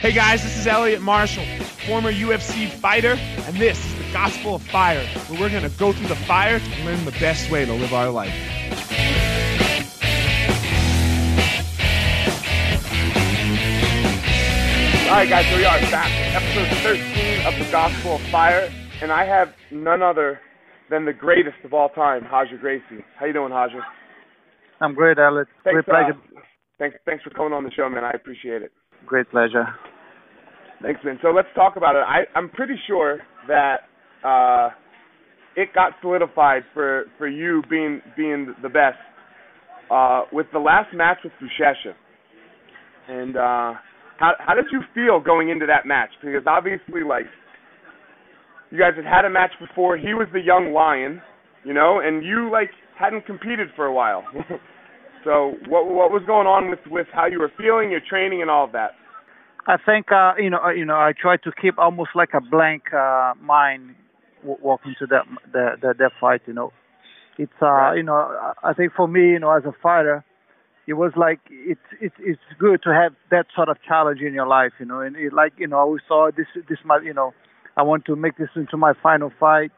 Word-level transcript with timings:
Hey 0.00 0.12
guys, 0.12 0.42
this 0.42 0.56
is 0.56 0.66
Elliot 0.66 1.02
Marshall, 1.02 1.44
former 1.86 2.10
UFC 2.10 2.70
fighter, 2.70 3.18
and 3.44 3.54
this 3.56 3.84
is 3.84 3.98
the 3.98 4.10
Gospel 4.14 4.54
of 4.54 4.62
Fire, 4.62 5.04
where 5.28 5.38
we're 5.38 5.50
going 5.50 5.70
to 5.70 5.78
go 5.78 5.92
through 5.92 6.08
the 6.08 6.16
fire 6.16 6.58
to 6.58 6.84
learn 6.84 7.04
the 7.04 7.10
best 7.20 7.50
way 7.50 7.66
to 7.66 7.74
live 7.74 7.92
our 7.92 8.08
life. 8.08 8.32
All 15.04 15.16
right, 15.16 15.28
guys, 15.28 15.44
here 15.44 15.58
we 15.58 15.66
are 15.66 15.78
back 15.90 16.10
episode 16.34 16.74
13 16.78 17.46
of 17.46 17.58
the 17.58 17.70
Gospel 17.70 18.14
of 18.14 18.22
Fire, 18.30 18.72
and 19.02 19.12
I 19.12 19.26
have 19.26 19.52
none 19.70 20.00
other 20.00 20.40
than 20.88 21.04
the 21.04 21.12
greatest 21.12 21.58
of 21.62 21.74
all 21.74 21.90
time, 21.90 22.24
Roger 22.32 22.56
Gracie. 22.56 23.04
How 23.18 23.26
you 23.26 23.34
doing, 23.34 23.52
Roger? 23.52 23.82
I'm 24.80 24.94
great, 24.94 25.18
Elliot. 25.18 25.48
Thanks, 25.62 25.74
great 25.74 25.84
pleasure. 25.84 26.18
Uh, 26.34 26.40
thanks, 26.78 26.96
thanks 27.04 27.22
for 27.22 27.28
coming 27.28 27.52
on 27.52 27.64
the 27.64 27.70
show, 27.72 27.86
man. 27.90 28.02
I 28.02 28.12
appreciate 28.12 28.62
it. 28.62 28.72
Great 29.04 29.28
pleasure. 29.30 29.66
Thanks, 30.82 31.00
man. 31.04 31.18
So 31.22 31.28
let's 31.28 31.48
talk 31.54 31.76
about 31.76 31.94
it. 31.94 32.04
I, 32.06 32.22
I'm 32.36 32.48
pretty 32.48 32.76
sure 32.86 33.18
that 33.48 33.80
uh, 34.24 34.70
it 35.56 35.68
got 35.74 35.92
solidified 36.00 36.62
for, 36.72 37.04
for 37.18 37.28
you 37.28 37.62
being 37.68 38.00
being 38.16 38.54
the 38.62 38.68
best 38.68 38.96
uh, 39.90 40.22
with 40.32 40.46
the 40.52 40.58
last 40.58 40.94
match 40.94 41.18
with 41.22 41.32
Buchecha. 41.34 41.94
And 43.08 43.36
uh, 43.36 43.78
how 44.18 44.32
how 44.38 44.54
did 44.54 44.66
you 44.72 44.80
feel 44.94 45.20
going 45.20 45.50
into 45.50 45.66
that 45.66 45.86
match? 45.86 46.10
Because 46.22 46.42
obviously, 46.46 47.02
like 47.06 47.26
you 48.70 48.78
guys 48.78 48.92
had 48.96 49.04
had 49.04 49.24
a 49.24 49.30
match 49.30 49.50
before. 49.60 49.96
He 49.96 50.14
was 50.14 50.28
the 50.32 50.40
young 50.40 50.72
lion, 50.72 51.20
you 51.64 51.74
know, 51.74 52.00
and 52.02 52.24
you 52.24 52.50
like 52.50 52.70
hadn't 52.98 53.26
competed 53.26 53.68
for 53.76 53.86
a 53.86 53.92
while. 53.92 54.24
so 55.24 55.54
what 55.68 55.86
what 55.86 56.10
was 56.10 56.22
going 56.26 56.46
on 56.46 56.70
with 56.70 56.80
with 56.90 57.06
how 57.12 57.26
you 57.26 57.40
were 57.40 57.52
feeling, 57.58 57.90
your 57.90 58.00
training, 58.08 58.42
and 58.42 58.50
all 58.50 58.64
of 58.64 58.72
that? 58.72 58.92
I 59.66 59.76
think 59.76 60.10
uh, 60.12 60.34
you 60.38 60.50
know, 60.50 60.58
uh, 60.64 60.70
you 60.70 60.84
know, 60.84 60.94
I 60.96 61.12
try 61.18 61.36
to 61.38 61.52
keep 61.60 61.78
almost 61.78 62.10
like 62.14 62.30
a 62.34 62.40
blank 62.40 62.92
uh, 62.92 63.34
mind 63.40 63.94
w- 64.40 64.58
walking 64.62 64.94
to 64.98 65.06
that 65.06 65.24
that 65.52 65.80
that, 65.82 65.98
that 65.98 66.12
fight. 66.20 66.42
You 66.46 66.54
know, 66.54 66.72
it's 67.38 67.52
uh, 67.62 67.66
Right. 67.66 67.96
you 67.96 68.02
know, 68.02 68.52
I 68.62 68.72
think 68.72 68.92
for 68.94 69.06
me, 69.06 69.30
you 69.32 69.38
know, 69.38 69.50
as 69.56 69.64
a 69.64 69.72
fighter, 69.82 70.24
it 70.86 70.94
was 70.94 71.12
like 71.16 71.40
it's 71.50 71.80
it's 72.00 72.14
it's 72.20 72.40
good 72.58 72.82
to 72.84 72.92
have 72.94 73.12
that 73.30 73.46
sort 73.54 73.68
of 73.68 73.76
challenge 73.86 74.20
in 74.20 74.34
your 74.34 74.46
life. 74.46 74.72
You 74.80 74.86
know, 74.86 75.00
and 75.00 75.16
it, 75.16 75.32
like 75.32 75.52
you 75.58 75.66
know, 75.66 75.86
we 75.86 76.00
saw 76.08 76.30
this 76.34 76.46
this 76.68 76.78
might 76.84 77.04
you 77.04 77.14
know, 77.14 77.34
I 77.76 77.82
want 77.82 78.04
to 78.06 78.16
make 78.16 78.36
this 78.38 78.50
into 78.56 78.76
my 78.76 78.92
final 79.02 79.30
fight. 79.38 79.72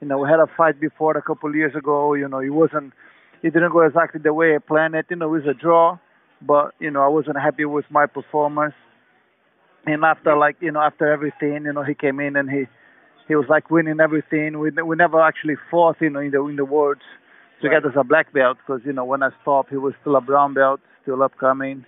You 0.00 0.08
know, 0.08 0.18
we 0.18 0.28
had 0.28 0.40
a 0.40 0.46
fight 0.56 0.80
before 0.80 1.16
a 1.16 1.22
couple 1.22 1.48
of 1.48 1.54
years 1.56 1.74
ago. 1.76 2.14
You 2.14 2.28
know, 2.28 2.40
it 2.40 2.50
wasn't, 2.50 2.92
it 3.42 3.52
didn't 3.54 3.72
go 3.72 3.80
exactly 3.82 4.20
the 4.22 4.34
way 4.34 4.54
I 4.54 4.58
planned 4.58 4.94
it. 4.96 5.06
You 5.10 5.16
know, 5.16 5.26
it 5.34 5.44
was 5.44 5.46
a 5.48 5.54
draw, 5.54 5.98
but 6.40 6.72
you 6.80 6.90
know, 6.90 7.02
I 7.02 7.08
wasn't 7.08 7.38
happy 7.38 7.64
with 7.64 7.84
my 7.90 8.06
performance 8.06 8.74
and 9.86 10.04
after 10.04 10.36
like 10.36 10.56
you 10.60 10.70
know 10.72 10.80
after 10.80 11.10
everything 11.12 11.64
you 11.64 11.72
know 11.72 11.82
he 11.82 11.94
came 11.94 12.20
in 12.20 12.36
and 12.36 12.50
he 12.50 12.64
he 13.28 13.34
was 13.34 13.46
like 13.48 13.70
winning 13.70 14.00
everything 14.00 14.58
we 14.58 14.70
we 14.70 14.96
never 14.96 15.20
actually 15.20 15.56
fought 15.70 15.96
you 16.00 16.10
know 16.10 16.20
in 16.20 16.30
the 16.30 16.42
in 16.46 16.56
the 16.56 16.64
words 16.64 17.02
to 17.60 17.68
Right. 17.68 17.80
get 17.82 17.88
as 17.90 17.96
a 17.96 18.04
black 18.04 18.32
belt 18.32 18.58
because 18.58 18.82
you 18.84 18.92
know 18.92 19.04
when 19.04 19.22
I 19.22 19.30
stopped 19.42 19.70
he 19.70 19.76
was 19.76 19.94
still 20.00 20.16
a 20.16 20.20
brown 20.20 20.54
belt 20.54 20.80
still 21.02 21.22
upcoming 21.22 21.84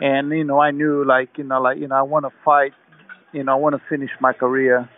and 0.00 0.30
you 0.30 0.44
know 0.44 0.60
I 0.60 0.70
knew 0.70 1.04
like 1.04 1.30
you 1.36 1.44
know 1.44 1.60
like 1.60 1.78
you 1.78 1.88
know 1.88 1.96
I 1.96 2.02
want 2.02 2.24
to 2.24 2.30
fight 2.44 2.72
you 3.32 3.42
know 3.44 3.52
I 3.52 3.56
want 3.56 3.74
to 3.76 3.82
finish 3.88 4.10
my 4.20 4.32
career 4.32 4.88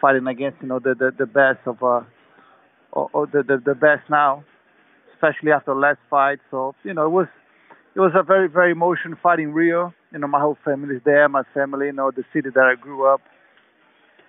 fighting 0.00 0.26
against 0.26 0.62
you 0.62 0.68
know 0.68 0.78
the 0.78 0.94
the, 0.94 1.12
the 1.18 1.26
best 1.26 1.60
of 1.66 1.82
uh 1.82 2.00
or, 2.92 3.08
or 3.12 3.26
the, 3.26 3.42
the 3.42 3.58
the 3.64 3.74
best 3.74 4.08
now 4.10 4.44
especially 5.14 5.52
after 5.52 5.74
last 5.74 5.98
fight 6.10 6.38
so 6.50 6.74
you 6.84 6.94
know 6.94 7.06
it 7.06 7.10
was 7.10 7.26
it 7.94 8.00
was 8.00 8.12
a 8.14 8.22
very 8.22 8.48
very 8.48 8.72
emotional 8.72 9.18
fight 9.22 9.38
in 9.38 9.52
Rio. 9.52 9.94
You 10.12 10.18
know, 10.18 10.26
my 10.26 10.40
whole 10.40 10.58
family 10.64 10.96
is 10.96 11.02
there. 11.04 11.28
My 11.28 11.42
family, 11.54 11.86
you 11.86 11.92
know, 11.92 12.10
the 12.10 12.24
city 12.32 12.50
that 12.54 12.64
I 12.64 12.74
grew 12.80 13.06
up. 13.06 13.20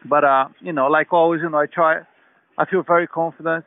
But 0.06 0.24
uh, 0.24 0.50
you 0.60 0.74
know, 0.74 0.88
like 0.88 1.14
always, 1.14 1.42
you 1.42 1.50
know, 1.50 1.60
I 1.60 1.66
try. 1.66 2.02
I 2.58 2.66
feel 2.66 2.84
very 2.84 3.08
confident. 3.08 3.66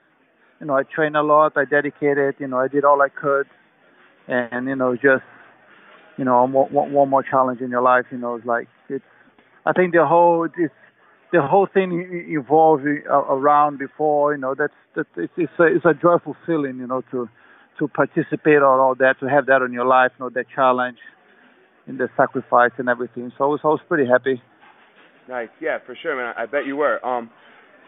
You 0.61 0.67
know, 0.67 0.75
I 0.75 0.83
train 0.83 1.17
a 1.17 1.23
lot. 1.23 1.53
I 1.57 1.65
dedicated. 1.65 2.37
You 2.39 2.47
know, 2.47 2.59
I 2.59 2.69
did 2.69 2.85
all 2.85 3.01
I 3.03 3.09
could, 3.09 3.47
and 4.29 4.67
you 4.67 4.77
know, 4.77 4.95
just 4.95 5.25
you 6.17 6.25
know, 6.25 6.47
one, 6.47 6.93
one 6.93 7.09
more 7.11 7.23
challenge 7.23 7.61
in 7.61 7.71
your 7.71 7.83
life. 7.83 8.07
You 8.11 8.19
know, 8.19 8.37
it's 8.37 8.47
like 8.47 8.69
it's. 8.89 9.05
I 9.65 9.73
think 9.73 9.93
the 9.95 10.07
whole 10.07 10.45
it's 10.45 10.75
the 11.33 11.43
whole 11.43 11.67
thing 11.73 11.91
uh, 12.39 13.13
around 13.13 13.79
before. 13.79 14.35
You 14.35 14.41
know, 14.41 14.55
that's 14.55 14.73
that 14.95 15.07
it's 15.17 15.33
it's 15.37 15.53
a, 15.59 15.65
it's 15.65 15.85
a 15.85 15.95
joyful 15.95 16.37
feeling. 16.47 16.79
You 16.79 16.87
know, 16.87 17.03
to 17.11 17.29
to 17.79 17.89
participate 17.89 18.63
on 18.63 18.81
all 18.81 18.95
that, 18.99 19.17
to 19.21 19.27
have 19.27 19.47
that 19.47 19.63
on 19.63 19.73
your 19.73 19.87
life, 19.87 20.13
you 20.19 20.25
know, 20.25 20.31
that 20.31 20.47
challenge, 20.55 20.99
and 21.87 21.99
the 21.99 22.09
sacrifice 22.17 22.73
and 22.79 22.89
everything. 22.89 23.33
So 23.37 23.45
I 23.45 23.47
was, 23.49 23.61
I 23.65 23.69
was 23.69 23.81
pretty 23.89 24.09
happy. 24.09 24.43
Nice, 25.29 25.49
yeah, 25.61 25.79
for 25.85 25.97
sure, 26.01 26.17
man. 26.17 26.35
I 26.37 26.47
bet 26.47 26.67
you 26.67 26.77
were. 26.77 27.05
Um, 27.05 27.31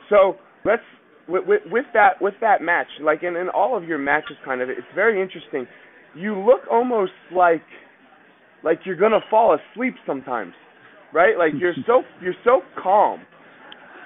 so 0.09 0.37
let's 0.65 0.83
with, 1.29 1.45
with, 1.47 1.61
with 1.67 1.85
that 1.95 2.21
with 2.21 2.35
that 2.41 2.63
match, 2.63 2.89
like 3.03 3.23
in, 3.23 3.37
in 3.37 3.49
all 3.49 3.77
of 3.77 3.85
your 3.85 3.99
matches, 3.99 4.37
kind 4.45 4.61
of, 4.61 4.69
it's 4.71 4.81
very 4.95 5.21
interesting. 5.21 5.67
You 6.17 6.39
look 6.39 6.61
almost 6.71 7.13
like 7.35 7.63
like 8.65 8.81
you're 8.85 8.97
gonna 8.97 9.21
fall 9.31 9.57
asleep 9.57 9.95
sometimes, 10.07 10.55
right? 11.13 11.37
Like 11.39 11.53
you're 11.59 11.75
so 11.87 12.03
you're 12.21 12.35
so 12.45 12.63
calm, 12.83 13.21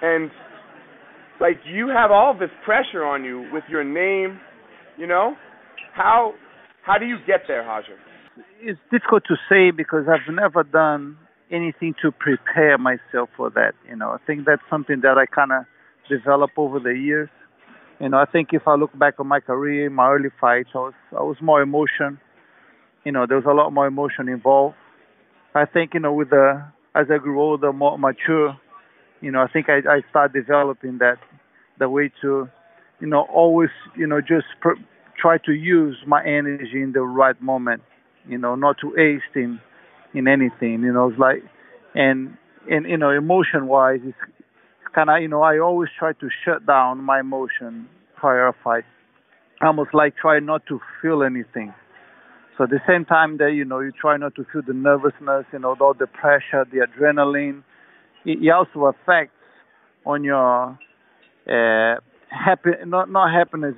and 0.03 0.31
like 1.41 1.59
you 1.67 1.89
have 1.89 2.11
all 2.11 2.37
this 2.39 2.51
pressure 2.65 3.05
on 3.05 3.25
you 3.25 3.49
with 3.53 3.65
your 3.71 3.85
name, 3.85 4.41
you 4.99 5.07
know. 5.07 5.35
How 5.95 6.35
how 6.85 6.99
do 6.99 7.07
you 7.07 7.19
get 7.27 7.43
there, 7.47 7.63
Hajar? 7.63 7.97
It's 8.61 8.81
difficult 8.91 9.25
to 9.29 9.37
say 9.49 9.71
because 9.71 10.07
I've 10.09 10.33
never 10.33 10.63
done 10.63 11.19
anything 11.51 11.95
to 12.03 12.11
prepare 12.11 12.79
myself 12.79 13.29
for 13.37 13.51
that. 13.51 13.73
You 13.89 13.97
know, 13.97 14.11
I 14.11 14.17
think 14.27 14.47
that's 14.47 14.63
something 14.71 15.01
that 15.03 15.19
I 15.19 15.27
kind 15.27 15.53
of 15.53 15.65
developed 16.09 16.55
over 16.57 16.81
the 16.81 16.95
years. 16.95 17.29
You 18.01 18.09
know, 18.09 18.17
I 18.17 18.25
think 18.25 18.49
if 18.53 18.67
I 18.67 18.75
look 18.75 18.97
back 18.99 19.15
on 19.21 19.29
my 19.29 19.41
career, 19.41 19.89
my 19.91 20.09
early 20.11 20.31
fights, 20.41 20.71
I 20.75 20.79
was 20.79 20.95
I 21.13 21.23
was 21.23 21.37
more 21.41 21.63
emotion. 21.63 22.19
You 23.05 23.13
know, 23.13 23.27
there 23.27 23.37
was 23.37 23.47
a 23.47 23.55
lot 23.55 23.71
more 23.73 23.87
emotion 23.87 24.29
involved. 24.29 24.77
I 25.55 25.67
think 25.67 25.95
you 25.95 26.01
know, 26.01 26.13
with 26.13 26.31
the 26.31 26.65
as 26.95 27.07
I 27.13 27.19
grew 27.19 27.41
older, 27.41 27.73
more 27.73 27.99
mature, 27.99 28.59
you 29.21 29.31
know, 29.31 29.41
I 29.41 29.49
think 29.53 29.69
I 29.69 29.79
I 29.89 30.01
started 30.11 30.33
developing 30.33 30.99
that 30.99 31.19
the 31.79 31.89
way 31.89 32.11
to, 32.23 32.49
you 33.01 33.07
know, 33.07 33.27
always 33.33 33.71
you 33.97 34.07
know 34.07 34.21
just 34.21 34.47
pr- 34.61 34.81
try 35.23 35.39
to 35.47 35.53
use 35.53 35.97
my 36.07 36.21
energy 36.27 36.83
in 36.83 36.93
the 36.93 37.03
right 37.03 37.41
moment. 37.41 37.83
You 38.29 38.39
know, 38.39 38.55
not 38.57 38.77
to 38.81 38.93
waste 38.95 39.35
in 39.37 39.61
in 40.15 40.29
anything. 40.29 40.83
You 40.83 40.93
know, 40.93 41.09
it's 41.09 41.19
like 41.19 41.43
and 41.95 42.37
and 42.71 42.89
you 42.89 42.97
know, 42.99 43.11
emotion 43.11 43.67
wise, 43.67 44.01
it's 44.05 44.17
kind 44.95 45.09
of 45.09 45.23
you 45.23 45.29
know 45.29 45.43
I 45.43 45.59
always 45.59 45.89
try 45.99 46.13
to 46.13 46.29
shut 46.45 46.67
down 46.67 47.03
my 47.03 47.21
emotion 47.21 47.89
prior 48.17 48.53
fight. 48.63 48.85
Almost 49.63 49.95
like 49.95 50.17
try 50.17 50.41
not 50.41 50.67
to 50.67 50.81
feel 51.01 51.23
anything. 51.23 51.73
So 52.59 52.65
at 52.65 52.71
the 52.71 52.81
same 52.87 53.05
time 53.05 53.39
that 53.39 53.53
you 53.55 53.65
know 53.65 53.81
you 53.81 53.93
try 53.93 54.17
not 54.17 54.35
to 54.35 54.45
feel 54.53 54.63
the 54.67 54.75
nervousness, 54.75 55.47
you 55.53 55.59
know, 55.59 55.77
all 55.81 55.95
the 55.95 56.07
pressure, 56.07 56.67
the 56.71 56.87
adrenaline, 56.87 57.63
it, 58.25 58.39
it 58.43 58.51
also 58.51 58.87
affects 58.87 59.35
on 60.05 60.25
your 60.25 60.79
uh, 61.49 62.01
happy, 62.29 62.71
not 62.87 63.11
not 63.11 63.33
happiness. 63.33 63.75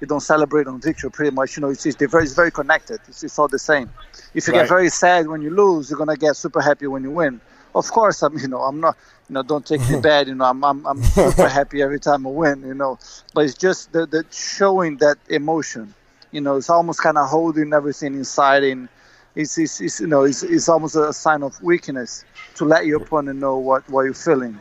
You 0.00 0.06
don't 0.06 0.20
celebrate 0.20 0.66
on 0.66 0.80
victory 0.80 1.10
pretty 1.10 1.34
much. 1.34 1.56
You 1.56 1.62
know, 1.62 1.70
it's, 1.70 1.86
it's, 1.86 1.96
very, 1.96 2.24
it's 2.24 2.34
very 2.34 2.50
connected. 2.50 3.00
It's, 3.08 3.24
it's 3.24 3.38
all 3.38 3.48
the 3.48 3.58
same. 3.58 3.90
If 4.34 4.46
you 4.46 4.52
Right. 4.52 4.62
get 4.62 4.68
very 4.68 4.90
sad 4.90 5.26
when 5.26 5.40
you 5.42 5.50
lose, 5.50 5.88
you're 5.90 5.98
gonna 5.98 6.16
get 6.16 6.36
super 6.36 6.60
happy 6.60 6.86
when 6.86 7.02
you 7.02 7.10
win. 7.10 7.40
Of 7.74 7.90
course, 7.90 8.22
I'm 8.22 8.36
you 8.42 8.48
know 8.48 8.60
I'm 8.62 8.80
not 8.80 8.96
you 9.28 9.34
know 9.34 9.42
don't 9.42 9.64
take 9.66 9.88
me 9.88 9.96
bad. 10.10 10.28
You 10.28 10.34
know 10.34 10.44
I'm 10.44 10.62
I'm, 10.64 10.86
I'm 10.86 11.02
super 11.02 11.48
happy 11.48 11.82
every 11.82 12.00
time 12.00 12.26
I 12.26 12.30
win. 12.30 12.62
You 12.62 12.74
know, 12.74 12.98
but 13.34 13.44
it's 13.46 13.54
just 13.54 13.92
the, 13.92 14.06
the 14.06 14.24
showing 14.30 14.98
that 14.98 15.16
emotion. 15.28 15.94
You 16.32 16.40
know, 16.42 16.56
it's 16.56 16.68
almost 16.68 17.00
kind 17.00 17.16
of 17.16 17.28
holding 17.28 17.72
everything 17.72 18.14
inside 18.14 18.64
and 18.64 18.88
it's, 19.34 19.56
it's, 19.58 19.80
it's 19.80 20.00
you 20.00 20.06
know 20.06 20.24
it's, 20.24 20.42
it's 20.42 20.68
almost 20.68 20.96
a 20.96 21.12
sign 21.12 21.42
of 21.42 21.62
weakness 21.62 22.24
to 22.56 22.64
let 22.64 22.84
your 22.86 23.02
opponent 23.02 23.38
know 23.38 23.56
what, 23.58 23.88
what 23.88 24.02
you're 24.02 24.14
feeling 24.14 24.60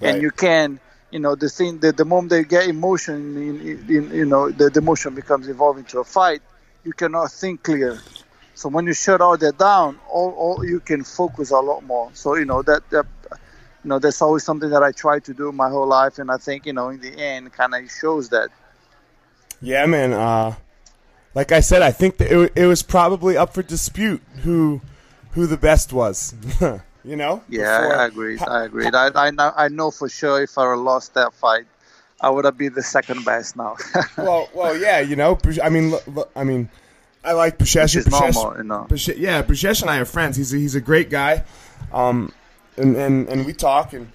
Right. 0.00 0.14
and 0.14 0.22
you 0.22 0.30
can 0.30 0.80
you 1.10 1.18
know 1.18 1.34
the 1.34 1.48
thing 1.48 1.78
that 1.80 1.96
the 1.96 2.04
moment 2.04 2.30
they 2.30 2.44
get 2.44 2.68
emotion 2.68 3.36
in, 3.36 3.60
in, 3.88 4.10
you 4.14 4.24
know 4.24 4.50
the, 4.50 4.70
the 4.70 4.80
emotion 4.80 5.14
becomes 5.14 5.48
evolved 5.48 5.78
into 5.78 5.98
a 5.98 6.04
fight 6.04 6.42
you 6.84 6.92
cannot 6.92 7.30
think 7.30 7.62
clear 7.62 7.98
so 8.54 8.68
when 8.68 8.86
you 8.86 8.92
shut 8.92 9.20
all 9.20 9.36
that 9.36 9.56
down 9.58 9.98
all, 10.10 10.30
all 10.32 10.64
you 10.64 10.80
can 10.80 11.04
focus 11.04 11.50
a 11.50 11.58
lot 11.58 11.82
more 11.84 12.10
so 12.14 12.34
you 12.36 12.44
know 12.44 12.62
that, 12.62 12.88
that 12.90 13.06
you 13.30 13.88
know 13.88 13.98
that's 13.98 14.20
always 14.20 14.44
something 14.44 14.70
that 14.70 14.82
i 14.82 14.92
try 14.92 15.18
to 15.18 15.32
do 15.32 15.52
my 15.52 15.68
whole 15.68 15.86
life 15.86 16.18
and 16.18 16.30
i 16.30 16.36
think 16.36 16.66
you 16.66 16.72
know 16.72 16.88
in 16.88 17.00
the 17.00 17.16
end 17.18 17.52
kind 17.52 17.74
of 17.74 17.90
shows 17.90 18.28
that 18.28 18.50
Yeah, 19.60 19.86
man. 19.86 20.12
Uh, 20.12 20.54
like 21.34 21.52
I 21.52 21.60
said, 21.60 21.82
I 21.82 21.90
think 21.90 22.18
that 22.18 22.30
it, 22.30 22.52
it 22.56 22.66
was 22.66 22.82
probably 22.82 23.36
up 23.36 23.54
for 23.54 23.62
dispute 23.62 24.22
who 24.42 24.80
who 25.32 25.46
the 25.46 25.56
best 25.56 25.92
was. 25.92 26.34
you 27.04 27.16
know? 27.16 27.42
Yeah, 27.48 27.80
Before- 27.80 27.96
I 27.96 28.06
agreed. 28.06 28.42
I 28.42 28.64
agreed. 28.64 28.94
I, 28.94 29.10
I 29.14 29.30
know. 29.30 29.52
I 29.56 29.68
know 29.68 29.90
for 29.90 30.08
sure 30.08 30.42
if 30.42 30.56
I 30.58 30.74
lost 30.74 31.14
that 31.14 31.32
fight, 31.34 31.66
I 32.20 32.30
would 32.30 32.44
have 32.44 32.58
been 32.58 32.74
the 32.74 32.82
second 32.82 33.24
best 33.24 33.56
now. 33.56 33.76
well, 34.18 34.48
well, 34.54 34.76
yeah, 34.76 35.00
you 35.00 35.16
know. 35.16 35.38
I 35.62 35.68
mean, 35.68 35.94
I 36.34 36.44
mean, 36.44 36.68
I 37.24 37.32
like. 37.32 37.58
Which 37.60 37.76
is 37.76 38.08
normal, 38.08 38.56
you 38.56 38.64
know. 38.64 38.86
Yeah, 38.90 39.42
Buchecha 39.42 39.82
and 39.82 39.90
I 39.90 39.98
are 39.98 40.04
friends. 40.04 40.36
He's 40.36 40.52
a, 40.52 40.56
he's 40.56 40.74
a 40.74 40.80
great 40.80 41.10
guy, 41.10 41.44
um, 41.92 42.32
and, 42.76 42.96
and 42.96 43.28
and 43.28 43.46
we 43.46 43.52
talk 43.52 43.92
and. 43.92 44.10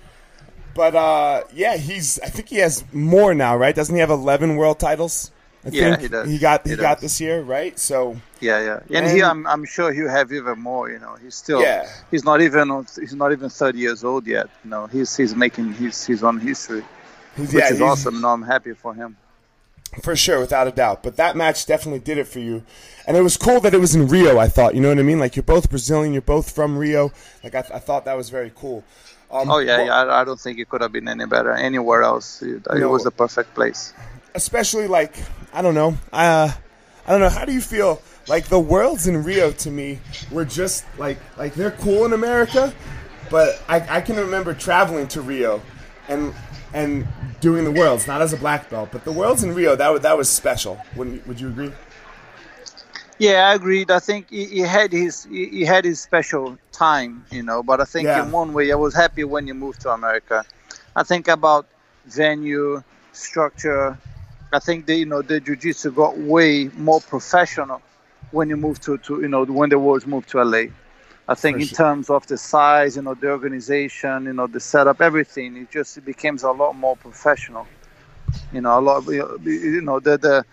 But 0.75 0.95
uh, 0.95 1.43
yeah, 1.53 1.77
he's. 1.77 2.19
I 2.21 2.27
think 2.27 2.49
he 2.49 2.57
has 2.57 2.83
more 2.91 3.33
now, 3.35 3.55
right? 3.55 3.75
Doesn't 3.75 3.93
he 3.93 4.01
have 4.01 4.09
eleven 4.09 4.55
world 4.55 4.79
titles? 4.79 5.31
I 5.65 5.69
yeah, 5.69 5.89
think 5.91 6.01
he 6.01 6.07
does. 6.09 6.29
He 6.29 6.39
got 6.39 6.65
he, 6.65 6.71
He 6.71 6.75
got 6.75 6.95
does. 6.95 7.01
this 7.03 7.21
year, 7.21 7.41
right? 7.41 7.77
So 7.79 8.17
Yeah, 8.43 8.59
yeah, 8.67 8.79
and, 8.97 9.05
And- 9.05 9.15
he, 9.15 9.23
I'm, 9.23 9.47
I'm 9.47 9.65
sure 9.65 9.91
he'll 9.93 10.09
have 10.19 10.31
even 10.33 10.59
more. 10.59 10.89
You 10.89 10.99
know, 10.99 11.15
he's 11.23 11.35
still, 11.35 11.61
Yeah. 11.61 11.87
he's 12.11 12.23
not 12.23 12.41
even, 12.41 12.85
he's 12.99 13.15
not 13.15 13.31
even 13.31 13.49
30 13.49 13.79
years 13.79 14.03
old 14.03 14.27
yet. 14.27 14.47
You 14.63 14.69
know, 14.71 14.87
he's 14.87 15.15
he's 15.15 15.33
making 15.35 15.73
his 15.73 16.05
his 16.05 16.23
own 16.23 16.39
history, 16.39 16.83
he's, 17.37 17.53
which 17.53 17.61
yeah, 17.61 17.69
is 17.71 17.77
he's- 17.79 17.89
awesome. 17.91 18.21
No, 18.21 18.29
I'm 18.29 18.43
happy 18.43 18.73
for 18.73 18.93
him. 18.93 19.15
for 20.01 20.15
sure, 20.15 20.39
without 20.39 20.67
a 20.67 20.71
doubt. 20.71 21.03
But 21.03 21.17
that 21.17 21.35
match 21.35 21.65
definitely 21.67 21.99
did 22.09 22.17
it 22.17 22.27
for 22.27 22.39
you, 22.39 22.63
and 23.07 23.15
it 23.15 23.21
was 23.21 23.37
cool 23.37 23.59
that 23.61 23.73
it 23.73 23.79
was 23.79 23.93
in 23.95 24.07
Rio. 24.07 24.39
I 24.39 24.47
thought, 24.49 24.73
you 24.75 24.81
know 24.81 24.89
what 24.89 24.99
I 24.99 25.03
mean? 25.03 25.19
Like 25.19 25.35
you're 25.35 25.43
both 25.55 25.69
Brazilian, 25.69 26.13
you're 26.13 26.21
both 26.35 26.49
from 26.51 26.77
Rio. 26.77 27.11
Like 27.43 27.53
I, 27.55 27.59
I 27.59 27.79
thought 27.79 28.03
that 28.05 28.17
was 28.17 28.29
very 28.29 28.51
cool. 28.55 28.83
Um, 29.31 29.49
Oh 29.49 29.59
yeah, 29.59 29.77
well, 29.77 29.85
yeah. 29.85 29.95
I, 30.13 30.21
I 30.21 30.23
don't 30.25 30.39
think 30.39 30.59
it 30.59 30.67
could 30.69 30.81
have 30.81 30.91
been 30.91 31.07
any 31.07 31.25
better 31.25 31.53
anywhere 31.53 32.01
else. 32.03 32.41
It, 32.41 32.65
it 32.75 32.85
was 32.85 33.03
the 33.03 33.11
perfect 33.11 33.53
place. 33.55 33.93
especially 34.35 34.87
like 34.87 35.13
I 35.53 35.61
don't 35.61 35.75
know. 35.75 35.95
Uh, 36.11 36.51
I 37.05 37.11
don't 37.11 37.19
know. 37.21 37.29
How 37.29 37.45
do 37.45 37.51
you 37.53 37.61
feel? 37.61 38.01
Like 38.27 38.45
the 38.47 38.59
worlds 38.59 39.07
in 39.07 39.23
Rio 39.23 39.51
to 39.51 39.71
me 39.71 39.99
were 40.31 40.45
just 40.45 40.85
like 40.97 41.17
like 41.37 41.55
they're 41.55 41.71
cool 41.71 42.05
in 42.05 42.13
America, 42.13 42.73
but 43.29 43.61
I, 43.67 43.97
I 43.97 44.01
can 44.01 44.15
remember 44.15 44.53
traveling 44.53 45.07
to 45.09 45.21
Rio 45.21 45.61
and 46.07 46.33
and 46.73 47.05
doing 47.41 47.65
the 47.65 47.71
worlds 47.71 48.07
not 48.07 48.21
as 48.21 48.31
a 48.33 48.37
black 48.37 48.69
belt, 48.69 48.89
but 48.91 49.03
the 49.03 49.11
worlds 49.11 49.43
in 49.43 49.53
Rio 49.53 49.75
that 49.75 49.89
was, 49.91 50.01
that 50.01 50.17
was 50.17 50.29
special. 50.29 50.79
Wouldn't 50.95 51.27
would 51.27 51.39
you 51.39 51.49
agree? 51.49 51.71
Yeah, 53.19 53.49
I 53.49 53.53
agreed. 53.55 53.91
I 53.91 53.99
think 53.99 54.29
he, 54.29 54.45
he 54.45 54.59
had 54.59 54.91
his 54.91 55.25
he, 55.25 55.47
he 55.47 55.65
had 55.65 55.83
his 55.85 55.99
special 56.01 56.57
time, 56.71 57.25
you 57.29 57.43
know. 57.43 57.61
But 57.61 57.81
I 57.81 57.85
think 57.85 58.05
Yeah. 58.05 58.23
in 58.23 58.31
one 58.31 58.53
way, 58.53 58.71
I 58.71 58.75
was 58.75 58.95
happy 58.95 59.23
when 59.25 59.47
you 59.47 59.53
moved 59.53 59.81
to 59.81 59.91
America. 59.91 60.45
I 60.95 61.03
think 61.03 61.27
about 61.27 61.67
venue 62.05 62.81
structure. 63.11 63.97
I 64.51 64.59
think 64.59 64.85
the 64.85 64.95
you 64.95 65.05
know 65.05 65.21
the 65.21 65.39
jiu-jitsu 65.39 65.91
got 65.91 66.17
way 66.17 66.69
more 66.77 67.01
professional 67.01 67.81
when 68.33 68.49
you 68.49 68.57
moved 68.57 68.83
to, 68.83 68.97
to 68.97 69.21
you 69.21 69.27
know 69.27 69.45
when 69.45 69.69
the 69.69 69.79
worlds 69.79 70.05
moved 70.05 70.29
to 70.29 70.43
LA. 70.43 70.65
I 71.25 71.35
think 71.35 71.55
For 71.55 71.61
in 71.61 71.67
sure. 71.67 71.77
terms 71.77 72.09
of 72.09 72.27
the 72.27 72.37
size, 72.37 72.97
you 72.97 73.01
know, 73.01 73.13
the 73.13 73.29
organization, 73.29 74.25
you 74.25 74.33
know, 74.33 74.47
the 74.47 74.59
setup, 74.59 74.99
everything, 74.99 75.55
it 75.55 75.71
just 75.71 75.97
it 75.97 76.03
becomes 76.03 76.43
a 76.43 76.51
lot 76.51 76.75
more 76.75 76.97
professional. 76.97 77.65
You 78.51 78.61
know, 78.61 78.77
a 78.77 78.81
lot. 78.81 79.05
You 79.07 79.81
know, 79.81 79.99
the 79.99 80.17
the 80.17 80.45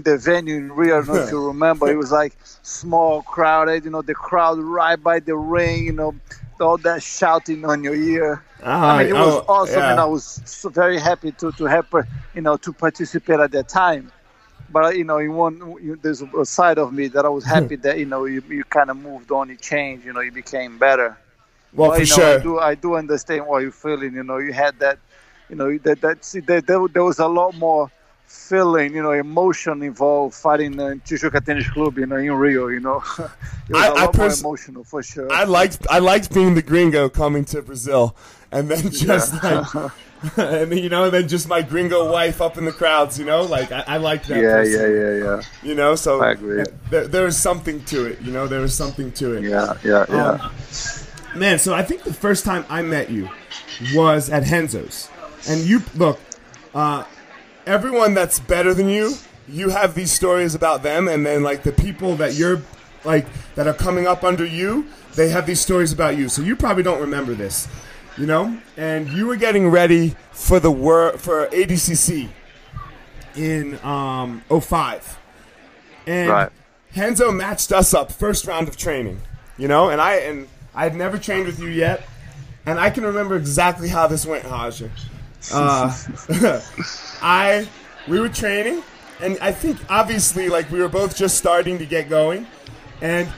the 0.00 0.16
venue 0.16 0.56
in 0.56 0.72
Rio. 0.72 1.02
I 1.02 1.04
don't 1.04 1.14
know 1.14 1.22
if 1.22 1.30
you 1.30 1.46
remember. 1.46 1.90
It 1.90 1.96
was 1.96 2.12
like 2.12 2.34
small, 2.62 3.22
crowded. 3.22 3.84
You 3.84 3.90
know, 3.90 4.02
the 4.02 4.14
crowd 4.14 4.58
right 4.58 5.02
by 5.02 5.20
the 5.20 5.36
ring. 5.36 5.84
You 5.84 5.92
know, 5.92 6.14
all 6.60 6.78
that 6.78 7.02
shouting 7.02 7.64
on 7.64 7.84
your 7.84 7.94
ear. 7.94 8.44
I 8.62 8.98
mean, 8.98 9.08
it 9.08 9.12
was 9.12 9.34
oh, 9.34 9.44
awesome, 9.46 9.80
yeah. 9.80 9.90
and 9.90 10.00
I 10.00 10.06
was 10.06 10.40
so 10.46 10.70
very 10.70 10.98
happy 10.98 11.32
to 11.32 11.52
to 11.52 11.64
have, 11.64 11.92
uh, 11.92 12.02
you 12.34 12.40
know, 12.40 12.56
to 12.58 12.72
participate 12.72 13.40
at 13.40 13.50
that 13.52 13.68
time. 13.68 14.10
But 14.74 14.82
uh, 14.84 14.88
you 15.00 15.04
know, 15.10 15.18
in 15.26 15.32
one, 15.44 15.54
you, 15.86 15.92
there's 16.04 16.20
a 16.44 16.44
side 16.58 16.78
of 16.84 16.88
me 16.98 17.04
that 17.14 17.24
I 17.24 17.32
was 17.38 17.44
happy 17.56 17.76
that 17.86 17.94
you 18.02 18.06
know 18.12 18.22
you, 18.34 18.40
you 18.58 18.64
kind 18.78 18.90
of 18.92 18.96
moved 19.08 19.30
on, 19.38 19.44
you 19.52 19.56
changed, 19.72 20.02
you 20.06 20.12
know, 20.14 20.22
you 20.28 20.32
became 20.42 20.72
better. 20.86 21.10
well, 21.78 21.90
But, 21.90 21.94
for 21.96 22.02
you 22.02 22.10
know, 22.12 22.16
sure. 22.20 22.38
I 22.40 22.42
do, 22.48 22.52
I 22.70 22.74
do 22.84 22.88
understand 23.02 23.40
what 23.48 23.58
you're 23.62 23.78
feeling. 23.86 24.12
You 24.18 24.24
know, 24.28 24.38
you 24.46 24.52
had 24.64 24.74
that, 24.84 24.98
you 25.50 25.56
know, 25.58 25.68
that 25.86 25.98
that 26.04 26.16
see, 26.28 26.40
there, 26.48 26.60
there, 26.68 26.80
there 26.94 27.04
was 27.10 27.18
a 27.28 27.30
lot 27.40 27.50
more 27.66 27.84
feeling, 28.50 28.94
you 28.96 29.02
know, 29.06 29.12
emotion 29.12 29.82
involved 29.82 30.34
fighting 30.34 30.72
in 30.86 31.00
Tijuca 31.06 31.40
Tennis 31.44 31.68
Club, 31.70 31.92
you 31.98 32.06
know, 32.10 32.16
in 32.16 32.32
Rio. 32.32 32.64
You 32.68 32.80
know, 32.80 32.96
it 33.68 33.74
was 33.74 33.82
I- 33.84 33.88
a 33.88 33.94
I 33.94 34.04
lot 34.06 34.16
more 34.16 34.26
pers- 34.28 34.40
emotional 34.40 34.82
for 34.92 35.02
sure. 35.02 35.30
I 35.32 35.44
liked 35.44 35.78
I 35.90 35.98
liked 36.00 36.34
being 36.34 36.54
the 36.54 36.62
gringo 36.70 37.08
coming 37.08 37.44
to 37.52 37.62
Brazil, 37.62 38.16
and 38.54 38.70
then 38.70 38.90
just 38.90 39.42
like, 39.42 39.74
and 40.36 40.72
then, 40.72 40.78
you 40.78 40.88
know, 40.88 41.04
and 41.04 41.12
then 41.12 41.28
just 41.28 41.48
my 41.48 41.60
gringo 41.60 42.10
wife 42.10 42.40
up 42.40 42.56
in 42.56 42.64
the 42.64 42.72
crowds. 42.72 43.18
You 43.18 43.24
know, 43.24 43.42
like 43.42 43.70
I, 43.72 43.84
I 43.86 43.96
like 43.98 44.26
that. 44.26 44.40
yeah, 44.40 44.52
person. 44.56 44.80
yeah, 44.80 44.88
yeah, 44.88 45.24
yeah, 45.24 45.42
You 45.62 45.74
know, 45.74 45.94
so 45.94 46.22
I 46.22 46.32
agree. 46.32 46.64
There, 46.90 47.06
there 47.06 47.24
was 47.24 47.36
something 47.36 47.84
to 47.86 48.06
it. 48.06 48.20
You 48.22 48.32
know, 48.32 48.46
there 48.46 48.62
is 48.62 48.74
something 48.74 49.12
to 49.12 49.34
it. 49.34 49.44
yeah, 49.44 49.74
yeah, 49.84 50.06
yeah. 50.08 50.30
Um, 50.30 51.38
man, 51.38 51.58
so 51.58 51.74
I 51.74 51.82
think 51.82 52.04
the 52.04 52.14
first 52.14 52.44
time 52.44 52.64
I 52.68 52.82
met 52.82 53.10
you 53.10 53.28
was 53.94 54.30
at 54.30 54.50
Renzo's, 54.50 55.10
and 55.48 55.60
you 55.60 55.82
look. 55.94 56.18
Uh, 56.74 57.04
everyone 57.66 58.14
that's 58.14 58.40
better 58.40 58.74
than 58.74 58.88
you, 58.88 59.14
you 59.48 59.70
have 59.70 59.94
these 59.94 60.12
stories 60.12 60.54
about 60.54 60.82
them, 60.82 61.08
and 61.08 61.24
then 61.24 61.42
like 61.42 61.62
the 61.62 61.72
people 61.72 62.16
that 62.16 62.34
you're 62.34 62.62
like 63.04 63.26
that 63.54 63.66
are 63.66 63.74
coming 63.74 64.06
up 64.06 64.24
under 64.24 64.44
you, 64.44 64.86
they 65.14 65.28
have 65.28 65.46
these 65.46 65.60
stories 65.60 65.92
about 65.92 66.16
you. 66.16 66.28
So 66.28 66.42
you 66.42 66.56
probably 66.56 66.82
don't 66.82 67.00
remember 67.00 67.34
this, 67.34 67.68
you 68.16 68.26
know. 68.26 68.58
And 68.76 69.08
you 69.10 69.26
were 69.26 69.36
getting 69.36 69.68
ready 69.68 70.14
for 70.32 70.60
the 70.60 70.70
wor- 70.70 71.16
for 71.18 71.46
ADCC 71.48 72.28
in 73.36 73.78
um 73.84 74.42
05. 74.48 75.18
and 76.06 76.30
Right. 76.30 76.50
Renzo 76.96 77.32
matched 77.32 77.72
us 77.72 77.92
up 77.92 78.12
first 78.12 78.46
round 78.46 78.68
of 78.68 78.76
training, 78.76 79.20
you 79.58 79.66
know, 79.66 79.88
and 79.90 80.00
I 80.00 80.14
and 80.16 80.46
I 80.74 80.84
had 80.84 80.94
never 80.94 81.18
trained 81.18 81.46
with 81.46 81.58
you 81.58 81.68
yet, 81.68 82.06
and 82.66 82.78
I 82.78 82.90
can 82.90 83.04
remember 83.04 83.36
exactly 83.36 83.88
how 83.88 84.06
this 84.06 84.24
went, 84.26 84.44
Haja. 84.44 84.88
Uh, 85.52 85.92
I 87.22 87.68
we 88.06 88.20
were 88.20 88.28
training, 88.28 88.82
and 89.20 89.38
I 89.40 89.50
think 89.50 89.78
obviously 89.88 90.48
like 90.48 90.70
we 90.70 90.80
were 90.80 90.88
both 90.88 91.16
just 91.16 91.36
starting 91.36 91.78
to 91.78 91.86
get 91.86 92.08
going, 92.08 92.46
and 93.00 93.28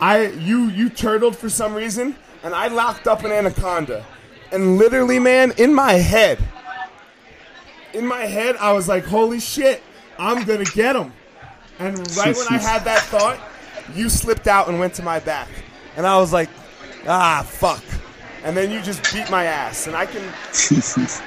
I 0.00 0.26
you 0.26 0.64
you 0.68 0.90
turtled 0.90 1.34
for 1.36 1.48
some 1.48 1.74
reason, 1.74 2.16
and 2.42 2.54
I 2.54 2.68
locked 2.68 3.06
up 3.06 3.24
an 3.24 3.32
anaconda, 3.32 4.04
and 4.50 4.76
literally, 4.78 5.18
man, 5.18 5.52
in 5.58 5.74
my 5.74 5.94
head, 5.94 6.38
in 7.94 8.06
my 8.06 8.24
head, 8.26 8.56
I 8.56 8.72
was 8.72 8.88
like, 8.88 9.04
holy 9.04 9.40
shit, 9.40 9.82
I'm 10.18 10.44
gonna 10.44 10.64
get 10.64 10.96
him. 10.96 11.12
And 11.78 11.98
right 12.16 12.36
when 12.36 12.46
I 12.50 12.58
had 12.58 12.84
that 12.84 13.02
thought, 13.02 13.38
you 13.94 14.08
slipped 14.08 14.46
out 14.46 14.68
and 14.68 14.78
went 14.78 14.94
to 14.94 15.02
my 15.02 15.18
back. 15.20 15.48
And 15.96 16.06
I 16.06 16.16
was 16.18 16.32
like, 16.32 16.48
ah, 17.06 17.44
fuck. 17.46 17.82
And 18.44 18.56
then 18.56 18.70
you 18.70 18.80
just 18.82 19.12
beat 19.12 19.30
my 19.30 19.44
ass. 19.44 19.86
And 19.86 19.96
I 19.96 20.06
can. 20.06 20.22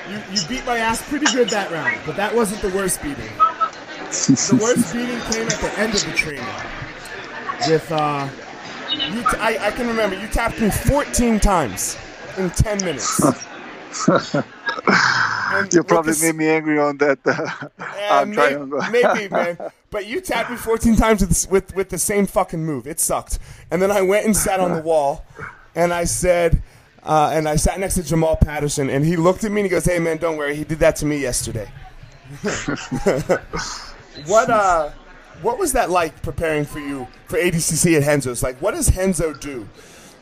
You, 0.09 0.21
you 0.31 0.47
beat 0.47 0.65
my 0.65 0.77
ass 0.77 1.01
pretty 1.07 1.25
good 1.33 1.50
that 1.50 1.71
round, 1.71 2.00
but 2.06 2.15
that 2.15 2.33
wasn't 2.33 2.61
the 2.61 2.69
worst 2.69 3.01
beating. 3.01 3.25
The 4.06 4.59
worst 4.61 4.94
beating 4.94 5.19
came 5.31 5.47
at 5.47 5.59
the 5.59 5.73
end 5.77 5.94
of 5.94 6.06
the 6.06 6.11
training. 6.13 6.45
With, 7.68 7.92
uh. 7.92 8.30
You 8.95 9.21
t- 9.21 9.37
I, 9.37 9.68
I 9.68 9.71
can 9.71 9.87
remember, 9.87 10.16
you 10.19 10.28
tapped 10.28 10.59
me 10.59 10.69
14 10.69 11.40
times 11.40 11.97
in 12.37 12.49
10 12.49 12.85
minutes. 12.85 13.21
You 15.71 15.83
probably 15.83 16.11
this- 16.11 16.21
made 16.21 16.35
me 16.35 16.49
angry 16.49 16.78
on 16.80 16.97
that. 16.97 17.19
Uh, 17.25 17.69
I'm 18.11 18.31
may- 18.35 18.57
maybe, 18.92 19.30
man. 19.33 19.57
But 19.90 20.06
you 20.06 20.19
tapped 20.19 20.49
me 20.52 20.57
14 20.57 20.97
times 20.97 21.21
with, 21.21 21.49
with 21.49 21.75
with 21.75 21.90
the 21.90 21.97
same 21.97 22.25
fucking 22.25 22.64
move. 22.66 22.87
It 22.87 22.99
sucked. 22.99 23.40
And 23.71 23.81
then 23.81 23.90
I 23.90 24.02
went 24.02 24.25
and 24.25 24.35
sat 24.35 24.59
on 24.59 24.73
the 24.73 24.81
wall, 24.92 25.23
and 25.75 25.94
I 25.94 26.04
said, 26.04 26.61
uh, 27.04 27.31
and 27.33 27.47
I 27.47 27.56
sat 27.56 27.80
next 27.80 27.95
to 27.95 28.04
Jamal 28.04 28.35
Patterson, 28.35 28.90
and 28.90 29.06
he 29.06 29.16
looked 29.16 29.45
at 29.45 29.52
me 29.52 29.61
and 29.61 29.66
he 29.66 29.69
goes, 29.69 29.85
"Hey, 29.85 29.97
man, 29.99 30.18
don't 30.18 30.35
worry. 30.35 30.56
He 30.57 30.66
did 30.66 30.80
that 30.80 30.97
to 30.97 31.06
me 31.06 31.19
yesterday." 31.19 31.69
what 34.25 34.49
uh, 34.49 34.90
what 35.42 35.57
was 35.57 35.73
that 35.73 35.89
like 35.89 36.21
preparing 36.21 36.65
for 36.65 36.80
you 36.80 37.07
for 37.27 37.37
ADCC 37.37 37.97
at 37.97 38.07
Renzo's? 38.07 38.44
Like, 38.44 38.61
what 38.61 38.73
does 38.73 38.95
Renzo 38.95 39.33
do? 39.33 39.68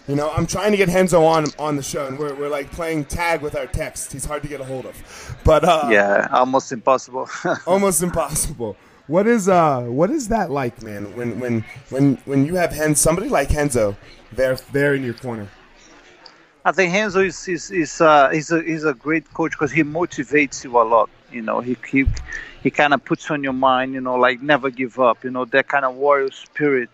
You 0.07 0.15
know, 0.15 0.29
I'm 0.31 0.45
trying 0.45 0.71
to 0.71 0.77
get 0.77 0.89
Renzo 0.89 1.23
on 1.23 1.45
on 1.57 1.77
the 1.77 1.83
show, 1.83 2.07
and 2.07 2.19
we're, 2.19 2.33
we're 2.35 2.49
like 2.49 2.71
playing 2.71 3.05
tag 3.05 3.41
with 3.41 3.55
our 3.55 3.67
text. 3.67 4.11
He's 4.11 4.25
hard 4.25 4.41
to 4.43 4.49
get 4.49 4.59
a 4.59 4.65
hold 4.65 4.85
of, 4.85 5.37
but 5.45 5.63
uh, 5.63 5.87
yeah, 5.89 6.27
almost 6.31 6.71
impossible. 6.71 7.29
almost 7.65 8.03
impossible. 8.03 8.75
What 9.07 9.27
is 9.27 9.49
uh 9.49 9.81
what 9.81 10.09
is 10.09 10.29
that 10.29 10.51
like, 10.51 10.81
man? 10.81 11.15
When 11.15 11.39
when 11.39 11.65
when 11.89 12.15
when 12.25 12.45
you 12.45 12.55
have 12.55 12.71
Hen 12.71 12.95
somebody 12.95 13.29
like 13.29 13.49
Renzo 13.49 13.95
there 14.31 14.55
there 14.71 14.93
in 14.93 15.03
your 15.03 15.13
corner. 15.13 15.47
I 16.65 16.71
think 16.71 16.93
Renzo 16.93 17.21
is 17.21 17.47
is, 17.47 17.71
is 17.71 17.99
uh, 17.99 18.29
he's 18.29 18.51
a 18.51 18.61
he's 18.61 18.85
a 18.85 18.93
great 18.93 19.33
coach 19.33 19.51
because 19.51 19.71
he 19.71 19.83
motivates 19.83 20.63
you 20.63 20.77
a 20.77 20.83
lot. 20.83 21.09
You 21.31 21.41
know, 21.41 21.59
he 21.59 21.75
he 21.89 22.05
he 22.63 22.71
kind 22.71 22.93
of 22.93 23.05
puts 23.05 23.29
on 23.31 23.43
your 23.43 23.53
mind. 23.53 23.93
You 23.93 24.01
know, 24.01 24.15
like 24.15 24.41
never 24.41 24.69
give 24.71 24.99
up. 24.99 25.23
You 25.23 25.31
know, 25.31 25.45
that 25.45 25.67
kind 25.67 25.85
of 25.85 25.95
warrior 25.95 26.31
spirit 26.31 26.89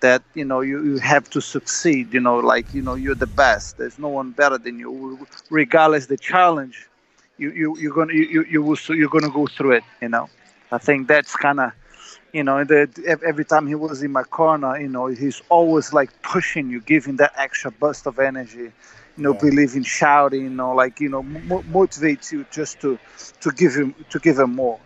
that 0.00 0.22
you 0.34 0.44
know 0.44 0.60
you, 0.60 0.84
you 0.84 0.98
have 0.98 1.28
to 1.30 1.40
succeed. 1.40 2.12
You 2.14 2.20
know, 2.20 2.36
like 2.38 2.74
you 2.74 2.82
know 2.82 2.94
you're 2.94 3.14
the 3.14 3.26
best. 3.26 3.78
There's 3.78 3.98
no 3.98 4.08
one 4.08 4.30
better 4.32 4.58
than 4.58 4.78
you, 4.78 5.26
regardless 5.50 6.06
the 6.06 6.16
challenge. 6.18 6.88
You 7.38 7.50
you 7.52 7.78
you're 7.78 7.94
gonna 7.94 8.14
you 8.14 8.24
you, 8.30 8.44
you 8.50 8.62
will 8.62 8.78
you're 8.88 9.08
gonna 9.10 9.30
go 9.30 9.46
through 9.46 9.72
it. 9.72 9.84
You 10.02 10.08
know, 10.08 10.28
I 10.72 10.78
think 10.78 11.08
that's 11.08 11.36
kind 11.36 11.60
of 11.60 11.72
you 12.32 12.42
know, 12.44 12.64
the, 12.64 12.88
every 13.24 13.44
time 13.44 13.66
he 13.66 13.74
was 13.74 14.02
in 14.02 14.12
my 14.12 14.22
corner, 14.22 14.78
you 14.78 14.88
know, 14.88 15.06
he's 15.06 15.42
always 15.48 15.92
like 15.92 16.10
pushing 16.22 16.70
you, 16.70 16.80
giving 16.80 17.16
that 17.16 17.32
extra 17.36 17.70
burst 17.70 18.06
of 18.06 18.18
energy, 18.18 18.72
you 19.16 19.22
know, 19.22 19.32
Yeah. 19.32 19.40
believing, 19.40 19.82
shouting, 19.84 20.42
you 20.42 20.50
know, 20.50 20.72
like 20.74 21.00
you 21.00 21.08
know, 21.08 21.22
mo- 21.22 21.62
motivates 21.70 22.32
you 22.32 22.46
just 22.50 22.80
to 22.80 22.98
to 23.40 23.50
give 23.52 23.74
him 23.74 23.94
to 24.10 24.18
give 24.18 24.38
him 24.38 24.54
more, 24.54 24.80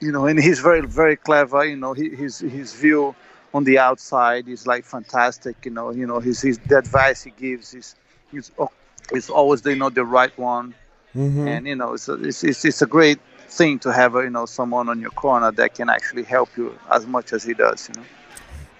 you 0.00 0.12
know. 0.12 0.26
And 0.26 0.38
he's 0.38 0.60
very 0.60 0.82
very 0.86 1.16
clever, 1.16 1.64
you 1.64 1.76
know. 1.76 1.92
He, 1.92 2.10
his 2.10 2.38
his 2.38 2.72
view 2.72 3.14
on 3.52 3.64
the 3.64 3.78
outside 3.78 4.48
is 4.48 4.66
like 4.66 4.84
fantastic. 4.84 5.56
You 5.64 5.70
know, 5.70 5.90
you 5.90 6.06
know 6.06 6.20
his, 6.20 6.40
his 6.40 6.58
the 6.58 6.78
advice 6.78 7.22
he 7.22 7.30
gives 7.30 7.74
is 7.74 7.94
is 8.32 8.50
is 9.12 9.30
always 9.30 9.64
you 9.64 9.76
know 9.76 9.90
the 9.90 10.04
right 10.04 10.36
one, 10.38 10.74
mm-hmm. 11.14 11.46
and 11.46 11.66
you 11.66 11.76
know 11.76 11.94
it's 11.94 12.08
a, 12.08 12.14
it's, 12.14 12.44
it's, 12.44 12.64
it's 12.64 12.82
a 12.82 12.86
great 12.86 13.18
thing 13.48 13.78
to 13.80 13.92
have 13.92 14.14
you 14.14 14.30
know 14.30 14.46
someone 14.46 14.88
on 14.88 15.00
your 15.00 15.10
corner 15.10 15.50
that 15.52 15.74
can 15.74 15.88
actually 15.88 16.22
help 16.22 16.48
you 16.56 16.78
as 16.90 17.06
much 17.06 17.32
as 17.32 17.42
he 17.42 17.54
does. 17.54 17.88
You 17.88 18.00
know. 18.00 18.06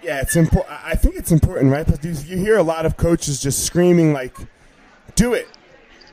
Yeah, 0.02 0.20
it's 0.20 0.36
important. 0.36 0.72
I 0.82 0.94
think 0.94 1.16
it's 1.16 1.30
important, 1.30 1.70
right? 1.70 1.86
Because 1.86 2.28
you 2.28 2.38
hear 2.38 2.56
a 2.56 2.62
lot 2.62 2.86
of 2.86 2.96
coaches 2.96 3.40
just 3.40 3.64
screaming 3.64 4.12
like, 4.12 4.36
"Do 5.14 5.34
it, 5.34 5.48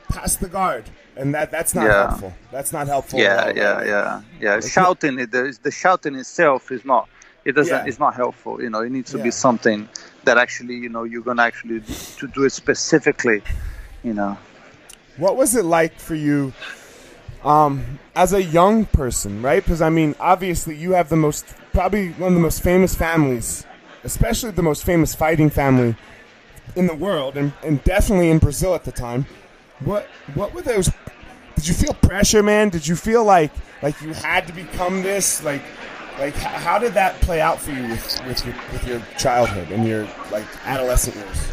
pass 0.08 0.36
the 0.36 0.48
guard," 0.48 0.84
and 1.18 1.34
that 1.34 1.50
that's 1.50 1.74
not 1.74 1.86
yeah. 1.86 2.08
helpful. 2.08 2.34
That's 2.50 2.72
not 2.72 2.86
helpful. 2.86 3.18
Yeah, 3.18 3.52
yeah, 3.54 3.84
yeah, 3.84 4.22
yeah. 4.40 4.60
Shouting, 4.60 5.16
the, 5.16 5.58
the 5.62 5.70
shouting 5.70 6.14
itself 6.14 6.70
is 6.70 6.84
not. 6.84 7.08
It 7.44 7.52
doesn't. 7.52 7.74
Yeah. 7.74 7.86
It's 7.86 7.98
not 7.98 8.14
helpful. 8.14 8.62
You 8.62 8.70
know, 8.70 8.80
it 8.80 8.90
needs 8.90 9.10
to 9.12 9.18
yeah. 9.18 9.24
be 9.24 9.30
something 9.30 9.88
that 10.24 10.38
actually, 10.38 10.76
you 10.76 10.88
know, 10.88 11.04
you're 11.04 11.22
gonna 11.22 11.42
actually 11.42 11.80
to 11.80 12.26
do 12.28 12.44
it 12.44 12.52
specifically. 12.52 13.42
You 14.02 14.14
know. 14.14 14.38
What 15.16 15.36
was 15.36 15.54
it 15.56 15.64
like 15.64 15.98
for 15.98 16.14
you? 16.14 16.52
Um, 17.44 17.98
as 18.16 18.32
a 18.32 18.42
young 18.42 18.84
person, 18.86 19.42
right? 19.42 19.62
Because 19.62 19.82
I 19.82 19.90
mean, 19.90 20.14
obviously, 20.18 20.76
you 20.76 20.92
have 20.92 21.08
the 21.08 21.16
most, 21.16 21.46
probably 21.72 22.10
one 22.12 22.28
of 22.28 22.34
the 22.34 22.40
most 22.40 22.62
famous 22.62 22.94
families 22.94 23.64
especially 24.04 24.50
the 24.50 24.62
most 24.62 24.84
famous 24.84 25.14
fighting 25.14 25.50
family 25.50 25.96
in 26.76 26.86
the 26.86 26.94
world, 26.94 27.36
and, 27.36 27.52
and 27.62 27.82
definitely 27.84 28.30
in 28.30 28.38
Brazil 28.38 28.74
at 28.74 28.84
the 28.84 28.92
time. 28.92 29.26
What 29.80 30.06
what 30.34 30.54
were 30.54 30.62
those? 30.62 30.90
Did 31.56 31.68
you 31.68 31.74
feel 31.74 31.94
pressure, 31.94 32.42
man? 32.42 32.68
Did 32.68 32.86
you 32.86 32.96
feel 32.96 33.24
like 33.24 33.52
like 33.82 34.00
you 34.02 34.12
had 34.12 34.46
to 34.46 34.52
become 34.52 35.02
this? 35.02 35.42
Like 35.44 35.62
like 36.18 36.34
how 36.34 36.78
did 36.78 36.94
that 36.94 37.20
play 37.20 37.40
out 37.40 37.60
for 37.60 37.70
you 37.70 37.82
with 37.82 38.26
with 38.26 38.44
your, 38.44 38.54
with 38.72 38.86
your 38.86 39.02
childhood 39.18 39.70
and 39.70 39.86
your 39.86 40.06
like 40.30 40.46
adolescent 40.64 41.16
years? 41.16 41.48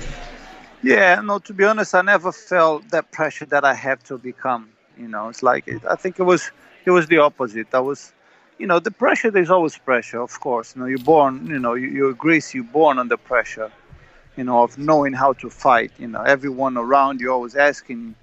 Yeah, 0.82 1.22
no. 1.22 1.40
To 1.40 1.54
be 1.54 1.64
honest, 1.64 1.96
I 1.96 2.02
never 2.02 2.32
felt 2.32 2.90
that 2.90 3.12
pressure 3.12 3.46
that 3.48 3.64
I 3.64 3.74
have 3.74 4.04
to 4.06 4.18
become. 4.18 4.70
You 4.98 5.08
know, 5.08 5.30
it's 5.30 5.44
like 5.44 5.68
I 5.90 5.96
think 5.96 6.20
it 6.20 6.24
was 6.24 6.52
it 6.86 6.92
was 6.92 7.08
the 7.08 7.18
opposite. 7.20 7.68
I 7.74 7.80
was 7.80 8.14
you 8.58 8.68
know, 8.68 8.80
the 8.80 8.92
pressure, 8.92 9.32
there's 9.32 9.50
always 9.50 9.78
pressure, 9.78 10.22
of 10.22 10.40
course. 10.40 10.76
You 10.76 10.82
know, 10.82 10.88
you're 10.88 10.98
born, 11.00 11.46
you 11.48 11.60
know, 11.60 11.74
you, 11.74 11.88
you're 11.88 12.14
Gracie, 12.14 12.60
you're 12.60 12.66
born 12.66 13.00
under 13.00 13.18
pressure, 13.18 13.72
you 14.38 14.44
know, 14.44 14.64
of 14.64 14.78
knowing 14.78 15.14
how 15.14 15.34
to 15.34 15.50
fight. 15.50 15.92
You 16.00 16.08
know, 16.08 16.22
everyone 16.22 16.78
around 16.78 17.22
you 17.22 17.32
always 17.32 17.56
asking, 17.56 18.16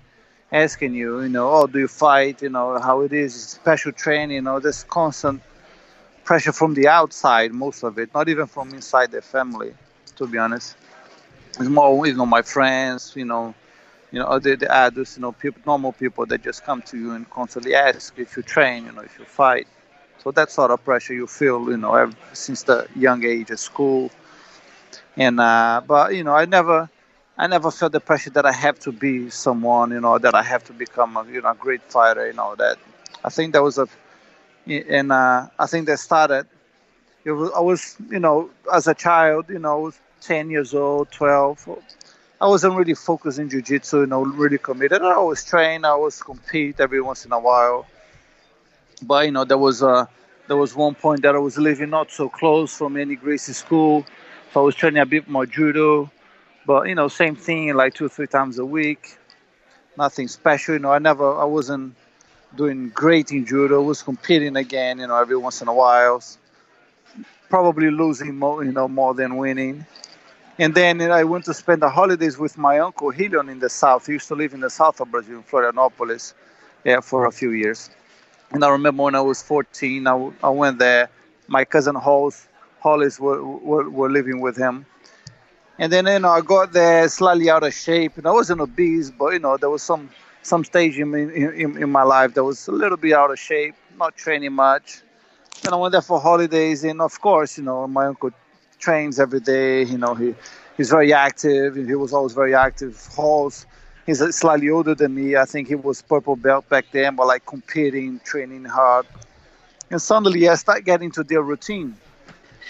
asking 0.51 0.95
you, 0.95 1.23
you 1.23 1.29
know, 1.29 1.51
oh, 1.51 1.67
do 1.67 1.79
you 1.79 1.89
fight? 1.89 2.43
You 2.43 2.51
know, 2.51 2.79
how 2.79 3.01
it 3.03 3.13
is, 3.13 3.35
special 3.35 3.93
training, 3.93 4.37
you 4.37 4.43
know, 4.43 4.61
there's 4.61 4.85
constant 4.85 5.43
pressure 6.25 6.53
from 6.53 6.75
the 6.75 6.89
outside, 6.89 7.53
most 7.53 7.83
of 7.83 7.99
it, 7.99 8.15
not 8.15 8.29
even 8.29 8.47
from 8.47 8.71
inside 8.71 9.11
the 9.11 9.23
family, 9.23 9.75
to 10.17 10.27
be 10.27 10.39
honest. 10.39 10.77
It's 11.59 11.69
more, 11.69 12.07
you 12.07 12.15
know, 12.15 12.27
my 12.27 12.43
friends, 12.43 13.13
you 13.15 13.25
know, 13.25 13.55
you 14.11 14.19
know, 14.21 14.39
the, 14.39 14.57
the 14.57 14.71
adults, 14.71 15.17
you 15.17 15.23
know, 15.23 15.33
people, 15.33 15.63
normal 15.67 15.93
people 15.93 16.27
that 16.27 16.43
just 16.43 16.65
come 16.65 16.83
to 16.83 16.99
you 16.99 17.13
and 17.13 17.29
constantly 17.31 17.75
ask 17.75 18.19
if 18.19 18.37
you 18.37 18.43
train, 18.43 18.87
you 18.87 18.93
know, 18.93 19.03
if 19.03 19.19
you 19.19 19.25
fight 19.25 19.67
so 20.23 20.31
that 20.31 20.51
sort 20.51 20.71
of 20.71 20.85
pressure 20.85 21.15
you 21.15 21.27
feel, 21.27 21.69
you 21.69 21.77
know, 21.77 21.95
ever, 21.95 22.13
since 22.33 22.63
the 22.63 22.87
young 22.95 23.25
age 23.25 23.51
at 23.51 23.59
school. 23.59 24.11
And 25.17 25.41
uh, 25.41 25.83
but 25.87 26.15
you 26.15 26.25
know, 26.25 26.35
I 26.35 26.45
never, 26.47 26.89
I 27.39 27.47
never 27.47 27.71
felt 27.71 27.93
the 27.93 28.01
pressure 28.01 28.31
that 28.31 28.47
I 28.47 28.53
have 28.53 28.79
to 28.81 28.93
be 28.93 29.31
someone, 29.31 29.91
you 29.91 30.01
know, 30.01 30.19
that 30.19 30.35
I 30.35 30.43
have 30.43 30.65
to 30.65 30.73
become 30.73 31.17
a 31.17 31.25
you 31.27 31.43
know 31.43 31.51
a 31.51 31.55
great 31.55 31.83
fighter. 31.83 32.27
You 32.27 32.33
know 32.35 32.55
that. 32.57 32.79
I 33.25 33.29
think 33.31 33.53
that 33.53 33.63
was 33.63 33.79
a, 33.79 33.87
and 34.67 35.13
uh, 35.13 35.49
I 35.59 35.67
think 35.67 35.87
that 35.87 35.99
started. 35.99 36.47
Was, 37.27 37.51
I 37.57 37.61
was, 37.61 37.97
you 38.11 38.19
know, 38.19 38.51
as 38.73 38.87
a 38.89 38.95
child, 38.95 39.47
you 39.49 39.59
know, 39.59 39.73
I 39.73 39.81
was 39.81 39.99
10 40.21 40.51
years 40.51 40.75
old, 40.75 41.11
12. 41.11 41.69
I 42.41 42.47
wasn't 42.49 42.75
really 42.77 42.95
focused 42.95 43.39
in 43.39 43.49
jiu-jitsu, 43.49 44.01
you 44.01 44.07
know, 44.07 44.25
really 44.25 44.59
committed. 44.59 45.03
I 45.03 45.15
always 45.15 45.45
train, 45.45 45.85
I 45.85 45.91
always 45.91 46.21
compete 46.23 46.81
every 46.81 47.01
once 47.01 47.25
in 47.25 47.33
a 47.33 47.39
while 47.39 47.87
but 49.03 49.25
you 49.27 49.33
know 49.33 49.45
there 49.45 49.59
was 49.59 49.83
a 49.83 50.09
there 50.49 50.57
was 50.57 50.75
one 50.75 50.95
point 50.95 51.23
that 51.23 51.35
I 51.35 51.39
was 51.39 51.57
living 51.59 51.91
not 51.91 52.11
so 52.11 52.29
close 52.29 52.77
from 52.77 52.97
any 52.97 53.15
Gracie 53.15 53.53
school, 53.53 54.05
I 54.57 54.61
was 54.61 54.75
training 54.75 55.01
a 55.03 55.07
bit 55.07 55.29
more 55.29 55.47
judo, 55.47 56.11
but 56.67 56.89
you 56.89 56.95
know 56.95 57.09
same 57.09 57.37
thing 57.37 57.75
like 57.75 57.95
two 57.95 58.07
or 58.07 58.09
three 58.09 58.27
times 58.27 58.59
a 58.59 58.65
week, 58.65 59.17
nothing 59.97 60.29
special. 60.29 60.75
You 60.75 60.81
know 60.81 60.93
I 60.93 60.99
never 60.99 61.39
I 61.39 61.45
wasn't 61.45 61.95
doing 62.57 62.91
great 62.91 63.33
in 63.33 63.47
judo. 63.47 63.83
I 63.83 63.87
was 63.87 64.03
competing 64.03 64.57
again, 64.57 64.99
you 64.99 65.07
know 65.07 65.17
every 65.17 65.37
once 65.37 65.63
in 65.63 65.69
a 65.69 65.75
while, 65.75 66.23
probably 67.49 67.91
losing 67.91 68.37
more 68.37 68.65
you 68.65 68.73
know 68.73 68.89
more 68.89 69.15
than 69.15 69.37
winning. 69.37 69.87
And 70.59 70.75
then 70.75 71.01
I 71.03 71.25
went 71.25 71.47
to 71.47 71.55
spend 71.55 71.83
the 71.83 71.91
holidays 71.91 72.39
with 72.39 72.59
my 72.59 72.79
uncle 72.79 73.11
Helion 73.13 73.51
in 73.51 73.59
the 73.59 73.71
south. 73.71 74.07
He 74.07 74.13
used 74.13 74.29
to 74.29 74.35
live 74.35 74.55
in 74.55 74.61
the 74.61 74.71
south 74.71 75.01
of 75.01 75.11
Brazil, 75.11 75.39
in 75.39 75.43
Florianopolis, 75.43 76.35
yeah, 76.85 77.01
for 77.01 77.27
a 77.27 77.33
few 77.33 77.51
years. 77.53 77.91
And 78.53 78.65
I 78.65 78.69
remember 78.71 79.03
when 79.03 79.15
I 79.15 79.21
was 79.23 79.43
14, 79.43 80.07
I, 80.07 80.33
I 80.43 80.51
went 80.51 80.79
there. 80.79 81.09
My 81.49 81.65
cousin 81.65 81.97
Rolles, 81.97 82.47
Rolles 82.85 83.19
were, 83.21 83.43
were, 83.43 83.89
were 83.89 84.11
living 84.11 84.41
with 84.41 84.57
him. 84.57 84.87
And 85.79 85.93
then, 85.93 86.07
you 86.07 86.19
know, 86.19 86.31
I 86.31 86.41
got 86.41 86.73
there 86.73 87.09
slightly 87.09 87.51
out 87.51 87.63
of 87.63 87.75
shape. 87.75 88.17
And 88.19 88.27
I 88.27 88.31
wasn't 88.31 88.61
obese, 88.61 89.11
but, 89.11 89.33
you 89.33 89.39
know, 89.39 89.57
there 89.57 89.71
was 89.71 89.83
some 89.83 90.11
some 90.45 90.65
stage 90.65 90.99
in, 90.99 91.15
in, 91.15 91.83
in 91.83 91.91
my 91.91 92.03
life 92.03 92.35
that 92.35 92.43
was 92.43 92.67
a 92.67 92.73
little 92.73 92.97
bit 92.97 93.13
out 93.13 93.31
of 93.31 93.39
shape, 93.39 93.77
not 93.97 94.17
training 94.17 94.53
much. 94.53 95.01
And 95.65 95.73
I 95.73 95.77
went 95.77 95.93
there 95.93 96.03
for 96.03 96.21
holidays. 96.21 96.83
And, 96.83 97.01
of 97.01 97.21
course, 97.21 97.59
you 97.59 97.65
know, 97.65 97.87
my 97.87 98.07
uncle 98.07 98.31
trains 98.79 99.21
every 99.21 99.41
day. 99.41 99.85
You 99.85 99.99
know, 99.99 100.15
he 100.15 100.35
he's 100.77 100.91
very 100.91 101.13
active. 101.13 101.77
He 101.77 101.95
was 101.95 102.13
always 102.13 102.33
very 102.33 102.55
active. 102.55 103.09
Rolles 103.17 103.67
he's 104.07 104.35
slightly 104.35 104.71
older 104.71 104.95
than 104.95 105.15
me. 105.15 105.37
I 105.37 105.45
think 105.45 105.69
he 105.69 105.75
was 105.75 106.03
purple 106.03 106.37
belt 106.37 106.69
back 106.69 106.87
then, 106.93 107.17
but 107.17 107.27
like 107.27 107.47
competing, 107.47 108.21
training 108.25 108.65
hard. 108.65 109.07
And 109.91 110.01
suddenly 110.01 110.49
I 110.49 110.55
start 110.55 110.85
getting 110.85 111.11
to 111.13 111.25
their 111.25 111.43
routine. 111.43 111.97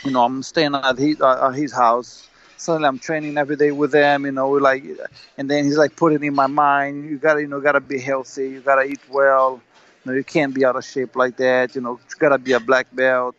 You 0.05 0.11
know, 0.13 0.25
I'm 0.25 0.43
staying 0.43 0.75
at 0.75 0.99
his, 0.99 1.21
uh, 1.21 1.49
at 1.49 1.55
his 1.55 1.73
house. 1.73 2.29
Suddenly 2.57 2.89
I'm 2.89 2.99
training 2.99 3.37
every 3.39 3.57
day 3.57 3.71
with 3.73 3.93
them. 3.93 4.25
You 4.25 4.33
know, 4.33 4.51
like, 4.51 4.85
and 5.37 5.51
then 5.51 5.65
he's 5.65 5.77
like 5.77 5.97
putting 5.97 6.23
in 6.23 6.35
my 6.35 6.47
mind, 6.47 7.09
you 7.09 7.19
gotta, 7.19 7.41
you 7.41 7.47
know, 7.49 7.61
gotta 7.61 7.81
be 7.81 7.99
healthy. 7.99 8.51
You 8.51 8.61
gotta 8.61 8.85
eat 8.85 9.01
well. 9.11 9.61
You 10.05 10.13
know, 10.13 10.17
you 10.17 10.25
can't 10.25 10.55
be 10.55 10.65
out 10.65 10.77
of 10.77 10.85
shape 10.85 11.17
like 11.17 11.37
that. 11.37 11.75
You 11.75 11.81
know, 11.81 11.93
you 11.93 12.17
gotta 12.19 12.39
be 12.39 12.53
a 12.53 12.61
black 12.61 12.87
belt. 12.93 13.37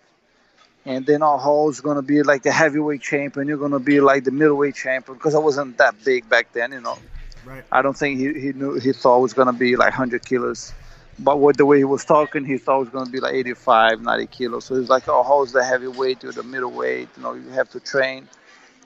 And 0.86 1.05
then 1.05 1.22
our 1.24 1.38
Hall's 1.38 1.79
gonna 1.81 2.01
be 2.01 2.24
like 2.24 2.43
the 2.43 2.51
heavyweight 2.51 3.01
champion. 3.01 3.48
You're 3.48 3.57
gonna 3.57 3.79
be 3.79 4.01
like 4.01 4.24
the 4.25 4.31
middleweight 4.31 4.75
champion 4.75 5.17
because 5.17 5.36
I 5.36 5.39
wasn't 5.39 5.77
that 5.77 5.95
big 6.03 6.27
back 6.29 6.51
then. 6.53 6.72
You 6.74 6.81
know. 6.81 6.98
Right. 7.45 7.63
I 7.72 7.81
don't 7.81 7.98
think 7.98 8.19
he, 8.19 8.39
he 8.39 8.53
knew 8.53 8.79
he 8.79 8.93
thought 8.93 9.17
it 9.19 9.22
was 9.22 9.33
gonna 9.33 9.53
be 9.53 9.75
like 9.75 9.91
100 9.91 10.25
kilos, 10.25 10.74
but 11.20 11.39
with 11.39 11.58
the 11.58 11.65
way 11.65 11.77
he 11.77 11.84
was 11.84 12.05
talking, 12.05 12.46
he 12.46 12.58
thought 12.58 12.77
it 12.77 12.79
was 12.79 12.89
gonna 12.89 13.10
be 13.10 13.20
like 13.20 13.34
85, 13.34 14.01
90 14.01 14.27
kilos. 14.27 14.65
So 14.65 14.79
he's 14.79 14.89
like, 14.89 15.08
oh, 15.08 15.24
how's 15.24 15.51
the 15.51 15.63
heavyweight 15.63 16.24
or 16.24 16.32
the 16.32 16.43
middleweight? 16.43 17.10
You 17.17 17.24
know, 17.24 17.34
you 17.34 17.50
have 17.50 17.70
to 17.70 17.79
train. 17.79 18.27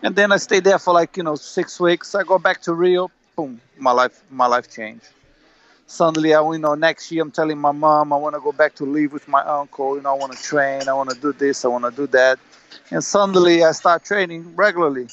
And 0.04 0.16
then 0.16 0.32
I 0.32 0.38
stayed 0.38 0.64
there 0.64 0.78
for 0.80 0.94
like 0.94 1.18
you 1.18 1.24
know 1.24 1.36
six 1.36 1.80
weeks. 1.80 2.14
I 2.14 2.24
go 2.24 2.38
back 2.38 2.62
to 2.64 2.74
Rio. 2.74 3.10
Boom, 3.36 3.60
my 3.78 3.92
life 3.92 4.24
my 4.30 4.46
life 4.48 4.70
changed. 4.70 5.08
Suddenly, 5.88 6.36
I 6.36 6.42
you 6.52 6.60
know 6.60 6.76
next 6.76 7.12
year 7.12 7.24
I'm 7.24 7.32
telling 7.32 7.58
my 7.58 7.72
mom 7.72 8.14
I 8.14 8.18
want 8.18 8.36
to 8.36 8.42
go 8.42 8.52
back 8.52 8.76
to 8.76 8.86
live 8.86 9.14
with 9.14 9.28
my 9.28 9.42
uncle. 9.42 9.96
You 9.96 10.02
know, 10.02 10.12
I 10.12 10.18
want 10.18 10.34
to 10.34 10.42
train. 10.42 10.88
I 10.88 10.94
want 10.94 11.10
to 11.10 11.20
do 11.20 11.34
this. 11.34 11.66
I 11.66 11.70
want 11.70 11.86
to 11.86 11.92
do 11.92 12.08
that. 12.08 12.40
And 12.92 13.04
suddenly, 13.04 13.64
I 13.64 13.72
start 13.72 14.04
training 14.04 14.56
regularly. 14.56 15.08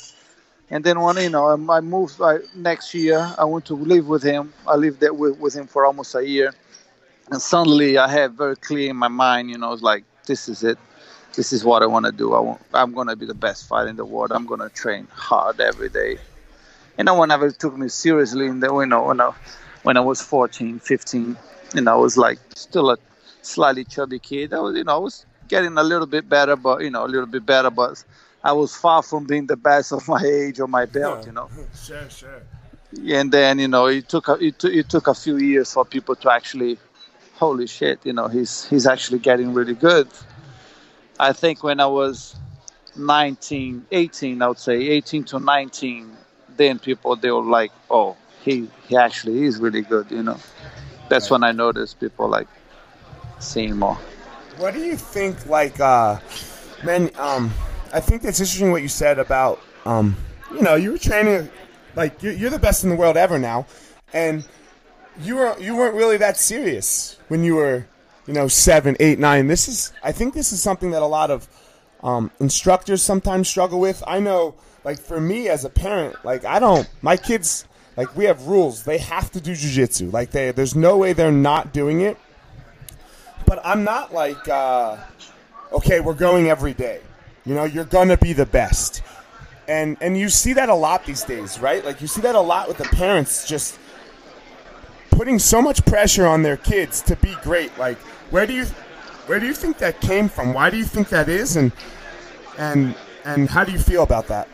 And 0.71 0.83
then 0.83 1.01
when 1.01 1.17
you 1.17 1.31
know 1.31 1.49
I 1.71 1.81
moved 1.81 2.21
I, 2.21 2.39
next 2.55 2.95
year, 2.95 3.33
I 3.39 3.45
went 3.45 3.65
to 3.67 3.75
live 3.75 4.09
with 4.09 4.23
him. 4.23 4.53
I 4.67 4.77
lived 4.77 5.01
there 5.01 5.15
with, 5.15 5.39
with 5.39 5.55
him 5.55 5.67
for 5.67 5.87
almost 5.87 6.15
a 6.15 6.27
year, 6.27 6.53
and 7.31 7.41
suddenly 7.41 7.99
I 7.99 8.09
had 8.09 8.33
very 8.33 8.57
clear 8.57 8.91
in 8.91 8.97
my 8.97 9.09
mind. 9.09 9.51
You 9.51 9.59
know, 9.59 9.73
it's 9.73 9.83
like 9.83 10.05
this 10.27 10.49
is 10.49 10.63
it. 10.65 10.79
This 11.35 11.53
is 11.53 11.65
what 11.65 11.83
I 11.83 11.87
want 11.87 12.07
to 12.07 12.13
do. 12.13 12.35
I 12.35 12.41
want, 12.41 12.61
I'm 12.73 12.93
going 12.93 13.09
to 13.09 13.17
be 13.17 13.27
the 13.27 13.35
best 13.35 13.67
fighter 13.67 13.89
in 13.89 13.97
the 13.97 14.05
world. 14.05 14.31
I'm 14.31 14.47
going 14.47 14.61
to 14.61 14.69
train 14.69 15.09
hard 15.13 15.61
every 15.61 15.89
day. 15.89 16.19
And 16.97 17.07
no 17.07 17.15
one 17.15 17.33
ever 17.33 17.51
took 17.51 17.77
me 17.77 17.89
seriously 17.89 18.47
in 18.47 18.61
the 18.61 18.73
you 18.73 18.87
know 18.87 19.05
when 19.05 19.21
I, 19.21 19.33
when 19.83 19.97
I 19.97 20.01
was 20.01 20.21
14, 20.21 20.79
15. 20.79 21.37
You 21.75 21.81
know, 21.81 21.93
I 21.93 21.97
was 21.97 22.17
like 22.17 22.39
still 22.55 22.91
a 22.91 22.99
slightly 23.43 23.85
chubby 23.85 24.19
kid. 24.19 24.53
I 24.55 24.61
was 24.61 24.77
you 24.77 24.85
know 24.85 24.95
I 24.95 24.99
was 24.99 25.27
getting 25.49 25.77
a 25.77 25.83
little 25.83 26.07
bit 26.07 26.29
better, 26.29 26.57
but 26.57 26.83
you 26.83 26.91
know 26.91 27.05
a 27.05 27.09
little 27.09 27.27
bit 27.27 27.45
better, 27.45 27.71
but 27.71 28.03
I 28.43 28.53
was 28.53 28.77
far 28.77 29.03
from 29.03 29.27
being 29.27 29.47
the 29.47 29.57
best 29.57 29.93
of 29.93 30.07
my 30.07 30.23
age 30.23 30.61
or 30.61 30.69
my 30.69 30.87
belt, 30.87 31.21
yeah. 31.21 31.27
you 31.27 31.33
know. 31.33 31.49
sure, 31.75 32.11
sure. 32.11 32.43
And 33.11 33.33
then 33.33 33.59
you 33.59 33.69
know 33.69 33.87
it 33.87 34.09
took 34.09 34.29
a, 34.29 34.35
it, 34.35 34.59
t- 34.59 34.79
it 34.79 34.89
took 34.89 35.09
a 35.09 35.15
few 35.15 35.39
years 35.39 35.73
for 35.73 35.85
people 35.85 36.15
to 36.17 36.31
actually, 36.31 36.79
holy 37.35 37.67
shit, 37.67 38.01
you 38.05 38.13
know 38.13 38.29
he's 38.29 38.65
he's 38.67 38.87
actually 38.87 39.19
getting 39.19 39.55
really 39.55 39.75
good. 39.75 40.09
I 41.19 41.33
think 41.33 41.63
when 41.63 41.79
I 41.81 41.87
was 41.87 42.37
19, 42.97 43.87
18, 43.91 44.43
I 44.43 44.49
would 44.49 44.59
say 44.59 44.75
18 44.75 45.25
to 45.25 45.39
19, 45.39 46.17
then 46.57 46.79
people 46.79 47.17
they 47.17 47.31
were 47.31 47.43
like, 47.43 47.73
oh, 47.91 48.17
he 48.43 48.69
he 48.89 48.97
actually 48.97 49.45
is 49.45 49.59
really 49.59 49.83
good, 49.83 50.11
you 50.11 50.23
know. 50.23 50.39
That's 51.09 51.31
when 51.31 51.45
I 51.45 51.53
noticed 51.53 52.01
people 52.01 52.29
like 52.29 52.49
seeing 53.39 53.77
more. 53.77 53.99
What 54.57 54.75
do 54.75 54.81
you 54.81 54.97
think, 54.97 55.47
like, 55.47 55.81
uh, 55.81 56.19
man, 56.85 57.11
um 57.19 57.53
I 57.93 58.01
think 58.01 58.23
that's 58.23 58.41
interesting 58.41 58.73
what 58.73 58.83
you 58.83 58.89
said 58.89 59.21
about, 59.21 59.61
um, 59.87 60.17
you 60.53 60.63
know, 60.63 60.75
you 60.75 60.91
were 60.91 60.99
training, 60.99 61.49
like 61.95 62.21
you're, 62.25 62.33
you're 62.33 62.51
the 62.51 62.59
best 62.59 62.83
in 62.83 62.91
the 62.91 62.97
world 62.97 63.17
ever 63.17 63.39
now, 63.39 63.67
and 64.13 64.45
you 65.21 65.37
were 65.37 65.59
you 65.59 65.77
weren't 65.77 65.95
really 65.95 66.17
that 66.19 66.37
serious 66.37 67.19
when 67.29 67.45
you 67.45 67.57
were, 67.57 67.87
you 68.27 68.35
know, 68.35 68.49
seven, 68.49 68.97
eight, 69.01 69.19
nine. 69.19 69.47
This 69.47 69.69
is, 69.69 69.93
I 70.03 70.13
think, 70.13 70.35
this 70.35 70.53
is 70.53 70.61
something 70.61 70.91
that 70.93 71.03
a 71.03 71.07
lot 71.07 71.31
of 71.31 71.49
um, 72.03 72.31
instructors 72.41 73.03
sometimes 73.03 73.49
struggle 73.49 73.81
with. 73.81 74.03
I 74.07 74.21
know, 74.21 74.55
like 74.85 74.99
for 74.99 75.21
me 75.21 75.49
as 75.49 75.65
a 75.65 75.71
parent, 75.71 76.17
like 76.25 76.45
I 76.45 76.59
don't, 76.59 76.89
my 77.03 77.17
kids, 77.17 77.67
like 77.97 78.17
we 78.17 78.25
have 78.25 78.47
rules. 78.47 78.85
They 78.85 78.99
have 78.99 79.31
to 79.33 79.41
do 79.41 79.53
jujitsu. 79.53 80.13
Like 80.13 80.31
they, 80.31 80.51
there's 80.51 80.75
no 80.75 80.97
way 80.97 81.13
they're 81.13 81.33
not 81.33 81.73
doing 81.73 82.01
it. 82.01 82.19
But 83.47 83.61
I'm 83.65 83.85
not 83.85 84.13
like, 84.13 84.49
uh, 84.49 84.97
okay, 85.73 86.01
we're 86.01 86.15
going 86.15 86.49
every 86.49 86.75
day. 86.75 87.01
You 87.45 87.55
know, 87.55 87.65
you're 87.65 87.85
gonna 87.85 88.17
be 88.17 88.33
the 88.33 88.47
best. 88.47 89.03
And 89.69 89.97
and 90.01 90.17
you 90.17 90.29
see 90.29 90.55
that 90.55 90.69
a 90.69 90.75
lot 90.75 91.05
these 91.05 91.25
days, 91.25 91.59
right? 91.59 91.85
Like 91.85 92.01
you 92.01 92.07
see 92.07 92.21
that 92.23 92.35
a 92.35 92.41
lot 92.41 92.69
with 92.69 92.79
the 92.79 92.85
parents 92.85 93.47
just 93.47 93.79
putting 95.15 95.39
so 95.39 95.63
much 95.63 95.85
pressure 95.85 96.27
on 96.27 96.43
their 96.43 96.57
kids 96.57 97.01
to 97.03 97.17
be 97.17 97.35
great. 97.43 97.77
Like 97.79 97.99
where 98.31 98.47
do 98.47 98.53
you 98.53 98.65
where 99.27 99.41
do 99.41 99.47
you 99.47 99.55
think 99.55 99.79
that 99.79 100.01
came 100.01 100.29
from? 100.29 100.53
Why 100.53 100.71
do 100.71 100.77
you 100.77 100.85
think 100.85 101.09
that 101.09 101.29
is 101.29 101.57
and 101.57 101.73
and 102.59 102.95
and 103.25 103.49
how 103.49 103.65
do 103.65 103.73
you 103.73 103.79
feel 103.79 104.03
about 104.03 104.27
that? 104.29 104.49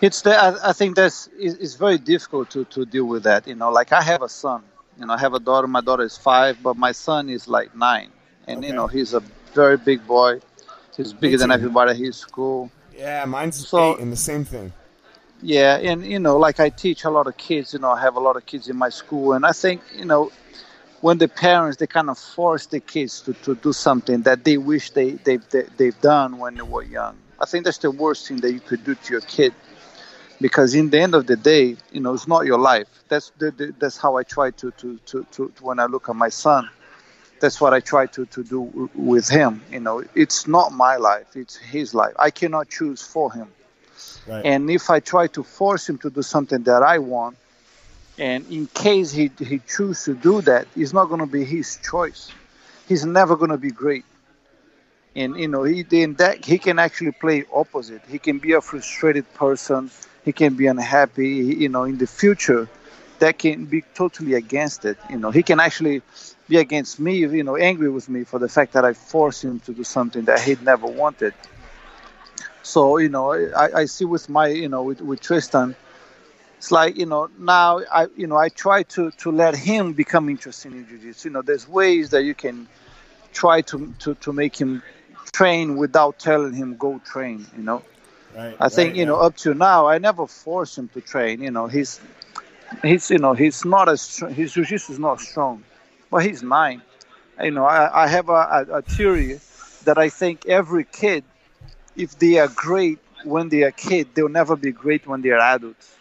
It's 0.00 0.22
the, 0.22 0.30
I, 0.36 0.70
I 0.70 0.72
think 0.72 0.94
that's 0.94 1.28
it's 1.38 1.74
very 1.74 1.98
difficult 1.98 2.50
to, 2.50 2.64
to 2.66 2.84
deal 2.84 3.06
with 3.06 3.24
that. 3.24 3.48
You 3.48 3.54
know, 3.54 3.70
like 3.70 3.92
I 3.92 4.02
have 4.02 4.22
a 4.22 4.28
son. 4.28 4.62
You 4.98 5.06
know, 5.06 5.14
I 5.14 5.18
have 5.18 5.34
a 5.34 5.40
daughter. 5.40 5.66
My 5.66 5.80
daughter 5.80 6.04
is 6.04 6.16
five, 6.16 6.62
but 6.62 6.76
my 6.76 6.92
son 6.92 7.28
is 7.28 7.48
like 7.48 7.74
nine, 7.74 8.10
and 8.46 8.58
okay. 8.58 8.68
you 8.68 8.72
know 8.74 8.86
he's 8.86 9.14
a 9.14 9.22
very 9.54 9.76
big 9.76 10.06
boy. 10.06 10.40
He's 10.96 11.12
bigger 11.12 11.38
than 11.38 11.52
everybody 11.52 11.92
at 11.92 11.96
his 11.96 12.16
school. 12.16 12.70
Yeah, 12.96 13.24
mine's 13.24 13.68
so, 13.68 13.94
eight 13.94 14.00
and 14.00 14.12
the 14.12 14.16
same 14.16 14.44
thing. 14.44 14.72
Yeah, 15.42 15.76
and 15.78 16.04
you 16.04 16.18
know, 16.18 16.36
like 16.36 16.58
I 16.60 16.68
teach 16.68 17.04
a 17.04 17.10
lot 17.10 17.26
of 17.28 17.36
kids. 17.36 17.72
You 17.72 17.78
know, 17.78 17.90
I 17.90 18.00
have 18.00 18.16
a 18.16 18.20
lot 18.20 18.36
of 18.36 18.44
kids 18.46 18.68
in 18.68 18.76
my 18.76 18.88
school, 18.88 19.34
and 19.34 19.46
I 19.46 19.52
think 19.52 19.82
you 19.96 20.04
know 20.04 20.32
when 21.00 21.18
the 21.18 21.28
parents 21.28 21.76
they 21.78 21.86
kind 21.86 22.10
of 22.10 22.18
force 22.18 22.66
the 22.66 22.80
kids 22.80 23.20
to, 23.22 23.34
to 23.34 23.54
do 23.56 23.72
something 23.72 24.22
that 24.22 24.44
they 24.44 24.58
wish 24.58 24.90
they, 24.90 25.12
they, 25.12 25.36
they, 25.38 25.62
they've 25.76 26.00
done 26.00 26.38
when 26.38 26.56
they 26.56 26.62
were 26.62 26.82
young. 26.82 27.16
I 27.40 27.46
think 27.46 27.64
that's 27.64 27.78
the 27.78 27.90
worst 27.92 28.28
thing 28.28 28.38
that 28.38 28.52
you 28.52 28.60
could 28.60 28.84
do 28.84 28.94
to 28.96 29.12
your 29.12 29.20
kid 29.22 29.54
because 30.40 30.74
in 30.74 30.90
the 30.90 31.00
end 31.00 31.14
of 31.14 31.26
the 31.26 31.36
day 31.36 31.76
you 31.92 32.00
know 32.00 32.14
it's 32.14 32.28
not 32.28 32.46
your 32.46 32.58
life. 32.58 32.88
That's 33.08 33.30
the, 33.38 33.50
the, 33.52 33.74
that's 33.78 33.96
how 33.98 34.16
i 34.16 34.22
try 34.24 34.50
to, 34.52 34.70
to, 34.72 34.98
to, 35.06 35.26
to, 35.32 35.52
when 35.60 35.78
i 35.80 35.86
look 35.86 36.08
at 36.08 36.16
my 36.16 36.28
son 36.30 36.68
that's 37.40 37.60
what 37.60 37.74
i 37.74 37.80
try 37.80 38.06
to, 38.06 38.26
to 38.26 38.44
do 38.44 38.90
with 38.94 39.28
him 39.28 39.62
you 39.72 39.80
know. 39.80 40.04
It's 40.14 40.46
not 40.48 40.72
my 40.72 40.96
life 40.96 41.36
it's 41.36 41.56
his 41.56 41.94
life. 41.94 42.14
I 42.18 42.30
cannot 42.30 42.68
choose 42.68 43.02
for 43.02 43.32
him 43.32 43.48
right. 44.26 44.44
and 44.44 44.70
if 44.70 44.90
i 44.90 45.00
try 45.00 45.26
to 45.26 45.42
force 45.42 45.88
him 45.88 45.98
to 45.98 46.10
do 46.10 46.22
something 46.22 46.62
that 46.62 46.82
i 46.82 46.98
want 46.98 47.36
and 48.18 48.44
in 48.50 48.66
case 48.66 49.12
he, 49.12 49.30
he 49.38 49.60
chooses 49.60 50.04
to 50.04 50.14
do 50.14 50.40
that, 50.42 50.66
it's 50.74 50.92
not 50.92 51.06
going 51.06 51.20
to 51.20 51.26
be 51.26 51.44
his 51.44 51.78
choice. 51.88 52.32
He's 52.88 53.06
never 53.06 53.36
going 53.36 53.52
to 53.52 53.58
be 53.58 53.70
great. 53.70 54.04
And, 55.14 55.38
you 55.38 55.48
know, 55.48 55.62
he, 55.62 55.86
in 55.90 56.14
that, 56.14 56.44
he 56.44 56.58
can 56.58 56.78
actually 56.78 57.12
play 57.12 57.44
opposite. 57.52 58.02
He 58.08 58.18
can 58.18 58.38
be 58.38 58.52
a 58.52 58.60
frustrated 58.60 59.32
person. 59.34 59.90
He 60.24 60.32
can 60.32 60.54
be 60.54 60.66
unhappy. 60.66 61.28
You 61.28 61.68
know, 61.68 61.84
in 61.84 61.98
the 61.98 62.06
future, 62.06 62.68
that 63.20 63.38
can 63.38 63.66
be 63.66 63.82
totally 63.94 64.34
against 64.34 64.84
it. 64.84 64.98
You 65.08 65.18
know, 65.18 65.30
he 65.30 65.44
can 65.44 65.60
actually 65.60 66.02
be 66.48 66.56
against 66.56 66.98
me, 66.98 67.18
you 67.18 67.44
know, 67.44 67.56
angry 67.56 67.88
with 67.88 68.08
me 68.08 68.24
for 68.24 68.38
the 68.38 68.48
fact 68.48 68.72
that 68.72 68.84
I 68.84 68.94
forced 68.94 69.44
him 69.44 69.60
to 69.60 69.72
do 69.72 69.84
something 69.84 70.24
that 70.24 70.40
he 70.40 70.56
never 70.62 70.86
wanted. 70.86 71.34
So, 72.68 72.98
you 72.98 73.08
know, 73.08 73.32
I, 73.32 73.80
I 73.80 73.84
see 73.86 74.04
with 74.04 74.28
my, 74.28 74.48
you 74.48 74.68
know, 74.68 74.82
with, 74.82 75.00
with 75.00 75.20
Tristan– 75.20 75.74
it's 76.58 76.72
like 76.72 76.96
you 76.96 77.06
know 77.06 77.30
now 77.38 77.80
I 77.90 78.08
you 78.16 78.26
know 78.26 78.36
I 78.36 78.48
try 78.48 78.82
to 78.94 79.12
to 79.12 79.30
let 79.30 79.54
him 79.56 79.92
become 79.92 80.28
interested 80.28 80.72
in 80.72 80.86
jiu-jitsu. 80.88 81.28
You 81.28 81.32
know, 81.34 81.42
there's 81.42 81.68
ways 81.68 82.10
that 82.10 82.24
you 82.24 82.34
can 82.34 82.66
try 83.32 83.60
to 83.62 83.94
to, 84.00 84.14
to 84.16 84.32
make 84.32 84.60
him 84.60 84.82
train 85.32 85.76
without 85.76 86.18
telling 86.18 86.52
him 86.52 86.76
go 86.76 87.00
train. 87.04 87.46
You 87.56 87.62
know, 87.62 87.82
right, 88.36 88.56
I 88.58 88.68
think 88.68 88.90
right, 88.90 88.96
you 88.96 89.06
know 89.06 89.16
up 89.16 89.36
to 89.38 89.54
now 89.54 89.86
I 89.86 89.98
never 89.98 90.26
force 90.26 90.76
him 90.76 90.88
to 90.94 91.00
train. 91.00 91.42
You 91.42 91.52
know, 91.52 91.68
he's 91.68 92.00
he's 92.82 93.08
you 93.08 93.18
know 93.18 93.34
he's 93.34 93.64
not 93.64 93.88
as 93.88 94.16
his 94.16 94.52
jiu-jitsu 94.54 94.94
is 94.94 94.98
not 94.98 95.20
strong, 95.20 95.62
but 96.10 96.26
he's 96.26 96.42
nine. 96.42 96.82
You 97.40 97.52
know, 97.52 97.64
I, 97.64 98.02
I 98.02 98.08
have 98.08 98.28
a, 98.30 98.32
a, 98.32 98.78
a 98.78 98.82
theory 98.82 99.38
that 99.84 99.96
I 99.96 100.08
think 100.08 100.46
every 100.46 100.82
kid, 100.82 101.22
if 101.98 102.18
they 102.18 102.38
are 102.38 102.48
great 102.48 103.00
when 103.24 103.50
they 103.50 103.64
are 103.64 103.72
kid, 103.72 104.08
they'll 104.14 104.28
never 104.30 104.56
be 104.56 104.72
great 104.72 105.06
when 105.06 105.22
they 105.22 105.30
are 105.30 105.40
adults. 105.40 105.96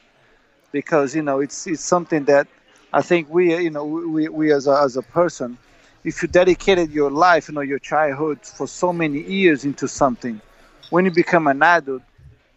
Because 0.71 1.15
you 1.15 1.23
know 1.23 1.39
it's 1.39 1.67
it's 1.67 1.83
something 1.83 2.25
that 2.25 2.47
I 2.93 3.01
think 3.01 3.29
we 3.29 3.55
you 3.57 3.71
know 3.71 3.85
we, 3.85 4.29
we 4.29 4.53
as 4.53 4.67
a, 4.67 4.79
as 4.83 4.97
a 4.97 5.03
person, 5.03 5.57
if 6.03 6.21
you 6.21 6.29
dedicated 6.29 6.91
your 6.91 7.11
life, 7.11 7.49
you 7.49 7.55
know 7.55 7.61
your 7.61 7.79
childhood 7.79 8.39
for 8.45 8.67
so 8.67 8.93
many 8.93 9.21
years 9.21 9.65
into 9.65 9.87
something, 9.87 10.41
when 10.89 11.05
you 11.05 11.11
become 11.11 11.47
an 11.47 11.63
adult, 11.63 12.03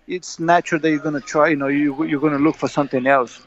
it's 0.08 0.38
natural 0.40 0.80
that 0.80 0.90
you're 0.90 0.98
gonna 1.00 1.20
try 1.20 1.48
you 1.48 1.56
know 1.56 1.68
you 1.68 2.04
you're 2.04 2.20
gonna 2.20 2.38
look 2.38 2.56
for 2.56 2.68
something 2.68 3.06
else. 3.06 3.40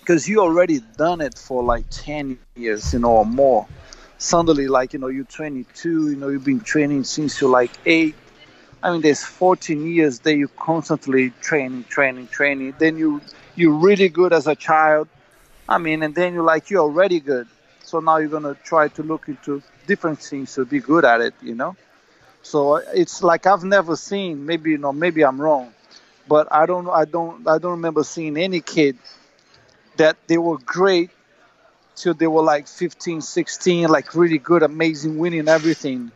Because 0.00 0.28
you 0.28 0.40
already 0.40 0.80
done 0.96 1.20
it 1.20 1.38
for 1.38 1.62
like 1.62 1.86
10 1.90 2.38
years 2.38 2.92
you 2.92 3.00
know 3.00 3.12
or 3.18 3.26
more. 3.26 3.66
Suddenly 4.18 4.68
like 4.68 4.92
you 4.92 4.98
know 5.00 5.08
you're 5.08 5.24
22 5.24 6.10
you 6.10 6.16
know 6.16 6.28
you've 6.28 6.44
been 6.44 6.60
training 6.60 7.04
since 7.04 7.40
you're 7.40 7.50
like 7.50 7.70
8 7.86 8.14
i 8.82 8.90
mean 8.90 9.00
there's 9.00 9.22
14 9.22 9.86
years 9.86 10.20
that 10.20 10.34
you 10.34 10.48
constantly 10.58 11.30
training 11.40 11.84
training 11.84 12.26
training 12.28 12.74
then 12.78 12.96
you 12.96 13.20
you're 13.56 13.72
really 13.74 14.08
good 14.08 14.32
as 14.32 14.46
a 14.46 14.54
child. 14.54 15.08
I 15.68 15.78
mean, 15.78 16.02
and 16.02 16.14
then 16.14 16.34
you're 16.34 16.42
like, 16.42 16.70
you're 16.70 16.80
already 16.82 17.20
good. 17.20 17.46
So 17.82 18.00
now 18.00 18.16
you're 18.16 18.28
going 18.28 18.44
to 18.44 18.54
try 18.64 18.88
to 18.88 19.02
look 19.02 19.28
into 19.28 19.62
different 19.86 20.20
things 20.20 20.54
to 20.54 20.64
be 20.64 20.80
good 20.80 21.04
at 21.04 21.20
it, 21.20 21.34
you 21.42 21.54
know? 21.54 21.76
So 22.42 22.76
it's 22.76 23.22
like 23.22 23.46
I've 23.46 23.64
never 23.64 23.96
seen, 23.96 24.46
maybe, 24.46 24.70
you 24.72 24.78
know, 24.78 24.92
maybe 24.92 25.24
I'm 25.24 25.40
wrong, 25.40 25.74
but 26.26 26.48
I 26.50 26.66
don't, 26.66 26.88
I 26.88 27.04
don't, 27.04 27.46
I 27.46 27.58
don't 27.58 27.72
remember 27.72 28.02
seeing 28.02 28.36
any 28.38 28.60
kid 28.60 28.96
that 29.96 30.16
they 30.26 30.38
were 30.38 30.58
great 30.58 31.10
till 31.96 32.14
they 32.14 32.26
were 32.26 32.42
like 32.42 32.66
15, 32.66 33.20
16, 33.20 33.88
like 33.88 34.14
really 34.14 34.38
good, 34.38 34.62
amazing, 34.62 35.18
winning 35.18 35.48
everything. 35.48 36.12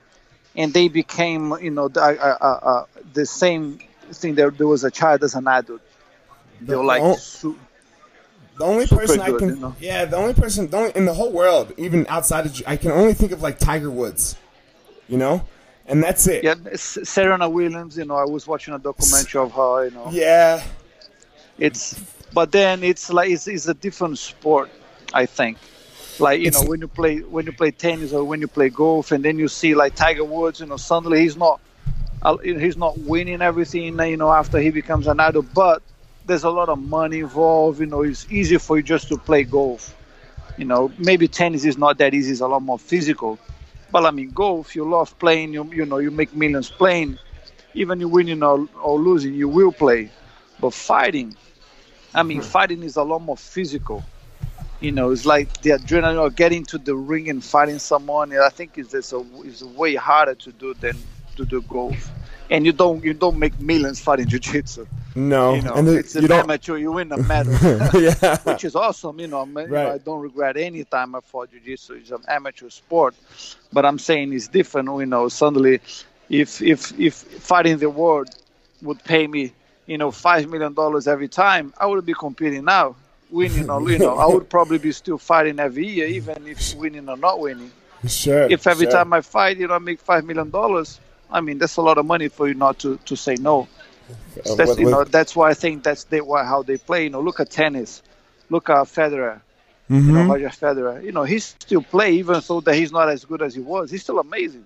And 0.56 0.72
they 0.72 0.88
became, 0.88 1.52
you 1.60 1.70
know, 1.70 1.88
the, 1.88 2.00
uh, 2.00 2.38
uh, 2.40 2.44
uh, 2.62 2.84
the 3.12 3.26
same 3.26 3.80
thing 4.12 4.34
that 4.36 4.56
there 4.56 4.66
was 4.66 4.84
a 4.84 4.90
child 4.90 5.24
as 5.24 5.34
an 5.34 5.48
adult. 5.48 5.80
They 6.60 6.76
were 6.76 6.84
like 6.84 7.02
the, 7.02 7.14
su- 7.14 7.58
the 8.56 8.64
only 8.64 8.86
person 8.86 9.20
I 9.20 9.32
can, 9.32 9.48
you 9.48 9.56
know? 9.56 9.76
yeah, 9.80 10.04
the 10.04 10.16
only 10.16 10.34
person, 10.34 10.68
the 10.70 10.76
only, 10.76 10.92
in 10.94 11.04
the 11.06 11.14
whole 11.14 11.32
world, 11.32 11.72
even 11.76 12.06
outside 12.08 12.46
of, 12.46 12.62
I 12.66 12.76
can 12.76 12.92
only 12.92 13.14
think 13.14 13.32
of 13.32 13.42
like 13.42 13.58
Tiger 13.58 13.90
Woods, 13.90 14.36
you 15.08 15.18
know, 15.18 15.44
and 15.86 16.02
that's 16.02 16.26
it. 16.28 16.44
Yeah, 16.44 16.54
Serena 16.76 17.48
Williams. 17.48 17.98
You 17.98 18.04
know, 18.04 18.16
I 18.16 18.24
was 18.24 18.46
watching 18.46 18.74
a 18.74 18.78
documentary 18.78 19.40
of 19.40 19.52
her. 19.52 19.86
You 19.86 19.90
know. 19.90 20.08
Yeah. 20.10 20.62
It's, 21.58 22.00
but 22.32 22.52
then 22.52 22.82
it's 22.82 23.10
like 23.10 23.30
it's, 23.30 23.46
it's 23.48 23.68
a 23.68 23.74
different 23.74 24.18
sport. 24.18 24.70
I 25.12 25.26
think, 25.26 25.58
like 26.20 26.40
you 26.40 26.48
it's, 26.48 26.60
know, 26.62 26.68
when 26.68 26.80
you 26.80 26.88
play 26.88 27.18
when 27.18 27.46
you 27.46 27.52
play 27.52 27.70
tennis 27.70 28.12
or 28.12 28.24
when 28.24 28.40
you 28.40 28.48
play 28.48 28.68
golf, 28.68 29.12
and 29.12 29.24
then 29.24 29.38
you 29.38 29.48
see 29.48 29.74
like 29.74 29.94
Tiger 29.94 30.24
Woods. 30.24 30.60
You 30.60 30.66
know, 30.66 30.76
suddenly 30.76 31.20
he's 31.20 31.36
not, 31.36 31.60
he's 32.42 32.76
not 32.76 32.98
winning 32.98 33.42
everything. 33.42 33.98
You 33.98 34.16
know, 34.16 34.32
after 34.32 34.58
he 34.58 34.70
becomes 34.70 35.06
an 35.06 35.20
idol, 35.20 35.42
but 35.42 35.82
there's 36.26 36.44
a 36.44 36.50
lot 36.50 36.68
of 36.68 36.78
money 36.78 37.20
involved. 37.20 37.80
You 37.80 37.86
know, 37.86 38.02
it's 38.02 38.30
easy 38.30 38.58
for 38.58 38.76
you 38.76 38.82
just 38.82 39.08
to 39.08 39.18
play 39.18 39.44
golf. 39.44 39.96
You 40.56 40.64
know, 40.64 40.92
maybe 40.98 41.26
tennis 41.26 41.64
is 41.64 41.76
not 41.78 41.98
that 41.98 42.14
easy; 42.14 42.32
it's 42.32 42.40
a 42.40 42.46
lot 42.46 42.62
more 42.62 42.78
physical. 42.78 43.38
But 43.90 44.04
I 44.04 44.10
mean, 44.10 44.30
golf, 44.30 44.74
you 44.74 44.88
love 44.88 45.18
playing. 45.18 45.52
You 45.52 45.64
you 45.72 45.86
know, 45.86 45.98
you 45.98 46.10
make 46.10 46.34
millions 46.34 46.70
playing. 46.70 47.18
Even 47.76 47.98
you 47.98 48.08
winning 48.08 48.42
or, 48.44 48.68
or 48.80 49.00
losing, 49.00 49.34
you 49.34 49.48
will 49.48 49.72
play. 49.72 50.08
But 50.60 50.72
fighting, 50.72 51.34
I 52.14 52.22
mean, 52.22 52.38
mm-hmm. 52.38 52.48
fighting 52.48 52.82
is 52.84 52.96
a 52.96 53.02
lot 53.02 53.20
more 53.20 53.36
physical. 53.36 54.04
You 54.84 54.92
know, 54.92 55.12
it's 55.12 55.24
like 55.24 55.62
the 55.62 55.70
adrenaline 55.70 56.20
or 56.20 56.28
getting 56.28 56.66
to 56.66 56.76
the 56.76 56.94
ring 56.94 57.30
and 57.30 57.42
fighting 57.42 57.78
someone. 57.78 58.36
I 58.36 58.50
think 58.50 58.76
it's 58.76 58.92
is 58.92 59.14
a 59.14 59.24
is 59.42 59.64
way 59.64 59.94
harder 59.94 60.34
to 60.34 60.52
do 60.52 60.74
than 60.74 60.94
to 61.36 61.46
do 61.46 61.62
golf. 61.62 62.10
And 62.50 62.66
you 62.66 62.72
don't 62.72 63.02
you 63.02 63.14
don't 63.14 63.38
make 63.38 63.58
millions 63.58 63.98
fighting 63.98 64.28
jiu-jitsu. 64.28 64.86
No, 65.14 65.54
you 65.54 65.62
know, 65.62 65.72
and 65.72 65.88
the, 65.88 65.96
it's 66.00 66.14
an 66.16 66.30
amateur. 66.30 66.76
You 66.76 66.92
win 66.92 67.10
a 67.12 67.16
medal, 67.16 67.54
yeah. 67.98 68.36
which 68.40 68.64
is 68.64 68.76
awesome. 68.76 69.18
You 69.20 69.28
know, 69.28 69.40
I, 69.40 69.44
mean, 69.46 69.54
right. 69.54 69.66
you 69.68 69.70
know, 69.70 69.94
I 69.94 69.98
don't 69.98 70.20
regret 70.20 70.58
any 70.58 70.84
time 70.84 71.14
I 71.14 71.20
fought 71.20 71.50
jiu-jitsu. 71.50 71.94
It's 71.94 72.10
an 72.10 72.22
amateur 72.28 72.68
sport, 72.68 73.14
but 73.72 73.86
I'm 73.86 73.98
saying 73.98 74.34
it's 74.34 74.48
different. 74.48 74.88
You 74.88 75.06
know, 75.06 75.28
suddenly, 75.30 75.80
if 76.28 76.60
if 76.60 76.92
if 77.00 77.14
fighting 77.14 77.78
the 77.78 77.88
world 77.88 78.28
would 78.82 79.02
pay 79.02 79.26
me, 79.26 79.54
you 79.86 79.96
know, 79.96 80.10
five 80.10 80.46
million 80.50 80.74
dollars 80.74 81.08
every 81.08 81.28
time, 81.28 81.72
I 81.80 81.86
would 81.86 82.04
be 82.04 82.12
competing 82.12 82.66
now, 82.66 82.96
winning 83.30 83.70
or 83.70 83.90
you 83.90 83.98
know, 83.98 84.16
I 84.16 84.26
would 84.26 84.48
probably 84.48 84.78
be 84.78 84.92
still 84.92 85.18
fighting 85.18 85.58
every 85.58 85.86
year, 85.86 86.06
even 86.06 86.46
if 86.46 86.74
winning 86.74 87.08
or 87.08 87.16
not 87.16 87.40
winning. 87.40 87.70
Sure. 88.06 88.50
If 88.50 88.66
every 88.66 88.86
sure. 88.86 88.92
time 88.92 89.12
I 89.12 89.20
fight, 89.20 89.58
you 89.58 89.66
know, 89.66 89.74
I 89.74 89.78
make 89.78 90.00
five 90.00 90.24
million 90.24 90.50
dollars, 90.50 91.00
I 91.30 91.40
mean, 91.40 91.58
that's 91.58 91.76
a 91.76 91.82
lot 91.82 91.98
of 91.98 92.06
money 92.06 92.28
for 92.28 92.48
you 92.48 92.54
not 92.54 92.78
to, 92.80 92.98
to 93.06 93.16
say 93.16 93.36
no. 93.36 93.68
Uh, 94.46 94.54
that's, 94.54 94.78
you 94.78 94.90
know, 94.90 95.04
that's 95.04 95.34
why 95.34 95.50
I 95.50 95.54
think 95.54 95.82
that's 95.82 96.04
they, 96.04 96.18
how 96.18 96.62
they 96.62 96.76
play. 96.76 97.04
You 97.04 97.10
know, 97.10 97.20
look 97.20 97.40
at 97.40 97.50
tennis. 97.50 98.02
Look 98.50 98.68
at 98.68 98.86
Federer. 98.86 99.40
Mm-hmm. 99.90 99.94
You 99.94 100.12
know, 100.12 100.20
mm-hmm. 100.20 100.30
Roger 100.30 100.48
Federer. 100.48 101.02
You 101.02 101.12
know, 101.12 101.24
he 101.24 101.38
still 101.38 101.82
play 101.82 102.12
even 102.12 102.40
though 102.46 102.60
that 102.60 102.74
he's 102.74 102.92
not 102.92 103.08
as 103.08 103.24
good 103.24 103.42
as 103.42 103.54
he 103.54 103.60
was. 103.60 103.90
He's 103.90 104.02
still 104.02 104.18
amazing, 104.18 104.64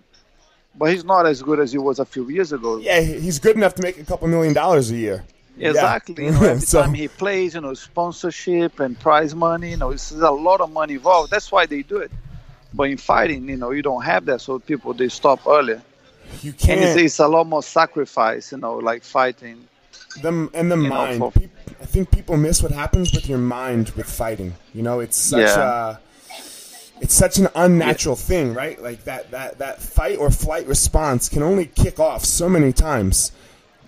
but 0.74 0.92
he's 0.92 1.04
not 1.04 1.26
as 1.26 1.42
good 1.42 1.60
as 1.60 1.72
he 1.72 1.78
was 1.78 1.98
a 1.98 2.04
few 2.04 2.28
years 2.28 2.52
ago. 2.52 2.78
Yeah, 2.78 3.00
he's 3.00 3.38
good 3.38 3.56
enough 3.56 3.74
to 3.76 3.82
make 3.82 3.98
a 3.98 4.04
couple 4.04 4.28
million 4.28 4.54
dollars 4.54 4.90
a 4.90 4.96
year. 4.96 5.24
Exactly. 5.60 6.24
Yeah. 6.24 6.30
You 6.30 6.36
know, 6.40 6.46
every 6.48 6.66
so, 6.66 6.82
time 6.82 6.94
he 6.94 7.08
plays, 7.08 7.54
you 7.54 7.60
know, 7.60 7.74
sponsorship 7.74 8.80
and 8.80 8.98
prize 8.98 9.34
money. 9.34 9.70
You 9.70 9.76
know, 9.76 9.90
it's 9.90 10.10
a 10.10 10.30
lot 10.30 10.60
of 10.60 10.70
money 10.72 10.94
involved. 10.94 11.30
That's 11.30 11.50
why 11.50 11.66
they 11.66 11.82
do 11.82 11.98
it. 11.98 12.10
But 12.74 12.90
in 12.90 12.98
fighting, 12.98 13.48
you 13.48 13.56
know, 13.56 13.70
you 13.70 13.82
don't 13.82 14.02
have 14.02 14.26
that, 14.26 14.40
so 14.40 14.58
people 14.58 14.92
they 14.92 15.08
stop 15.08 15.46
earlier. 15.46 15.82
You 16.42 16.52
can't. 16.52 16.80
It's, 16.80 16.96
it's 16.96 17.18
a 17.18 17.28
lot 17.28 17.46
more 17.46 17.62
sacrifice, 17.62 18.52
you 18.52 18.58
know, 18.58 18.76
like 18.76 19.02
fighting. 19.02 19.66
The 20.22 20.50
and 20.52 20.70
the 20.70 20.76
mind. 20.76 21.20
Know, 21.20 21.30
for, 21.30 21.40
I 21.80 21.86
think 21.86 22.10
people 22.10 22.36
miss 22.36 22.62
what 22.62 22.72
happens 22.72 23.12
with 23.14 23.28
your 23.28 23.38
mind 23.38 23.90
with 23.90 24.10
fighting. 24.10 24.54
You 24.74 24.82
know, 24.82 25.00
it's 25.00 25.16
such 25.16 25.40
yeah. 25.40 25.96
a 25.96 25.98
it's 27.00 27.14
such 27.14 27.38
an 27.38 27.48
unnatural 27.54 28.16
yeah. 28.16 28.22
thing, 28.22 28.54
right? 28.54 28.80
Like 28.82 29.04
that 29.04 29.30
that 29.30 29.58
that 29.58 29.80
fight 29.80 30.18
or 30.18 30.30
flight 30.30 30.66
response 30.66 31.28
can 31.28 31.42
only 31.42 31.66
kick 31.66 31.98
off 31.98 32.24
so 32.24 32.48
many 32.48 32.72
times. 32.72 33.32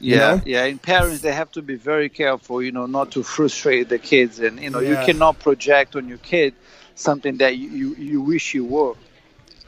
Yeah, 0.00 0.18
know? 0.18 0.42
yeah. 0.44 0.64
And 0.64 0.80
parents, 0.80 1.20
they 1.20 1.32
have 1.32 1.52
to 1.52 1.62
be 1.62 1.76
very 1.76 2.08
careful, 2.08 2.62
you 2.62 2.72
know, 2.72 2.86
not 2.86 3.12
to 3.12 3.22
frustrate 3.22 3.88
the 3.88 3.98
kids, 3.98 4.40
and 4.40 4.58
you 4.58 4.70
know, 4.70 4.80
yeah. 4.80 5.00
you 5.00 5.06
cannot 5.06 5.38
project 5.38 5.94
on 5.96 6.08
your 6.08 6.18
kid 6.18 6.54
something 6.94 7.38
that 7.38 7.56
you 7.56 7.70
you, 7.70 7.94
you 7.96 8.20
wish 8.20 8.54
you 8.54 8.64
were, 8.64 8.94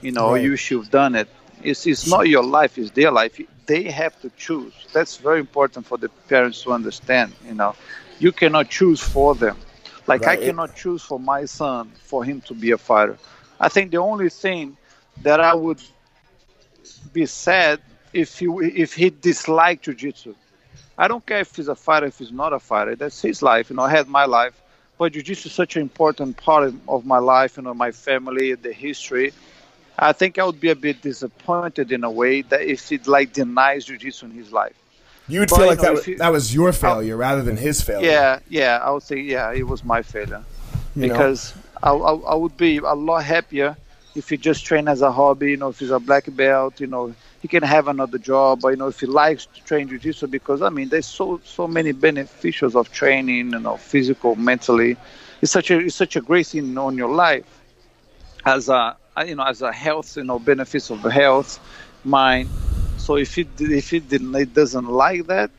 you 0.01 0.13
know, 0.13 0.33
right. 0.33 0.43
you 0.43 0.53
wish 0.53 0.71
you've 0.71 0.91
done 0.91 1.15
it. 1.15 1.29
It's 1.63 1.87
it's 1.87 2.07
not 2.07 2.29
your 2.29 2.45
life; 2.45 2.79
it's 2.79 2.91
their 2.91 3.11
life. 3.11 3.41
They 3.67 3.85
have 3.91 4.21
to 4.23 4.31
choose. 4.37 4.73
That's 4.93 5.17
very 5.17 5.41
important 5.41 5.87
for 5.87 5.99
the 5.99 6.09
parents 6.29 6.63
to 6.63 6.73
understand. 6.73 7.33
You 7.47 7.55
know, 7.55 7.75
you 8.19 8.33
cannot 8.33 8.69
choose 8.69 9.01
for 9.01 9.35
them. 9.35 9.57
Like 10.07 10.23
right. 10.23 10.39
I 10.39 10.45
cannot 10.45 10.75
choose 10.75 11.03
for 11.03 11.21
my 11.21 11.45
son 11.45 11.93
for 12.03 12.25
him 12.25 12.41
to 12.43 12.55
be 12.55 12.73
a 12.73 12.79
fighter. 12.79 13.19
I 13.61 13.69
think 13.69 13.93
the 13.93 13.99
only 13.99 14.29
thing 14.29 14.77
that 15.23 15.41
I 15.41 15.55
would 15.55 15.81
be 17.13 17.27
sad 17.27 17.81
if 18.13 18.39
he 18.39 18.47
if 18.47 18.95
he 18.95 19.11
disliked 19.11 19.85
jiu-jitsu. 19.85 20.35
I 20.99 21.09
don't 21.09 21.25
care 21.25 21.41
if 21.41 21.57
he's 21.57 21.69
a 21.69 21.75
fighter, 21.75 22.07
if 22.07 22.19
he's 22.19 22.33
not 22.33 22.53
a 22.53 22.59
fighter. 22.59 22.95
That's 22.95 23.21
his 23.21 23.43
life. 23.43 23.71
You 23.71 23.77
know, 23.77 23.83
I 23.83 23.91
had 23.91 24.09
my 24.09 24.27
life, 24.27 24.55
but 24.99 25.13
jiu-jitsu 25.13 25.49
is 25.49 25.55
such 25.55 25.77
an 25.77 25.83
important 25.83 26.37
part 26.37 26.73
of 26.89 27.07
my 27.07 27.19
life. 27.19 27.57
You 27.57 27.63
know, 27.65 27.75
my 27.75 27.93
family, 27.93 28.55
the 28.55 28.73
history. 28.73 29.33
I 29.99 30.13
think 30.13 30.39
I 30.39 30.45
would 30.45 30.61
be 30.61 30.71
a 30.71 30.77
bit 30.77 31.03
disappointed 31.03 31.93
in 31.93 32.03
a 32.03 32.11
way 32.11 32.43
that 32.43 32.63
if 32.63 32.89
he 32.89 32.99
like 32.99 33.33
denies 33.33 33.85
jiu-jitsu 33.87 34.27
in 34.27 34.33
his 34.33 34.53
life. 34.53 34.75
You 35.29 35.41
would 35.41 35.51
but, 35.51 35.57
feel 35.57 35.67
like 35.67 35.79
you 35.79 35.83
know, 35.83 35.95
that, 35.95 36.07
was, 36.07 36.19
that 36.19 36.33
was 36.33 36.55
your 36.55 36.69
oh. 36.69 36.73
failure 36.73 37.17
rather 37.17 37.43
than 37.43 37.57
his 37.57 37.81
failure. 37.81 38.09
Yeah, 38.09 38.39
yeah, 38.49 38.81
I 38.83 38.91
would 38.91 39.03
say 39.03 39.21
yeah, 39.21 39.53
it 39.53 39.67
was 39.67 39.85
my 39.85 40.03
failure 40.03 40.45
you 40.95 41.09
because 41.09 41.55
I, 41.83 41.93
I, 41.93 42.15
I 42.15 42.35
would 42.35 42.57
be 42.57 42.79
a 42.79 42.95
lot 42.95 43.25
happier 43.25 43.77
if 44.15 44.29
he 44.29 44.37
just 44.37 44.65
train 44.65 44.89
as 44.89 45.01
a 45.03 45.13
hobby. 45.13 45.53
You 45.53 45.57
know, 45.57 45.69
if 45.69 45.79
he's 45.79 45.91
a 45.91 46.01
black 46.01 46.25
belt, 46.35 46.81
you 46.81 46.87
know, 46.87 47.15
he 47.43 47.49
can 47.49 47.65
have 47.65 47.89
another 47.89 48.19
job. 48.19 48.61
You 48.63 48.77
know, 48.77 48.87
if 48.87 49.01
he 49.01 49.07
likes 49.07 49.47
to 49.47 49.63
train 49.65 49.89
jiu-jitsu, 49.89 50.29
because 50.29 50.63
I 50.63 50.71
mean, 50.71 50.89
there's 50.89 51.07
so 51.07 51.41
so 51.45 51.67
many 51.67 51.93
beneficials 51.93 52.77
of 52.77 52.93
training, 52.93 53.51
you 53.51 53.59
know, 53.59 53.77
physical, 53.77 54.37
mentally. 54.37 54.97
It's 55.43 55.51
such 55.51 55.73
a 55.73 55.81
it's 55.81 55.97
such 55.97 56.15
a 56.15 56.21
great 56.21 56.47
thing 56.47 56.79
on 56.79 56.97
your 56.97 57.13
life 57.13 57.45
as 58.47 58.69
a 58.69 58.97
you 59.27 59.35
know 59.35 59.43
as 59.43 59.61
a 59.61 59.73
health, 59.73 60.17
you 60.17 60.25
know, 60.25 60.39
benefits 60.39 60.91
of 60.91 61.03
health, 61.03 61.59
mind. 62.05 62.49
So 62.97 63.17
if 63.17 63.35
he 63.35 63.47
if 63.59 63.91
he 63.91 63.99
didn't, 63.99 64.55
doesn't 64.55 64.87
like 64.87 65.27
that, 65.27 65.51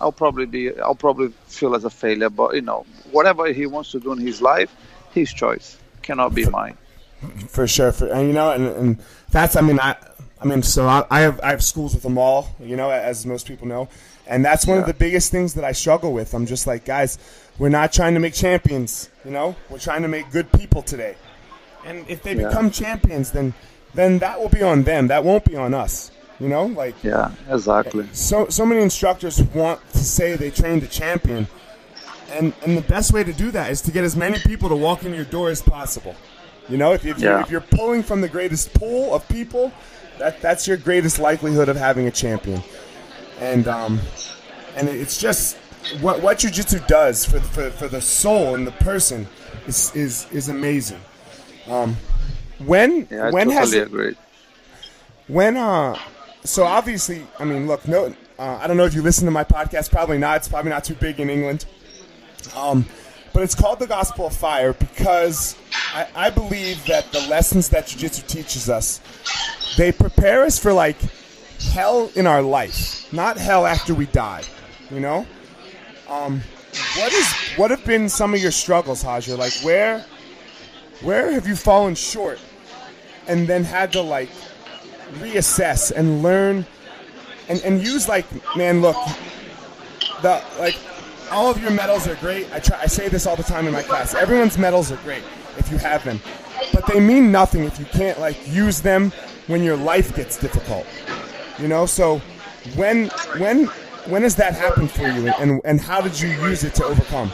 I'll 0.00 0.10
probably 0.10 0.46
be 0.46 0.76
I'll 0.80 0.96
probably 0.96 1.28
feel 1.46 1.76
as 1.76 1.84
a 1.84 1.90
failure. 1.90 2.30
But 2.30 2.56
you 2.56 2.62
know, 2.62 2.84
whatever 3.12 3.46
he 3.52 3.66
wants 3.66 3.92
to 3.92 4.00
do 4.00 4.12
in 4.12 4.18
his 4.18 4.42
life, 4.42 4.74
his 5.12 5.32
choice 5.32 5.78
cannot 6.02 6.34
be 6.34 6.46
mine. 6.46 6.76
For 7.46 7.68
sure, 7.68 7.92
for, 7.92 8.08
and 8.08 8.26
you 8.26 8.32
know, 8.32 8.50
and, 8.50 8.66
and 8.66 9.02
that's 9.30 9.54
I 9.54 9.60
mean 9.60 9.78
I 9.78 9.94
I 10.42 10.46
mean, 10.46 10.62
so 10.62 10.86
I, 10.86 11.04
I, 11.10 11.20
have 11.20 11.40
I 11.40 11.50
have 11.50 11.62
schools 11.62 11.94
with 11.94 12.02
them 12.02 12.18
all, 12.18 12.48
you 12.60 12.76
know, 12.76 12.90
as 12.90 13.24
most 13.24 13.46
people 13.46 13.68
know, 13.68 13.88
and 14.26 14.44
that's 14.44 14.66
one 14.66 14.76
yeah. 14.76 14.82
of 14.82 14.86
the 14.86 14.94
biggest 14.94 15.30
things 15.30 15.54
that 15.54 15.64
I 15.64 15.72
struggle 15.72 16.12
with. 16.12 16.34
I'm 16.34 16.46
just 16.46 16.66
like, 16.66 16.84
guys, 16.84 17.18
we're 17.58 17.68
not 17.68 17.92
trying 17.92 18.14
to 18.14 18.20
make 18.20 18.34
champions, 18.34 19.08
you 19.24 19.30
know, 19.30 19.54
we're 19.70 19.78
trying 19.78 20.02
to 20.02 20.08
make 20.08 20.30
good 20.30 20.50
people 20.52 20.82
today, 20.82 21.14
and 21.84 22.08
if 22.08 22.22
they 22.22 22.34
yeah. 22.34 22.48
become 22.48 22.70
champions, 22.70 23.30
then 23.30 23.54
then 23.94 24.18
that 24.18 24.40
will 24.40 24.48
be 24.48 24.62
on 24.62 24.82
them. 24.82 25.08
That 25.08 25.24
won't 25.24 25.44
be 25.44 25.56
on 25.56 25.74
us. 25.74 26.10
You 26.40 26.48
know, 26.48 26.64
like 26.64 26.96
yeah, 27.04 27.30
exactly. 27.48 28.08
So 28.12 28.48
so 28.48 28.66
many 28.66 28.82
instructors 28.82 29.40
want 29.54 29.80
to 29.92 29.98
say 29.98 30.34
they 30.34 30.50
trained 30.50 30.82
a 30.82 30.88
champion, 30.88 31.46
and 32.30 32.52
and 32.64 32.76
the 32.76 32.82
best 32.82 33.12
way 33.12 33.22
to 33.22 33.32
do 33.32 33.52
that 33.52 33.70
is 33.70 33.80
to 33.82 33.92
get 33.92 34.02
as 34.02 34.16
many 34.16 34.40
people 34.40 34.68
to 34.68 34.76
walk 34.76 35.04
in 35.04 35.14
your 35.14 35.24
door 35.24 35.50
as 35.50 35.62
possible. 35.62 36.16
You 36.68 36.78
know, 36.78 36.92
if, 36.92 37.04
if, 37.04 37.18
yeah. 37.18 37.30
you're, 37.30 37.40
if 37.40 37.50
you're 37.50 37.60
pulling 37.60 38.02
from 38.02 38.20
the 38.20 38.28
greatest 38.28 38.72
pool 38.74 39.14
of 39.14 39.26
people, 39.28 39.72
that 40.18 40.40
that's 40.40 40.66
your 40.66 40.76
greatest 40.76 41.18
likelihood 41.18 41.68
of 41.68 41.76
having 41.76 42.06
a 42.06 42.10
champion. 42.10 42.62
And 43.40 43.66
um, 43.68 44.00
and 44.76 44.88
it's 44.88 45.20
just 45.20 45.56
what 46.00 46.22
what 46.22 46.38
jujitsu 46.38 46.86
does 46.86 47.24
for, 47.24 47.40
for 47.40 47.70
for 47.70 47.88
the 47.88 48.00
soul 48.00 48.54
and 48.54 48.66
the 48.66 48.72
person 48.72 49.26
is 49.66 49.94
is 49.94 50.26
is 50.32 50.48
amazing. 50.48 51.00
Um, 51.68 51.96
when 52.58 53.06
yeah, 53.10 53.26
I 53.26 53.30
when 53.30 53.48
totally 53.50 53.78
has 53.78 54.16
when 55.28 55.56
uh 55.56 55.96
so 56.44 56.64
obviously 56.64 57.26
I 57.38 57.44
mean 57.44 57.66
look 57.66 57.86
no 57.86 58.14
uh, 58.38 58.58
I 58.60 58.66
don't 58.66 58.76
know 58.76 58.84
if 58.84 58.94
you 58.94 59.02
listen 59.02 59.24
to 59.26 59.30
my 59.30 59.44
podcast 59.44 59.90
probably 59.90 60.18
not 60.18 60.38
it's 60.38 60.48
probably 60.48 60.70
not 60.70 60.84
too 60.84 60.94
big 60.94 61.20
in 61.20 61.30
England. 61.30 61.64
Um, 62.56 62.86
but 63.32 63.42
it's 63.42 63.54
called 63.54 63.78
the 63.78 63.86
Gospel 63.86 64.26
of 64.26 64.36
Fire 64.36 64.74
because 64.74 65.56
I, 65.94 66.06
I 66.14 66.30
believe 66.30 66.84
that 66.86 67.10
the 67.12 67.20
lessons 67.28 67.68
that 67.70 67.86
Jiu 67.86 68.00
Jitsu 68.00 68.22
teaches 68.26 68.68
us 68.68 69.00
they 69.76 69.92
prepare 69.92 70.44
us 70.44 70.58
for 70.58 70.72
like 70.72 70.96
hell 71.72 72.10
in 72.14 72.26
our 72.26 72.42
life, 72.42 73.10
not 73.12 73.38
hell 73.38 73.66
after 73.66 73.94
we 73.94 74.06
die. 74.06 74.42
You 74.90 75.00
know, 75.00 75.26
um, 76.08 76.42
what 76.96 77.12
is 77.12 77.32
what 77.56 77.70
have 77.70 77.84
been 77.84 78.08
some 78.08 78.34
of 78.34 78.40
your 78.40 78.50
struggles, 78.50 79.04
Roger? 79.04 79.36
Like 79.36 79.52
where 79.62 80.04
where 81.00 81.32
have 81.32 81.46
you 81.46 81.56
fallen 81.56 81.94
short, 81.94 82.38
and 83.26 83.46
then 83.46 83.64
had 83.64 83.92
to 83.92 84.02
like 84.02 84.28
reassess 85.14 85.90
and 85.90 86.22
learn, 86.22 86.66
and 87.48 87.60
and 87.62 87.82
use 87.82 88.08
like 88.08 88.26
man, 88.56 88.82
look, 88.82 88.96
the 90.20 90.42
like 90.58 90.76
all 91.30 91.50
of 91.50 91.62
your 91.62 91.70
medals 91.70 92.06
are 92.06 92.16
great. 92.16 92.52
I 92.52 92.58
try 92.58 92.80
I 92.82 92.86
say 92.86 93.08
this 93.08 93.26
all 93.26 93.36
the 93.36 93.42
time 93.42 93.66
in 93.66 93.72
my 93.72 93.82
class. 93.82 94.14
Everyone's 94.14 94.58
medals 94.58 94.92
are 94.92 94.96
great 94.96 95.22
if 95.56 95.70
you 95.70 95.78
have 95.78 96.04
them, 96.04 96.20
but 96.74 96.86
they 96.86 97.00
mean 97.00 97.32
nothing 97.32 97.64
if 97.64 97.78
you 97.78 97.86
can't 97.86 98.20
like 98.20 98.36
use 98.46 98.82
them 98.82 99.12
when 99.46 99.62
your 99.62 99.76
life 99.76 100.14
gets 100.14 100.38
difficult. 100.38 100.86
You 101.58 101.68
know, 101.68 101.86
so 101.86 102.18
when 102.76 103.08
when 103.38 103.66
when 104.06 104.22
has 104.22 104.36
that 104.36 104.54
happened 104.54 104.90
for 104.90 105.06
you, 105.06 105.28
and 105.28 105.60
and 105.64 105.80
how 105.80 106.00
did 106.00 106.20
you 106.20 106.28
use 106.28 106.64
it 106.64 106.74
to 106.76 106.84
overcome? 106.84 107.30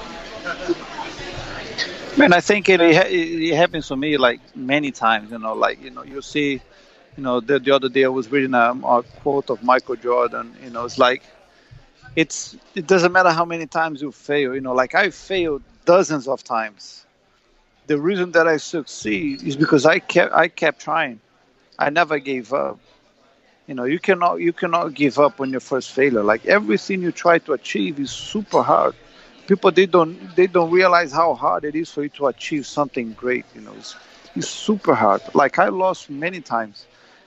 Man, 2.17 2.33
I 2.33 2.41
think 2.41 2.69
it, 2.69 2.81
it, 2.81 3.55
happens 3.55 3.87
for 3.87 3.97
me 3.97 4.17
like 4.17 4.41
many 4.57 4.91
times. 4.91 5.31
You 5.31 5.39
know, 5.39 5.55
like 5.55 5.81
you 5.83 5.91
know, 5.91 6.03
you 6.03 6.21
see, 6.21 6.61
you 7.17 7.23
know, 7.23 7.39
the, 7.39 7.61
the 7.61 7.71
other 7.71 7.89
day 7.89 8.05
I 8.05 8.09
was 8.09 8.29
reading 8.29 8.55
a, 8.55 8.73
a 8.73 9.05
quote 9.21 9.51
of 9.51 9.63
Michael 9.63 9.95
Jordan. 9.95 10.57
You 10.65 10.71
know, 10.71 10.85
it's 10.85 10.99
like 10.99 11.23
it's 12.17 12.57
it 12.75 12.89
doesn't 12.89 13.13
matter 13.13 13.31
how 13.31 13.45
many 13.45 13.67
times 13.67 14.03
you 14.03 14.11
fail. 14.11 14.55
You 14.55 14.61
know, 14.61 14.75
like 14.75 14.97
I 14.97 15.11
failed 15.11 15.63
dozens 15.85 16.27
of 16.27 16.43
times. 16.43 17.07
The 17.87 17.99
reason 17.99 18.33
that 18.33 18.49
I 18.49 18.57
succeed 18.57 19.43
is 19.45 19.57
because 19.57 19.87
I 19.87 20.01
kept 20.01 20.33
I 20.33 20.49
kept 20.49 20.81
trying. 20.81 21.21
I 21.79 21.91
never 21.91 22.19
gave 22.19 22.53
up. 22.53 22.79
You 23.67 23.75
know, 23.75 23.85
you 23.85 23.99
cannot 23.99 24.41
you 24.41 24.53
cannot 24.53 24.95
give 24.95 25.19
up 25.19 25.41
on 25.41 25.51
your 25.51 25.61
first 25.61 25.91
failure. 25.93 26.23
Like 26.23 26.47
everything 26.47 27.03
you 27.03 27.13
try 27.13 27.39
to 27.41 27.53
achieve 27.53 27.99
is 28.01 28.11
super 28.11 28.63
hard. 28.63 28.95
People 29.47 29.71
they 29.71 29.87
don't 29.87 30.35
they 30.37 30.47
don't 30.47 30.71
realize 30.71 31.13
how 31.13 31.35
hard 31.35 31.65
it 31.65 31.75
is 31.75 31.91
for 31.91 32.03
you 32.03 32.09
to 32.11 32.27
achieve 32.27 32.67
something 32.67 33.13
great. 33.13 33.45
You 33.55 33.63
know, 33.63 33.73
it's, 33.77 33.97
it's 34.35 34.49
super 34.49 34.95
hard. 34.95 35.23
Like 35.35 35.59
I 35.59 35.69
lost 35.69 36.11
many 36.11 36.41
times. 36.41 36.87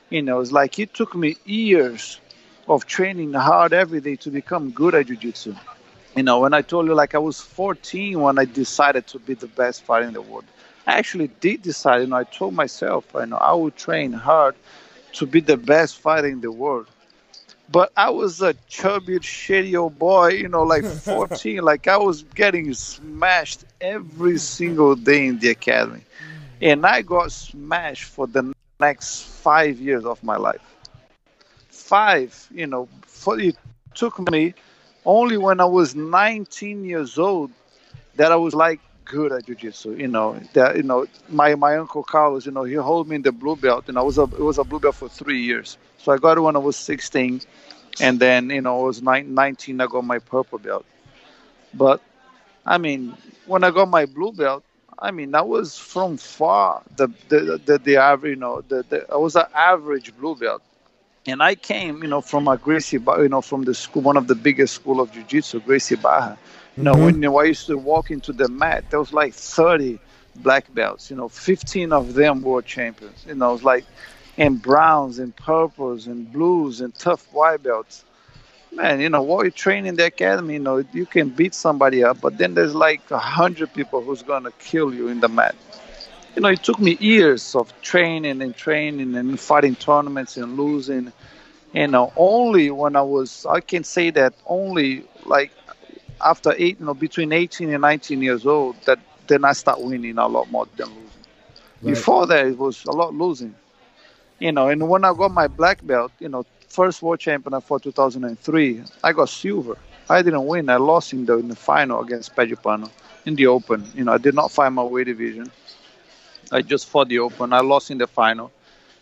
You 0.10 0.22
know, 0.22 0.40
it's 0.40 0.52
like 0.52 0.80
it 0.80 0.94
took 0.94 1.16
me 1.16 1.38
years 1.46 2.20
of 2.68 2.86
training 2.86 3.34
hard 3.34 3.74
every 3.74 4.02
day 4.02 4.16
to 4.18 4.30
become 4.30 4.72
good 4.72 4.96
at 4.96 5.08
jiu-jitsu. 5.08 5.56
You 6.16 6.24
know, 6.24 6.40
when 6.40 6.54
I 6.54 6.62
told 6.62 6.88
you 6.88 6.94
like 6.96 7.16
I 7.16 7.20
was 7.20 7.40
14 7.40 8.20
when 8.20 8.38
I 8.40 8.46
decided 8.46 9.08
to 9.08 9.20
be 9.20 9.34
the 9.34 9.48
best 9.48 9.84
fighter 9.84 10.08
in 10.08 10.14
the 10.14 10.22
world. 10.22 10.46
I 10.88 10.94
actually 10.98 11.28
did 11.40 11.62
decide, 11.64 12.02
you 12.02 12.08
know, 12.08 12.18
I 12.18 12.24
told 12.24 12.54
myself, 12.54 13.06
you 13.14 13.26
know, 13.26 13.38
I 13.38 13.54
would 13.54 13.76
train 13.76 14.12
hard 14.14 14.56
to 15.14 15.26
be 15.26 15.40
the 15.42 15.58
best 15.58 15.98
fighter 16.00 16.28
in 16.28 16.42
the 16.42 16.52
world. 16.52 16.88
But 17.72 17.92
I 17.96 18.10
was 18.10 18.42
a 18.42 18.54
chubby, 18.68 19.20
shitty 19.20 19.80
old 19.80 19.98
boy, 19.98 20.30
you 20.30 20.48
know, 20.50 20.64
like 20.64 20.86
14. 20.86 21.62
like 21.64 21.88
I 21.88 21.98
was 21.98 22.24
getting 22.36 22.74
smashed 22.74 23.66
every 23.80 24.38
single 24.38 24.96
day 24.96 25.28
in 25.28 25.40
the 25.40 25.50
academy. 25.50 26.02
And 26.62 26.86
I 26.86 27.02
got 27.02 27.32
smashed 27.32 28.06
for 28.06 28.28
the 28.28 28.54
next 28.80 29.24
five 29.24 29.80
years 29.80 30.06
of 30.06 30.24
my 30.24 30.38
life. 30.38 30.62
five. 31.70 32.48
You 32.52 32.68
know, 32.68 32.88
for, 33.06 33.40
it 33.40 33.56
took 33.94 34.20
me 34.20 34.54
only 35.06 35.38
when 35.38 35.60
I 35.60 35.66
was 35.66 35.96
19 35.96 36.84
years 36.86 37.18
old 37.18 37.52
that 38.16 38.32
I 38.32 38.36
was 38.36 38.54
like 38.54 38.82
good 39.12 39.32
at 39.34 39.46
jiu-jitsu. 39.46 39.90
You 40.04 40.08
know, 40.08 40.40
that 40.54 40.78
you 40.78 40.84
know, 40.84 41.06
my 41.30 41.56
my 41.56 41.78
uncle 41.78 42.04
Carlos, 42.04 42.46
you 42.46 42.54
know, 42.54 42.64
he 42.64 42.76
hold 42.76 43.08
me 43.10 43.16
in 43.18 43.22
the 43.24 43.32
blue 43.32 43.56
belt, 43.56 43.90
and 43.90 43.98
I 43.98 44.02
was 44.02 44.18
a 44.18 44.24
it 44.24 44.46
was 44.52 44.58
a 44.58 44.64
blue 44.64 44.80
belt 44.80 44.96
for 44.96 45.10
three 45.10 45.42
years. 45.42 45.78
So 45.98 46.12
I 46.14 46.18
got 46.18 46.38
it 46.38 46.42
when 46.42 46.56
I 46.56 46.60
was 46.60 46.78
16, 46.78 47.42
and 48.02 48.20
then 48.20 48.50
you 48.50 48.62
know, 48.62 48.82
I 48.82 48.84
was 48.86 49.02
19. 49.02 49.82
I 49.82 49.88
got 49.88 50.04
my 50.06 50.20
purple 50.20 50.60
belt. 50.60 50.86
But 51.74 52.02
I 52.66 52.78
mean, 52.78 53.16
when 53.46 53.64
I 53.64 53.72
got 53.72 53.90
my 53.90 54.06
blue 54.06 54.32
belt, 54.34 54.64
I 55.00 55.12
mean, 55.12 55.32
that 55.32 55.48
was 55.48 55.78
from 55.78 56.18
far 56.18 56.84
the 56.98 57.08
the 57.30 57.62
the, 57.66 57.78
the 57.80 57.98
average. 57.98 58.32
You 58.36 58.42
know, 58.42 58.62
the, 58.68 58.84
the 58.90 59.06
I 59.12 59.18
was 59.18 59.36
an 59.36 59.48
average 59.54 60.16
blue 60.18 60.36
belt 60.36 60.64
and 61.28 61.44
I 61.44 61.56
came, 61.56 62.02
you 62.04 62.10
know, 62.10 62.22
from 62.22 62.48
a 62.48 62.58
Gracie, 62.58 62.98
you 62.98 63.30
know, 63.30 63.42
from 63.42 63.64
the 63.64 63.74
school, 63.76 64.02
one 64.02 64.18
of 64.18 64.28
the 64.28 64.36
biggest 64.36 64.74
school 64.76 65.00
of 65.00 65.12
jiu-jitsu, 65.12 65.62
Gracie 65.62 65.96
Barra. 65.96 66.38
You 66.78 66.84
know, 66.84 66.94
mm-hmm. 66.94 67.22
when 67.22 67.46
I 67.46 67.48
used 67.48 67.68
to 67.68 67.78
walk 67.78 68.12
into 68.12 68.32
the 68.34 68.48
mat, 68.48 68.86
there 68.90 69.00
was 69.00 69.14
like 69.14 69.34
30 69.34 70.00
black 70.38 70.74
belts. 70.74 71.10
You 71.10 71.18
know, 71.18 71.28
15 71.28 71.92
of 71.92 72.14
them 72.14 72.42
were 72.42 72.62
champions. 72.62 73.26
You 73.28 73.36
know, 73.36 73.50
it 73.50 73.54
was 73.54 73.64
like, 73.64 73.86
and 74.38 74.62
browns 74.62 75.20
and 75.20 75.36
purples 75.36 76.08
and 76.08 76.32
blues 76.32 76.82
and 76.82 76.96
tough 76.96 77.28
white 77.34 77.62
belts. 77.62 78.06
Man, 78.72 79.02
you 79.02 79.10
know, 79.10 79.22
while 79.22 79.44
you 79.44 79.52
train 79.52 79.86
in 79.86 79.96
the 79.96 80.06
academy, 80.06 80.54
you 80.54 80.60
know, 80.60 80.84
you 80.94 81.06
can 81.06 81.30
beat 81.30 81.54
somebody 81.54 82.06
up, 82.06 82.22
but 82.22 82.38
then 82.38 82.54
there's 82.54 82.74
like 82.74 83.02
a 83.12 83.20
hundred 83.20 83.74
people 83.74 84.02
who's 84.02 84.24
gonna 84.24 84.52
kill 84.60 84.94
you 84.94 85.10
in 85.10 85.20
the 85.20 85.28
mat 85.28 85.56
you 86.36 86.42
know, 86.42 86.50
it 86.50 86.64
took 86.64 86.80
me 86.80 86.98
years 87.00 87.56
of 87.56 87.74
training 87.82 88.42
and 88.42 88.56
training 88.56 89.16
and 89.16 89.40
fighting 89.40 89.76
tournaments 89.76 90.38
and 90.38 90.58
losing. 90.58 91.12
You 91.74 91.88
know, 91.88 92.12
only 92.16 92.72
when 92.72 92.96
I 92.96 93.02
was, 93.02 93.46
I 93.46 93.62
can 93.62 93.84
say 93.84 94.10
that 94.12 94.34
only 94.46 95.06
like 95.26 95.52
after 96.24 96.54
eight, 96.58 96.80
you 96.80 96.86
know, 96.86 96.94
between 96.94 97.32
18 97.34 97.70
and 97.72 97.82
19 97.82 98.22
years 98.22 98.46
old, 98.46 98.76
that 98.86 99.00
then 99.28 99.46
I 99.46 99.54
start 99.54 99.82
winning 99.82 100.18
a 100.18 100.28
lot 100.28 100.50
more 100.52 100.68
than 100.76 100.88
losing. 100.90 101.24
Right. 101.82 102.06
Before 102.06 102.28
that, 102.28 102.46
it 102.48 102.58
was 102.58 102.86
a 102.86 102.92
lot 102.92 103.14
losing. 103.14 103.56
You 104.40 104.52
know, 104.52 104.68
and 104.70 104.88
when 104.90 105.04
I 105.06 105.14
got 105.14 105.32
my 105.32 105.48
black 105.48 105.86
belt, 105.86 106.12
you 106.20 106.30
know, 106.30 106.46
first 106.70 107.02
world 107.02 107.20
champion 107.20 107.60
for 107.62 107.80
2003, 107.80 108.82
I 109.04 109.12
got 109.14 109.30
silver. 109.30 109.78
I 110.10 110.22
didn't 110.22 110.46
win. 110.46 110.70
I 110.70 110.78
lost 110.78 111.14
in 111.14 111.26
the 111.26 111.38
in 111.38 111.48
the 111.50 111.56
final 111.56 112.02
against 112.02 112.36
Pe 112.36 112.46
de 112.46 112.56
Pano 112.56 112.90
in 113.26 113.36
the 113.36 113.48
Open. 113.48 113.86
You 113.96 114.04
know, 114.06 114.14
I 114.14 114.18
did 114.18 114.36
not 114.36 114.52
fight 114.52 114.70
my 114.70 114.84
weight 114.84 115.06
division. 115.06 115.52
I 116.52 116.62
just 116.62 116.88
fought 116.88 117.10
the 117.10 117.20
Open. 117.20 117.54
I 117.54 117.62
lost 117.62 117.92
in 117.92 117.98
the 117.98 118.08
final. 118.08 118.52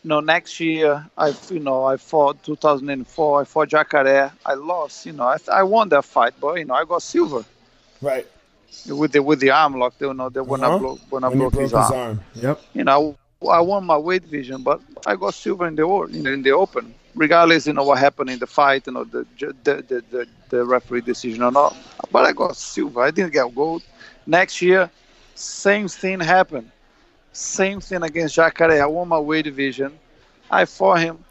You 0.04 0.10
know, 0.10 0.20
next 0.22 0.60
year 0.60 1.06
I, 1.18 1.34
you 1.50 1.60
know, 1.60 1.84
I 1.84 1.98
fought 1.98 2.42
2004. 2.44 3.42
I 3.42 3.44
fought 3.44 3.68
Jacare. 3.68 4.32
I 4.46 4.54
lost. 4.54 5.06
You 5.06 5.14
know, 5.14 5.24
I, 5.24 5.38
I 5.52 5.64
won 5.64 5.90
that 5.90 6.06
fight, 6.06 6.34
but 6.40 6.56
you 6.56 6.66
know, 6.66 6.74
I 6.74 6.86
got 6.86 7.02
silver. 7.02 7.44
Right. 8.02 8.26
With 8.88 9.12
the 9.12 9.22
with 9.22 9.40
the 9.40 9.50
arm 9.50 9.78
lock, 9.78 9.98
they 9.98 10.06
you 10.06 10.14
know, 10.14 10.30
the, 10.30 10.44
when 10.44 10.64
uh-huh. 10.64 10.76
I 10.76 10.80
broke 10.80 11.00
when 11.10 11.24
I 11.24 11.34
broke, 11.34 11.54
broke 11.54 11.64
his, 11.64 11.74
arm. 11.74 11.94
arm. 11.94 12.22
Yep. 12.36 12.62
You 12.74 12.84
know, 12.86 13.18
I 13.48 13.60
won 13.60 13.86
my 13.86 13.98
weight 13.98 14.22
division, 14.22 14.64
but 14.64 14.80
I 15.06 15.16
got 15.16 15.34
silver 15.34 15.68
in 15.68 15.76
the 15.76 15.88
in 16.14 16.44
the 16.44 16.52
Open. 16.52 16.94
Regardless, 17.16 17.68
you 17.68 17.74
know 17.74 17.84
what 17.84 17.98
happened 17.98 18.30
in 18.30 18.40
the 18.40 18.48
fight, 18.48 18.88
you 18.88 18.94
know 18.94 19.04
the 19.04 19.26
the 19.40 19.54
the, 19.64 20.04
the, 20.12 20.28
the 20.50 20.64
referee 20.64 21.02
decision 21.02 21.44
or 21.44 21.52
not. 21.52 21.76
But 22.12 22.26
I 22.26 22.32
got 22.32 22.56
silver. 22.56 23.02
I 23.02 23.12
didn't 23.12 23.34
get 23.34 23.54
gold. 23.54 23.82
Next 24.26 24.62
year, 24.62 24.90
same 25.36 25.88
thing 25.88 26.20
happened. 26.20 26.72
Same 27.40 27.80
thing 27.80 28.04
against 28.04 28.36
Jacare. 28.36 28.84
I 28.84 28.86
won 28.86 29.08
my 29.08 29.18
weight 29.18 29.46
division. 29.46 29.98
I 30.52 30.66
fought 30.66 31.00
him. 31.00 31.24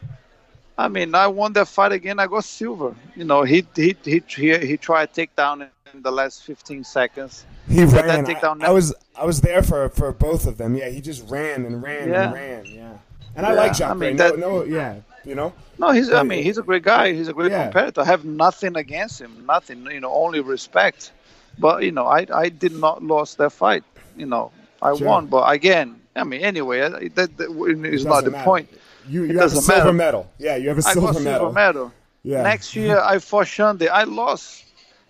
I 0.78 0.88
mean, 0.88 1.14
I 1.14 1.26
won 1.26 1.52
that 1.52 1.68
fight 1.68 1.92
again. 1.92 2.18
I 2.18 2.26
got 2.26 2.44
silver. 2.44 2.94
You 3.14 3.24
know, 3.24 3.42
he 3.42 3.66
he 3.76 3.94
he 4.02 4.22
he, 4.26 4.58
he 4.58 4.76
tried 4.78 5.12
takedown 5.12 5.68
in 5.92 6.02
the 6.02 6.10
last 6.10 6.44
15 6.44 6.82
seconds. 6.84 7.44
He 7.68 7.84
ran. 7.84 8.24
I, 8.26 8.56
I, 8.62 8.70
was 8.70 8.94
I 9.18 9.26
was 9.26 9.42
there 9.42 9.62
for 9.62 9.90
for 9.90 10.10
both 10.12 10.46
of 10.46 10.56
them. 10.56 10.74
Yeah, 10.76 10.88
he 10.88 11.02
just 11.02 11.28
ran 11.28 11.66
and 11.66 11.82
ran 11.82 12.08
yeah. 12.08 12.24
and 12.24 12.34
ran. 12.34 12.64
Yeah, 12.64 12.98
and 13.36 13.44
I 13.44 13.52
like 13.52 13.74
Jacare. 13.74 13.90
I 13.90 13.94
mean, 13.94 14.16
that, 14.16 14.38
no, 14.38 14.60
no, 14.60 14.64
yeah, 14.64 15.00
you 15.26 15.34
know. 15.34 15.52
No, 15.78 15.90
he's. 15.90 16.10
I 16.10 16.22
mean, 16.22 16.42
he's 16.42 16.56
a 16.56 16.62
great 16.62 16.84
guy. 16.84 17.12
He's 17.12 17.28
a 17.28 17.34
great 17.34 17.50
yeah. 17.50 17.64
competitor. 17.64 18.00
I 18.00 18.06
have 18.06 18.24
nothing 18.24 18.78
against 18.78 19.20
him. 19.20 19.44
Nothing. 19.44 19.84
You 19.84 20.00
know, 20.00 20.10
only 20.10 20.40
respect. 20.40 21.12
But 21.58 21.82
you 21.82 21.92
know, 21.92 22.06
I 22.06 22.26
I 22.32 22.48
did 22.48 22.72
not 22.72 23.02
lose 23.02 23.34
that 23.34 23.50
fight. 23.50 23.84
You 24.16 24.24
know, 24.24 24.52
I 24.80 24.96
sure. 24.96 25.06
won, 25.06 25.26
but 25.26 25.52
again, 25.52 25.97
I 26.18 26.24
mean, 26.24 26.42
anyway, 26.42 26.80
that, 26.80 27.36
that 27.36 27.86
is 27.92 28.04
not 28.04 28.24
the 28.24 28.30
matter. 28.30 28.44
point. 28.44 28.68
You, 29.08 29.24
you 29.24 29.38
have 29.38 29.52
a 29.52 29.56
silver 29.56 29.84
matter. 29.84 29.92
medal. 29.92 30.32
Yeah, 30.38 30.56
you 30.56 30.68
have 30.68 30.78
a 30.78 30.82
silver 30.82 31.08
I 31.08 31.12
got 31.12 31.22
medal. 31.22 31.38
Silver 31.38 31.52
medal. 31.52 31.92
Yeah. 32.22 32.42
Next 32.42 32.76
year, 32.76 32.98
I 33.04 33.18
fought 33.18 33.46
Xande. 33.46 33.88
I 33.88 34.04
lost. 34.04 34.64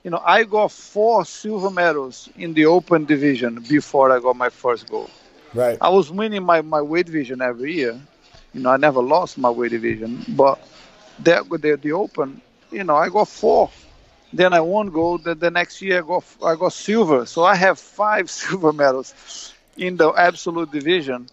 You 0.05 0.11
know, 0.11 0.23
I 0.25 0.44
got 0.44 0.71
four 0.71 1.25
silver 1.25 1.71
medals 1.71 2.29
in 2.37 2.55
the 2.55 2.66
open 2.66 3.05
division 3.05 3.64
before 3.68 4.12
I 4.12 4.21
got 4.21 4.37
my 4.37 4.49
first 4.49 4.88
gold. 4.88 5.11
Right. 5.53 5.77
I 5.81 5.88
was 5.88 6.11
winning 6.11 6.44
my, 6.44 6.62
my 6.62 6.81
weight 6.81 7.07
division 7.07 7.42
every 7.42 7.75
year. 7.75 8.01
You 8.55 8.61
know, 8.61 8.71
I 8.71 8.77
never 8.77 9.03
lost 9.03 9.37
my 9.38 9.51
weight 9.51 9.73
division, 9.73 10.25
but 10.29 10.59
that 11.21 11.49
the, 11.49 11.77
the 11.77 11.92
open, 11.92 12.40
you 12.71 12.85
know, 12.85 12.97
I 12.97 13.09
got 13.09 13.29
four. 13.29 13.71
Then 14.33 14.53
I 14.53 14.61
won 14.61 14.88
gold. 14.90 15.25
The, 15.25 15.35
the 15.35 15.51
next 15.51 15.83
year 15.83 15.99
I 15.99 16.07
got 16.07 16.25
I 16.44 16.55
got 16.55 16.73
silver. 16.73 17.27
So 17.27 17.44
I 17.44 17.57
have 17.57 17.79
five 17.79 18.31
silver 18.40 18.73
medals 18.73 19.55
in 19.79 19.97
the 19.97 20.11
absolute 20.11 20.71
division. 20.71 21.27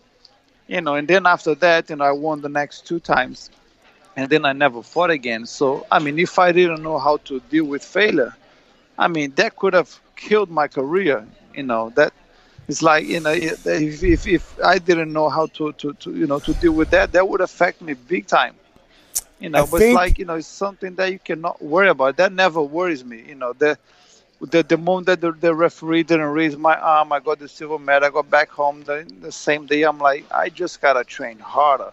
You 0.67 0.81
know, 0.81 0.95
and 0.95 1.07
then 1.07 1.25
after 1.27 1.53
that, 1.55 1.89
you 1.89 1.97
know, 1.97 2.05
I 2.05 2.11
won 2.11 2.41
the 2.41 2.49
next 2.49 2.87
two 2.87 2.99
times, 2.99 3.51
and 4.15 4.29
then 4.29 4.45
I 4.45 4.53
never 4.53 4.81
fought 4.81 5.11
again. 5.11 5.45
So 5.45 5.85
I 5.91 5.99
mean, 5.99 6.17
if 6.17 6.39
I 6.39 6.51
didn't 6.51 6.81
know 6.81 6.97
how 6.97 7.17
to 7.17 7.39
deal 7.51 7.65
with 7.65 7.83
failure, 7.83 8.35
I 8.97 9.07
mean, 9.07 9.33
that 9.35 9.55
could 9.55 9.73
have 9.73 9.99
killed 10.15 10.49
my 10.49 10.67
career. 10.67 11.25
You 11.53 11.63
know, 11.63 11.91
that 11.95 12.13
it's 12.67 12.81
like 12.81 13.05
you 13.05 13.19
know, 13.19 13.31
if 13.31 13.65
if, 13.67 14.27
if 14.27 14.63
I 14.63 14.79
didn't 14.79 15.13
know 15.13 15.29
how 15.29 15.45
to, 15.47 15.71
to, 15.73 15.93
to 15.93 16.15
you 16.15 16.25
know 16.25 16.39
to 16.39 16.53
deal 16.55 16.71
with 16.71 16.89
that, 16.91 17.11
that 17.11 17.27
would 17.27 17.41
affect 17.41 17.81
me 17.81 17.93
big 17.93 18.25
time. 18.25 18.55
You 19.39 19.49
know, 19.49 19.59
I 19.59 19.61
but 19.61 19.77
think... 19.77 19.83
it's 19.83 19.95
like 19.95 20.17
you 20.17 20.25
know, 20.25 20.35
it's 20.35 20.47
something 20.47 20.95
that 20.95 21.11
you 21.11 21.19
cannot 21.19 21.61
worry 21.61 21.89
about. 21.89 22.17
That 22.17 22.31
never 22.31 22.61
worries 22.61 23.05
me. 23.05 23.23
You 23.27 23.35
know, 23.35 23.53
the 23.53 23.77
the, 24.41 24.63
the 24.63 24.77
moment 24.77 25.07
that 25.07 25.21
the, 25.21 25.31
the, 25.31 25.55
referee 25.55 26.03
didn't 26.03 26.27
raise 26.27 26.57
my 26.57 26.77
arm, 26.77 27.11
I 27.11 27.19
got 27.19 27.39
the 27.39 27.47
silver 27.47 27.79
medal. 27.79 28.07
I 28.07 28.11
got 28.11 28.29
back 28.29 28.49
home 28.49 28.83
the, 28.83 29.09
the 29.21 29.31
same 29.31 29.65
day. 29.65 29.83
I'm 29.83 29.97
like, 29.97 30.25
I 30.31 30.49
just 30.49 30.81
gotta 30.81 31.03
train 31.03 31.39
harder. 31.39 31.91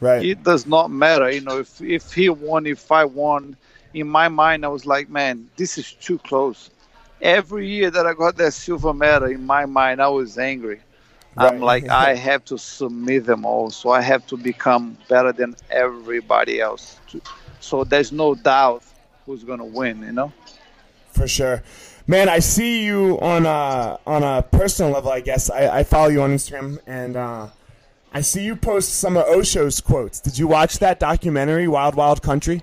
Right. 0.00 0.24
It 0.24 0.42
does 0.42 0.66
not 0.66 0.90
matter, 0.90 1.30
you 1.30 1.40
know. 1.40 1.60
If 1.60 1.80
if 1.80 2.12
he 2.12 2.28
won, 2.28 2.66
if 2.66 2.92
I 2.92 3.04
won, 3.04 3.56
in 3.94 4.08
my 4.08 4.28
mind, 4.28 4.64
I 4.64 4.68
was 4.68 4.84
like, 4.84 5.08
man, 5.08 5.48
this 5.56 5.78
is 5.78 5.92
too 5.92 6.18
close. 6.18 6.70
Every 7.22 7.66
year 7.66 7.90
that 7.90 8.06
I 8.06 8.12
got 8.12 8.36
that 8.36 8.52
silver 8.52 8.92
medal, 8.92 9.30
in 9.30 9.46
my 9.46 9.64
mind, 9.64 10.02
I 10.02 10.08
was 10.08 10.36
angry. 10.36 10.80
Right. 11.34 11.54
I'm 11.54 11.60
like, 11.60 11.88
I 11.88 12.14
have 12.14 12.44
to 12.46 12.58
submit 12.58 13.24
them 13.24 13.46
all, 13.46 13.70
so 13.70 13.90
I 13.90 14.02
have 14.02 14.26
to 14.26 14.36
become 14.36 14.98
better 15.08 15.32
than 15.32 15.54
everybody 15.70 16.60
else. 16.60 16.98
So 17.60 17.84
there's 17.84 18.12
no 18.12 18.34
doubt 18.34 18.82
who's 19.24 19.44
gonna 19.44 19.64
win, 19.64 20.02
you 20.02 20.12
know. 20.12 20.32
For 21.16 21.26
sure. 21.26 21.62
Man, 22.06 22.28
I 22.28 22.40
see 22.40 22.84
you 22.84 23.18
on 23.20 23.46
a 23.46 23.98
on 24.06 24.22
a 24.22 24.42
personal 24.42 24.92
level. 24.92 25.10
I 25.10 25.20
guess 25.20 25.50
I, 25.50 25.78
I 25.78 25.82
follow 25.82 26.08
you 26.08 26.22
on 26.22 26.30
Instagram, 26.30 26.78
and 26.86 27.16
uh, 27.16 27.48
I 28.12 28.20
see 28.20 28.44
you 28.44 28.54
post 28.54 28.96
some 28.96 29.16
of 29.16 29.24
Osho's 29.26 29.80
quotes. 29.80 30.20
Did 30.20 30.38
you 30.38 30.46
watch 30.46 30.78
that 30.80 31.00
documentary, 31.00 31.68
Wild 31.68 31.94
Wild 31.94 32.22
Country? 32.22 32.62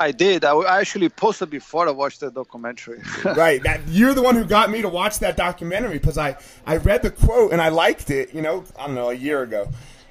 I 0.00 0.12
did. 0.12 0.44
I 0.44 0.80
actually 0.80 1.10
posted 1.10 1.50
before 1.50 1.86
I 1.86 1.90
watched 1.92 2.20
the 2.20 2.30
documentary. 2.30 3.00
right. 3.24 3.62
That, 3.62 3.86
you're 3.86 4.14
the 4.14 4.22
one 4.22 4.34
who 4.34 4.44
got 4.44 4.70
me 4.70 4.82
to 4.82 4.88
watch 4.88 5.20
that 5.20 5.36
documentary 5.36 5.98
because 5.98 6.18
I, 6.18 6.36
I 6.66 6.78
read 6.78 7.02
the 7.02 7.10
quote 7.10 7.52
and 7.52 7.60
I 7.60 7.68
liked 7.68 8.10
it, 8.10 8.34
you 8.34 8.42
know, 8.42 8.64
I 8.78 8.86
don't 8.86 8.96
know, 8.96 9.10
a 9.10 9.14
year 9.14 9.42
ago, 9.42 9.68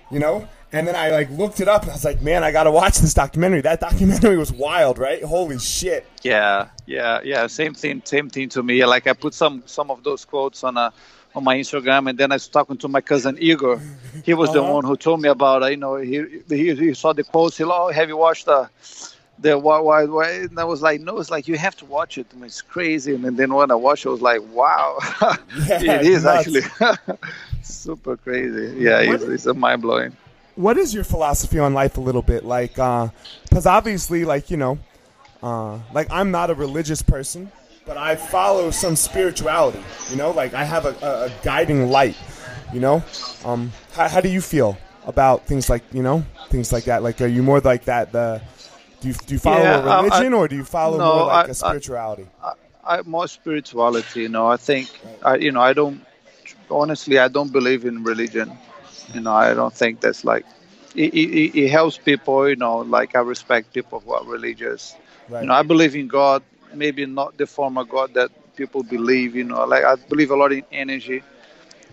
you 0.10 0.20
know? 0.20 0.48
And 0.74 0.88
then 0.88 0.96
I 0.96 1.12
like 1.12 1.30
looked 1.30 1.60
it 1.60 1.68
up 1.68 1.84
and 1.84 1.92
I 1.92 1.94
was 1.94 2.04
like, 2.04 2.24
man, 2.24 2.44
I 2.44 2.52
got 2.52 2.64
to 2.64 2.72
watch 2.72 2.98
this 2.98 3.14
documentary. 3.14 3.62
That 3.62 3.80
documentary 3.80 4.38
was 4.38 4.52
wild, 4.52 4.98
right? 4.98 5.24
Holy 5.24 5.60
shit. 5.60 6.08
Yeah, 6.24 6.70
yeah, 6.88 7.22
yeah. 7.24 7.46
Same 7.46 7.76
thing, 7.76 8.02
same 8.04 8.28
thing 8.28 8.50
to 8.50 8.64
me. 8.64 8.84
Like 8.84 9.06
I 9.06 9.14
put 9.14 9.36
some 9.36 9.62
some 9.68 9.92
of 9.92 10.04
those 10.04 10.26
quotes 10.26 10.64
on 10.64 10.76
a 10.78 10.92
on 11.36 11.44
my 11.44 11.58
Instagram, 11.58 12.10
and 12.10 12.18
then 12.18 12.32
I 12.32 12.36
was 12.36 12.48
talking 12.48 12.78
to 12.78 12.88
my 12.88 13.02
cousin 13.02 13.38
Igor. 13.40 13.80
He 14.26 14.34
was 14.34 14.50
uh-huh. 14.50 14.62
the 14.62 14.74
one 14.74 14.84
who 14.84 14.98
told 14.98 15.22
me 15.22 15.30
about 15.30 15.62
it. 15.62 15.72
You 15.72 15.78
know, 15.78 15.98
he 15.98 16.26
he, 16.50 16.74
he 16.74 16.94
saw 16.96 17.14
the 17.14 17.24
quotes. 17.24 17.56
He, 17.56 17.64
oh, 17.64 17.92
have 17.92 18.10
you 18.10 18.18
watched 18.18 18.48
the 18.48 18.68
the 19.38 19.60
Wild 19.60 19.86
Wild 19.86 20.10
Way? 20.10 20.42
And 20.42 20.60
I 20.60 20.64
was 20.64 20.82
like, 20.82 21.02
no, 21.02 21.20
it's 21.20 21.30
like 21.30 21.48
you 21.48 21.56
have 21.56 21.76
to 21.78 21.86
watch 21.86 22.18
it. 22.18 22.26
it's 22.42 22.64
crazy. 22.64 23.14
And 23.14 23.38
then 23.38 23.54
when 23.54 23.70
I 23.70 23.76
watched, 23.76 24.08
it, 24.08 24.10
I 24.10 24.12
was 24.12 24.22
like, 24.22 24.42
wow, 24.52 24.98
yeah, 25.68 26.00
it 26.00 26.08
is 26.08 26.24
nuts. 26.24 26.48
actually 26.48 27.18
super 27.62 28.18
crazy. 28.18 28.76
Yeah, 28.80 29.02
it's, 29.02 29.24
it's 29.24 29.46
mind 29.46 29.84
blowing 29.84 30.18
what 30.56 30.78
is 30.78 30.94
your 30.94 31.04
philosophy 31.04 31.60
on 31.60 31.74
life 31.74 31.98
a 31.98 32.02
little 32.02 32.22
bit 32.22 32.44
like 32.46 32.72
because 32.74 33.66
uh, 33.66 33.72
obviously 33.72 34.26
like 34.26 34.50
you 34.52 34.58
know 34.58 34.78
uh, 35.42 35.80
like 35.94 36.08
i'm 36.12 36.32
not 36.32 36.50
a 36.50 36.54
religious 36.54 37.02
person 37.02 37.52
but 37.86 37.98
i 37.98 38.16
follow 38.16 38.72
some 38.72 38.96
spirituality 38.96 39.82
you 40.10 40.16
know 40.16 40.32
like 40.32 40.54
i 40.54 40.64
have 40.64 40.86
a, 40.86 40.96
a, 41.02 41.26
a 41.26 41.32
guiding 41.44 41.90
light 41.90 42.16
you 42.74 42.80
know 42.80 43.04
um, 43.46 43.72
how, 43.94 44.08
how, 44.08 44.22
do 44.22 44.30
you 44.30 44.42
feel 44.42 44.78
about 45.06 45.46
things 45.46 45.70
like 45.70 45.84
you 45.92 46.04
know 46.04 46.24
things 46.50 46.72
like 46.72 46.86
that 46.86 47.04
like 47.04 47.20
are 47.22 47.28
you 47.28 47.44
more 47.44 47.60
like 47.60 47.86
that 47.86 48.12
the 48.12 48.42
Do 49.02 49.10
you, 49.10 49.14
do 49.28 49.34
you 49.36 49.40
follow 49.40 49.60
Yeah, 49.64 49.84
a 49.84 49.90
I- 49.90 50.02
religion 50.04 50.34
or 50.34 50.48
do 50.48 50.56
you 50.56 50.64
follow 50.64 50.98
no, 50.98 51.16
more 51.18 51.26
like 51.28 51.48
I- 51.48 51.52
a 51.52 51.54
spirituality? 51.54 52.28
I, 52.86 53.02
more 53.06 53.28
spirituality. 53.28 54.22
You 54.24 54.30
know, 54.30 54.48
I 54.48 54.58
think 54.58 54.90
I, 55.24 55.36
you 55.38 55.52
know, 55.52 55.62
I 55.62 55.74
don't 55.74 56.00
honestly, 56.70 57.18
I 57.20 57.28
don't 57.30 57.52
believe 57.52 57.86
in 57.86 58.04
religion. 58.04 58.52
You 59.14 59.22
know, 59.22 59.34
I 59.34 59.54
don't 59.54 59.74
think 59.74 60.02
that's 60.02 60.24
like 60.24 60.46
it, 60.96 61.14
it, 61.14 61.56
it 61.58 61.70
helps 61.70 61.98
people. 61.98 62.48
You 62.50 62.56
know, 62.56 62.78
like 62.80 63.16
I 63.16 63.20
respect 63.22 63.74
people 63.74 64.00
who 64.00 64.14
are 64.14 64.24
religious. 64.26 64.96
right. 65.30 65.42
You 65.42 65.48
know, 65.48 65.54
I 65.54 65.64
believe 65.64 65.96
in 65.96 66.08
God, 66.08 66.44
maybe 66.74 67.06
not 67.06 67.38
the 67.38 67.46
form 67.48 67.78
of 67.78 67.90
God 67.90 68.14
that 68.16 68.32
people 68.56 68.84
believe. 68.84 69.36
You 69.36 69.44
know, 69.46 69.66
like 69.66 69.84
I 69.84 69.96
believe 69.96 70.32
a 70.32 70.36
lot 70.36 70.52
in 70.52 70.64
energy. 70.72 71.24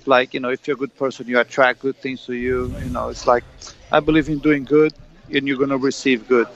Like 0.06 0.34
you 0.34 0.40
know, 0.40 0.50
if 0.50 0.66
you're 0.66 0.76
a 0.76 0.78
good 0.78 0.96
person, 0.96 1.26
you 1.28 1.38
attract 1.38 1.80
good 1.80 1.96
things 1.96 2.24
to 2.26 2.34
you. 2.34 2.74
You 2.82 2.90
know, 2.90 3.08
it's 3.08 3.26
like 3.26 3.44
I 3.90 4.00
believe 4.00 4.28
in 4.28 4.38
doing 4.38 4.64
good, 4.64 4.92
and 5.32 5.46
you're 5.46 5.58
gonna 5.58 5.78
receive 5.78 6.26
good. 6.28 6.48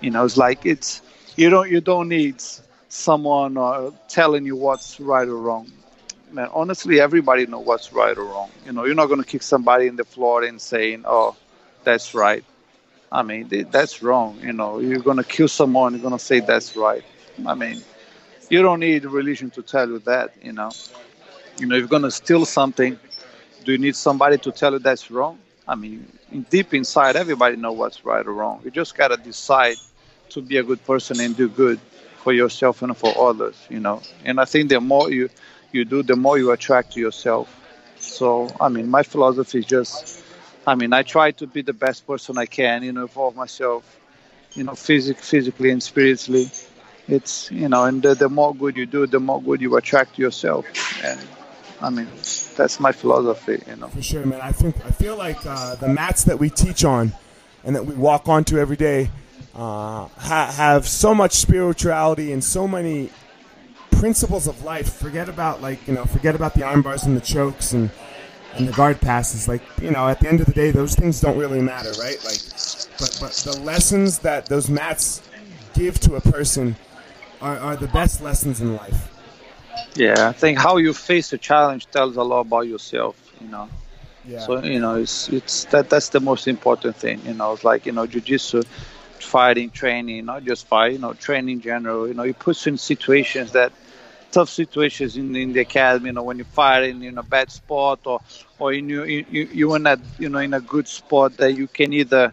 You 0.00 0.10
know, 0.10 0.24
it's 0.24 0.36
like 0.36 0.66
it's 0.66 1.02
you 1.36 1.50
don't 1.50 1.70
you 1.70 1.80
don't 1.80 2.08
need 2.08 2.42
someone 2.88 3.56
uh, 3.56 3.90
telling 4.08 4.44
you 4.46 4.56
what's 4.56 5.00
right 5.00 5.26
or 5.28 5.36
wrong. 5.36 5.70
Man, 6.34 6.48
honestly, 6.52 7.00
everybody 7.00 7.46
know 7.46 7.60
what's 7.60 7.92
right 7.92 8.16
or 8.18 8.24
wrong. 8.24 8.50
You 8.66 8.72
know, 8.72 8.84
you're 8.86 8.94
not 8.96 9.06
gonna 9.08 9.24
kick 9.24 9.42
somebody 9.42 9.86
in 9.88 9.96
the 9.96 10.04
floor 10.04 10.42
and 10.44 10.60
saying, 10.60 11.04
"Oh, 11.06 11.36
that's 11.84 12.14
right." 12.14 12.44
I 13.12 13.22
mean, 13.22 13.48
th- 13.48 13.68
that's 13.70 14.02
wrong. 14.02 14.38
You 14.42 14.52
know, 14.52 14.80
you're 14.80 15.00
gonna 15.10 15.24
kill 15.24 15.48
someone, 15.48 15.94
you're 15.94 16.02
gonna 16.02 16.18
say 16.18 16.40
that's 16.40 16.76
right. 16.76 17.04
I 17.46 17.54
mean, 17.54 17.82
you 18.50 18.62
don't 18.62 18.80
need 18.80 19.04
religion 19.06 19.50
to 19.52 19.62
tell 19.62 19.88
you 19.88 20.00
that. 20.00 20.34
You 20.42 20.52
know, 20.52 20.70
you 21.58 21.66
know, 21.66 21.76
if 21.76 21.80
you're 21.80 21.88
gonna 21.88 22.10
steal 22.10 22.44
something, 22.46 22.98
do 23.64 23.72
you 23.72 23.78
need 23.78 23.96
somebody 23.96 24.38
to 24.38 24.52
tell 24.52 24.72
you 24.72 24.78
that's 24.80 25.10
wrong? 25.10 25.38
I 25.66 25.74
mean, 25.76 26.06
deep 26.50 26.74
inside, 26.74 27.16
everybody 27.16 27.56
know 27.56 27.72
what's 27.72 28.04
right 28.04 28.26
or 28.26 28.32
wrong. 28.32 28.60
You 28.64 28.70
just 28.70 28.96
gotta 28.96 29.16
decide 29.16 29.78
to 30.30 30.42
be 30.42 30.58
a 30.58 30.62
good 30.64 30.84
person 30.84 31.20
and 31.20 31.36
do 31.36 31.48
good 31.48 31.80
for 32.16 32.32
yourself 32.32 32.82
and 32.82 32.96
for 32.96 33.12
others. 33.28 33.56
You 33.70 33.80
know, 33.80 34.02
and 34.24 34.40
I 34.40 34.44
think 34.44 34.70
the 34.70 34.80
more 34.80 35.10
you 35.10 35.30
you 35.74 35.84
do, 35.84 36.02
the 36.02 36.16
more 36.16 36.38
you 36.38 36.50
attract 36.52 36.92
to 36.92 37.00
yourself. 37.00 37.48
So, 37.98 38.48
I 38.60 38.68
mean, 38.68 38.88
my 38.88 39.02
philosophy 39.02 39.58
is 39.58 39.66
just, 39.66 40.22
I 40.66 40.74
mean, 40.74 40.92
I 40.92 41.02
try 41.02 41.32
to 41.32 41.46
be 41.46 41.62
the 41.62 41.72
best 41.72 42.06
person 42.06 42.38
I 42.38 42.46
can. 42.46 42.82
You 42.82 42.92
know, 42.92 43.02
involve 43.02 43.36
myself, 43.36 43.98
you 44.54 44.64
know, 44.64 44.74
physic, 44.74 45.18
physically 45.18 45.70
and 45.70 45.82
spiritually. 45.82 46.50
It's 47.06 47.50
you 47.50 47.68
know, 47.68 47.84
and 47.84 48.02
the, 48.02 48.14
the 48.14 48.28
more 48.28 48.54
good 48.54 48.76
you 48.76 48.86
do, 48.86 49.06
the 49.06 49.20
more 49.20 49.42
good 49.42 49.60
you 49.60 49.76
attract 49.76 50.16
to 50.16 50.22
yourself. 50.22 50.64
And 51.04 51.20
I 51.80 51.90
mean, 51.90 52.08
that's 52.56 52.80
my 52.80 52.92
philosophy. 52.92 53.62
You 53.66 53.76
know. 53.76 53.88
For 53.88 54.02
sure, 54.02 54.24
man. 54.24 54.40
I 54.40 54.52
think 54.52 54.76
I 54.84 54.90
feel 54.90 55.16
like 55.16 55.44
uh, 55.44 55.74
the 55.74 55.88
mats 55.88 56.24
that 56.24 56.38
we 56.38 56.48
teach 56.48 56.84
on 56.84 57.12
and 57.62 57.76
that 57.76 57.84
we 57.84 57.94
walk 57.94 58.28
onto 58.28 58.58
every 58.58 58.76
day 58.76 59.10
uh, 59.54 60.08
ha- 60.16 60.52
have 60.56 60.88
so 60.88 61.14
much 61.14 61.32
spirituality 61.32 62.32
and 62.32 62.42
so 62.42 62.66
many 62.66 63.10
principles 63.96 64.46
of 64.46 64.62
life. 64.64 64.92
Forget 64.94 65.28
about 65.28 65.62
like 65.62 65.86
you 65.86 65.94
know, 65.94 66.04
forget 66.04 66.34
about 66.34 66.54
the 66.54 66.62
arm 66.62 66.82
bars 66.82 67.04
and 67.04 67.16
the 67.16 67.20
chokes 67.20 67.72
and 67.72 67.90
and 68.56 68.68
the 68.68 68.72
guard 68.72 69.00
passes. 69.00 69.48
Like 69.48 69.62
you 69.80 69.90
know, 69.90 70.08
at 70.08 70.20
the 70.20 70.28
end 70.28 70.40
of 70.40 70.46
the 70.46 70.52
day, 70.52 70.70
those 70.70 70.94
things 70.94 71.20
don't 71.20 71.38
really 71.38 71.60
matter, 71.60 71.92
right? 71.98 72.22
Like, 72.24 72.40
but 72.98 73.18
but 73.20 73.32
the 73.44 73.60
lessons 73.64 74.20
that 74.20 74.46
those 74.46 74.68
mats 74.68 75.22
give 75.74 75.98
to 76.00 76.14
a 76.14 76.20
person 76.20 76.76
are, 77.40 77.58
are 77.58 77.76
the 77.76 77.88
best 77.88 78.22
lessons 78.22 78.60
in 78.60 78.76
life. 78.76 79.10
Yeah, 79.94 80.28
I 80.28 80.32
think 80.32 80.58
how 80.58 80.76
you 80.76 80.92
face 80.92 81.32
a 81.32 81.38
challenge 81.38 81.86
tells 81.86 82.16
a 82.16 82.22
lot 82.22 82.40
about 82.40 82.66
yourself. 82.66 83.16
You 83.40 83.48
know. 83.48 83.68
Yeah. 84.26 84.40
So 84.40 84.62
you 84.62 84.80
know, 84.80 84.96
it's 84.96 85.28
it's 85.28 85.64
that 85.66 85.90
that's 85.90 86.08
the 86.08 86.20
most 86.20 86.48
important 86.48 86.96
thing. 86.96 87.20
You 87.26 87.34
know, 87.34 87.52
it's 87.52 87.64
like 87.64 87.86
you 87.86 87.92
know, 87.92 88.06
jujitsu, 88.06 88.64
fighting, 89.20 89.70
training, 89.70 90.24
not 90.24 90.44
just 90.44 90.66
fight. 90.66 90.92
You 90.92 90.98
know, 90.98 91.12
training 91.12 91.56
in 91.56 91.60
general. 91.60 92.08
You 92.08 92.14
know, 92.14 92.22
it 92.22 92.38
puts 92.38 92.64
you 92.66 92.72
in 92.72 92.78
situations 92.78 93.52
that 93.52 93.72
tough 94.34 94.48
situations 94.50 95.16
in, 95.16 95.34
in 95.36 95.52
the 95.52 95.60
academy. 95.60 96.06
You 96.08 96.12
know, 96.14 96.22
when 96.24 96.38
you 96.38 96.44
fight 96.44 96.84
in, 96.84 97.02
in 97.02 97.18
a 97.18 97.22
bad 97.22 97.50
spot 97.50 98.00
or 98.06 98.20
or 98.58 98.72
in 98.72 98.88
you 98.88 99.04
you 99.04 99.24
you 99.60 99.74
in 99.74 99.86
a 99.86 99.96
you 100.18 100.28
know 100.28 100.38
in 100.38 100.54
a 100.54 100.60
good 100.60 100.88
spot 100.88 101.36
that 101.38 101.52
you 101.54 101.66
can 101.68 101.92
either 101.92 102.32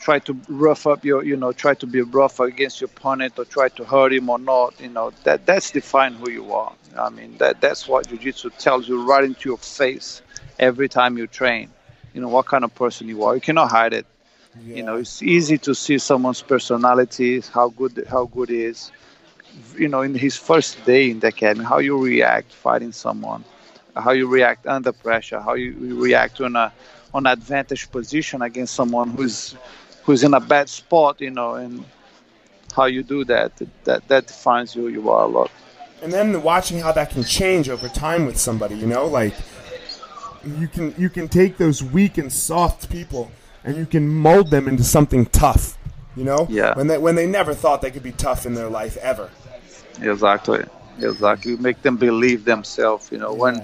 try 0.00 0.18
to 0.20 0.36
rough 0.48 0.86
up 0.86 1.04
your 1.04 1.24
you 1.24 1.36
know 1.36 1.52
try 1.52 1.74
to 1.74 1.86
be 1.86 2.00
rough 2.02 2.40
against 2.40 2.80
your 2.80 2.90
opponent 2.94 3.38
or 3.38 3.44
try 3.44 3.68
to 3.68 3.84
hurt 3.84 4.12
him 4.12 4.28
or 4.30 4.38
not. 4.38 4.74
You 4.80 4.88
know 4.90 5.12
that 5.24 5.46
that's 5.46 5.70
define 5.70 6.14
who 6.14 6.30
you 6.30 6.52
are. 6.54 6.72
I 6.98 7.10
mean 7.10 7.36
that 7.38 7.60
that's 7.60 7.88
what 7.88 8.08
jiu-jitsu 8.08 8.50
tells 8.58 8.88
you 8.88 9.02
right 9.02 9.24
into 9.24 9.48
your 9.50 9.58
face 9.58 10.22
every 10.58 10.88
time 10.88 11.16
you 11.18 11.26
train. 11.26 11.70
You 12.14 12.20
know 12.20 12.28
what 12.28 12.46
kind 12.46 12.64
of 12.64 12.74
person 12.74 13.08
you 13.08 13.24
are. 13.24 13.34
You 13.34 13.40
cannot 13.40 13.70
hide 13.70 13.92
it. 13.94 14.06
You 14.74 14.82
know 14.82 14.96
it's 14.96 15.22
easy 15.22 15.58
to 15.58 15.74
see 15.74 15.98
someone's 15.98 16.42
personality, 16.42 17.40
how 17.52 17.68
good 17.70 18.06
how 18.10 18.24
good 18.26 18.48
he 18.50 18.62
is. 18.64 18.90
You 19.76 19.88
know 19.88 20.02
in 20.02 20.14
his 20.14 20.36
first 20.36 20.84
day 20.84 21.10
in 21.10 21.20
the 21.20 21.28
academy, 21.28 21.64
how 21.64 21.78
you 21.78 22.02
react 22.02 22.52
fighting 22.52 22.92
someone, 22.92 23.44
how 23.96 24.12
you 24.12 24.26
react 24.28 24.66
under 24.66 24.92
pressure, 24.92 25.40
how 25.40 25.54
you, 25.54 25.70
you 25.72 26.02
react 26.02 26.40
on 26.40 26.56
a 26.56 26.72
on 27.14 27.26
an 27.26 27.32
advantage 27.32 27.90
position 27.90 28.42
against 28.42 28.74
someone 28.74 29.10
who's 29.10 29.54
who's 30.04 30.22
in 30.24 30.34
a 30.34 30.40
bad 30.40 30.68
spot. 30.68 31.20
You 31.20 31.30
know 31.30 31.54
and 31.54 31.84
how 32.74 32.86
you 32.86 33.02
do 33.02 33.24
that 33.24 33.52
that 33.84 34.06
that 34.08 34.26
defines 34.26 34.72
who 34.72 34.88
you 34.88 35.10
are 35.10 35.24
a 35.24 35.28
lot. 35.38 35.50
and 36.02 36.12
then 36.12 36.42
watching 36.42 36.78
how 36.80 36.90
that 36.92 37.10
can 37.10 37.22
change 37.24 37.68
over 37.68 37.88
time 37.88 38.24
with 38.26 38.38
somebody 38.38 38.74
you 38.74 38.86
know 38.86 39.06
like 39.06 39.34
you 40.60 40.66
can 40.68 40.94
you 40.98 41.08
can 41.08 41.28
take 41.28 41.56
those 41.58 41.82
weak 41.84 42.18
and 42.18 42.32
soft 42.32 42.90
people 42.90 43.30
and 43.64 43.76
you 43.76 43.86
can 43.86 44.08
mold 44.08 44.50
them 44.50 44.66
into 44.66 44.82
something 44.82 45.26
tough 45.26 45.78
you 46.16 46.24
know 46.24 46.46
Yeah. 46.50 46.74
when 46.74 46.86
they 46.88 46.98
when 46.98 47.14
they 47.14 47.26
never 47.26 47.54
thought 47.54 47.82
they 47.82 47.90
could 47.90 48.02
be 48.02 48.12
tough 48.12 48.46
in 48.46 48.54
their 48.54 48.68
life 48.70 48.96
ever 49.12 49.30
Exactly. 50.00 50.64
Exactly. 50.98 51.52
You 51.52 51.56
make 51.58 51.82
them 51.82 51.96
believe 51.96 52.44
themselves. 52.44 53.10
You 53.10 53.18
know, 53.18 53.32
when 53.32 53.62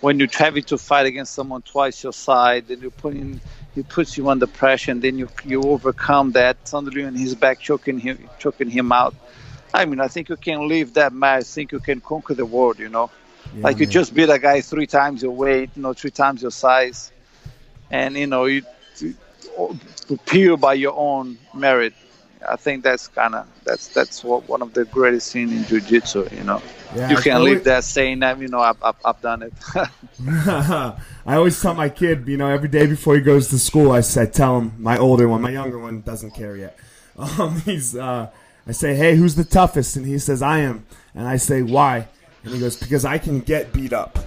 when 0.00 0.18
you're 0.18 0.28
having 0.32 0.62
to 0.64 0.78
fight 0.78 1.06
against 1.06 1.32
someone 1.34 1.62
twice 1.62 2.02
your 2.02 2.12
size, 2.12 2.64
then 2.66 2.80
you 2.80 2.90
put 2.90 3.14
in 3.14 3.40
he 3.74 3.82
puts 3.82 4.16
you 4.16 4.28
under 4.28 4.46
pressure, 4.46 4.90
and 4.90 5.02
then 5.02 5.18
you 5.18 5.28
you 5.44 5.62
overcome 5.62 6.32
that. 6.32 6.56
Suddenly, 6.66 7.04
on 7.04 7.14
his 7.14 7.34
back, 7.34 7.58
choking 7.60 7.98
him, 7.98 8.28
choking 8.38 8.70
him 8.70 8.92
out. 8.92 9.14
I 9.72 9.84
mean, 9.84 10.00
I 10.00 10.08
think 10.08 10.28
you 10.28 10.36
can 10.36 10.68
leave 10.68 10.94
that 10.94 11.12
match. 11.12 11.40
I 11.40 11.42
think 11.42 11.72
you 11.72 11.80
can 11.80 12.00
conquer 12.00 12.34
the 12.34 12.46
world. 12.46 12.78
You 12.78 12.88
know, 12.88 13.10
like 13.62 13.78
you 13.78 13.86
just 13.86 14.14
beat 14.14 14.28
a 14.30 14.38
guy 14.38 14.60
three 14.60 14.86
times 14.86 15.22
your 15.22 15.32
weight, 15.32 15.70
you 15.76 15.82
know, 15.82 15.92
three 15.92 16.10
times 16.10 16.42
your 16.42 16.50
size, 16.50 17.12
and 17.90 18.16
you 18.16 18.26
know 18.26 18.44
you, 18.46 18.62
you 19.00 20.18
pure 20.26 20.56
by 20.56 20.74
your 20.74 20.94
own 20.96 21.38
merit. 21.54 21.92
I 22.48 22.56
think 22.56 22.82
that's 22.82 23.08
kind 23.08 23.34
of 23.34 23.46
that's 23.64 23.88
that's 23.88 24.24
what 24.24 24.48
one 24.48 24.62
of 24.62 24.72
the 24.72 24.84
greatest 24.86 25.32
things 25.32 25.52
in 25.52 25.64
jiu-jitsu. 25.64 26.28
You 26.34 26.44
know, 26.44 26.62
Yeah, 26.96 27.10
you 27.10 27.16
I 27.18 27.20
can 27.20 27.32
always- 27.36 27.54
leave 27.54 27.64
that 27.64 27.84
saying 27.84 28.20
that 28.20 28.38
you 28.38 28.48
know 28.48 28.60
I've, 28.60 28.82
I've, 28.82 28.96
I've 29.04 29.20
done 29.20 29.42
it. 29.42 29.52
I 30.38 30.94
always 31.26 31.60
tell 31.60 31.74
my 31.74 31.88
kid, 31.88 32.26
you 32.26 32.36
know, 32.36 32.48
every 32.48 32.68
day 32.68 32.86
before 32.86 33.14
he 33.14 33.20
goes 33.20 33.48
to 33.48 33.58
school, 33.58 33.92
I 33.92 34.00
said, 34.00 34.32
tell 34.32 34.58
him 34.58 34.72
my 34.78 34.96
older 34.98 35.28
one, 35.28 35.42
my 35.42 35.50
younger 35.50 35.78
one 35.78 36.00
doesn't 36.02 36.32
care 36.32 36.56
yet. 36.56 36.76
Um, 37.38 37.60
he's, 37.66 37.94
uh, 37.94 38.30
I 38.66 38.72
say, 38.72 38.94
hey, 38.94 39.14
who's 39.14 39.34
the 39.34 39.44
toughest? 39.44 39.94
And 39.96 40.06
he 40.06 40.18
says, 40.18 40.40
I 40.40 40.60
am. 40.60 40.86
And 41.14 41.28
I 41.28 41.36
say, 41.36 41.60
why? 41.60 42.08
And 42.44 42.54
he 42.54 42.60
goes, 42.60 42.76
because 42.78 43.04
I 43.04 43.18
can 43.18 43.40
get 43.40 43.74
beat 43.74 43.92
up. 43.92 44.18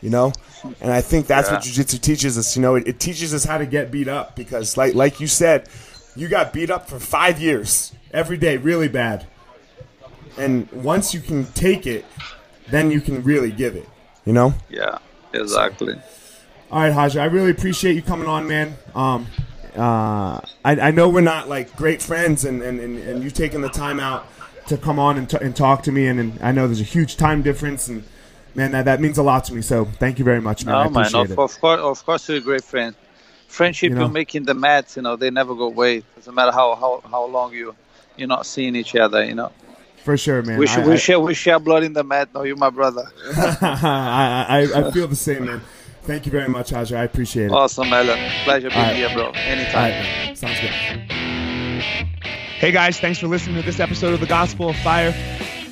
You 0.00 0.10
know, 0.10 0.32
and 0.80 0.92
I 0.92 1.00
think 1.00 1.26
that's 1.26 1.50
what 1.50 1.56
Yeah. 1.64 1.72
jiu-jitsu 1.72 1.98
teaches 1.98 2.38
us. 2.38 2.54
You 2.54 2.62
know, 2.62 2.76
it, 2.76 2.86
it 2.86 3.00
teaches 3.00 3.34
us 3.34 3.42
how 3.42 3.58
to 3.58 3.66
get 3.66 3.90
beat 3.90 4.06
up 4.06 4.36
because, 4.36 4.76
like, 4.76 4.94
like 4.94 5.18
you 5.18 5.26
said, 5.26 5.68
you 6.16 6.28
got 6.28 6.52
beat 6.52 6.70
up 6.70 6.88
for 6.88 6.98
five 6.98 7.40
years 7.40 7.92
every 8.12 8.36
day, 8.36 8.56
really 8.56 8.88
bad. 8.88 9.26
And 10.38 10.70
once 10.72 11.12
you 11.14 11.20
can 11.20 11.46
take 11.46 11.86
it, 11.86 12.04
then 12.70 12.90
you 12.90 13.00
can 13.00 13.22
really 13.22 13.50
give 13.50 13.76
it. 13.76 13.88
You 14.24 14.32
know. 14.32 14.54
yeah, 14.68 14.98
exactly. 15.32 15.94
All 16.70 16.82
right, 16.82 16.92
Haja, 16.92 17.20
I 17.20 17.24
really 17.24 17.50
appreciate 17.50 17.96
you 17.96 18.02
coming 18.02 18.28
on, 18.28 18.46
man. 18.46 18.76
Um, 18.94 19.26
uh, 19.76 20.40
I, 20.64 20.80
I 20.80 20.90
know 20.90 21.08
we're 21.08 21.20
not 21.20 21.48
like 21.48 21.74
great 21.74 22.00
friends, 22.02 22.44
and, 22.44 22.62
and, 22.62 22.78
and, 22.78 22.98
and 22.98 23.24
you 23.24 23.30
taking 23.30 23.60
the 23.60 23.68
time 23.68 23.98
out 23.98 24.26
to 24.68 24.76
come 24.76 24.98
on 24.98 25.18
and, 25.18 25.28
t- 25.28 25.38
and 25.40 25.54
talk 25.54 25.82
to 25.84 25.92
me, 25.92 26.06
and, 26.06 26.20
and 26.20 26.38
I 26.40 26.52
know 26.52 26.66
there's 26.66 26.80
a 26.80 26.84
huge 26.84 27.16
time 27.16 27.42
difference, 27.42 27.88
and 27.88 28.04
man, 28.54 28.72
that, 28.72 28.84
that 28.84 29.00
means 29.00 29.18
a 29.18 29.22
lot 29.22 29.44
to 29.46 29.54
me. 29.54 29.62
So 29.62 29.84
thank 29.84 30.18
you 30.18 30.24
very 30.24 30.40
much, 30.40 30.64
man. 30.64 30.74
I 30.74 30.84
No 30.84 30.90
man, 30.90 31.14
of, 31.14 31.30
it. 31.30 31.38
of 31.38 31.60
course, 31.60 31.80
of 31.80 32.04
course, 32.04 32.28
you're 32.28 32.38
a 32.38 32.40
great 32.40 32.64
friend. 32.64 32.94
Friendship 33.50 33.90
You 33.90 33.96
you 33.96 34.00
know? 34.00 34.06
are 34.06 34.08
making 34.08 34.44
the 34.44 34.54
mats, 34.54 34.96
you 34.96 35.02
know, 35.02 35.16
they 35.16 35.30
never 35.30 35.54
go 35.54 35.64
away. 35.64 36.02
Doesn't 36.14 36.34
matter 36.34 36.52
how, 36.52 36.76
how, 36.76 37.02
how 37.10 37.24
long 37.26 37.52
you 37.52 37.74
you're 38.16 38.28
not 38.28 38.46
seeing 38.46 38.76
each 38.76 38.94
other, 38.94 39.24
you 39.24 39.34
know. 39.34 39.50
For 40.04 40.16
sure, 40.16 40.42
man. 40.42 40.58
We, 40.58 40.66
I, 40.68 40.82
sh- 40.82 40.86
we 40.86 40.96
share 40.96 41.20
we 41.20 41.34
share 41.34 41.58
blood 41.58 41.82
in 41.82 41.92
the 41.92 42.04
mat. 42.04 42.28
No, 42.32 42.42
you're 42.44 42.56
my 42.56 42.70
brother. 42.70 43.04
I, 43.36 44.46
I, 44.72 44.86
I 44.86 44.90
feel 44.92 45.08
the 45.08 45.16
same, 45.16 45.46
man. 45.46 45.60
Thank 46.02 46.26
you 46.26 46.32
very 46.32 46.48
much, 46.48 46.70
Haja. 46.70 46.96
I 46.96 47.04
appreciate 47.04 47.46
it. 47.46 47.52
Awesome, 47.52 47.92
Alan. 47.92 48.18
Pleasure 48.44 48.70
being 48.70 48.80
All 48.80 48.86
right. 48.86 48.96
here, 48.96 49.12
bro. 49.12 49.30
Anytime. 49.30 50.28
right, 50.28 50.38
sounds 50.38 50.58
good. 50.60 50.70
Hey 52.60 52.72
guys, 52.72 53.00
thanks 53.00 53.18
for 53.18 53.26
listening 53.26 53.56
to 53.56 53.62
this 53.62 53.80
episode 53.80 54.14
of 54.14 54.20
the 54.20 54.26
Gospel 54.26 54.70
of 54.70 54.76
Fire. 54.76 55.12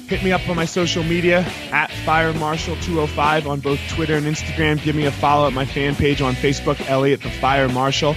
Hit 0.08 0.24
me 0.24 0.32
up 0.32 0.48
on 0.48 0.56
my 0.56 0.64
social 0.64 1.04
media 1.04 1.40
at 1.70 1.92
Fire 2.06 2.32
Marshal 2.32 2.76
205 2.76 3.46
on 3.46 3.60
both 3.60 3.78
Twitter 3.90 4.14
and 4.14 4.24
Instagram. 4.24 4.82
Give 4.82 4.96
me 4.96 5.04
a 5.04 5.12
follow 5.12 5.46
at 5.46 5.52
my 5.52 5.66
fan 5.66 5.94
page 5.94 6.22
on 6.22 6.34
Facebook, 6.34 6.80
Elliot 6.88 7.20
the 7.22 7.30
Fire 7.30 7.68
Marshal. 7.68 8.16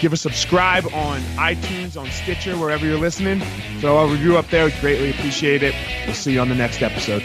give 0.00 0.14
a 0.14 0.16
subscribe 0.16 0.86
on 0.86 1.20
iTunes, 1.36 2.00
on 2.00 2.08
Stitcher, 2.10 2.56
wherever 2.56 2.86
you're 2.86 2.98
listening. 2.98 3.40
Throw 3.80 3.98
a 3.98 4.10
review 4.10 4.38
up 4.38 4.48
there. 4.48 4.70
Greatly 4.80 5.10
appreciate 5.10 5.62
it. 5.62 5.74
We'll 6.06 6.14
see 6.14 6.32
you 6.32 6.40
on 6.40 6.48
the 6.48 6.54
next 6.54 6.80
episode. 6.80 7.22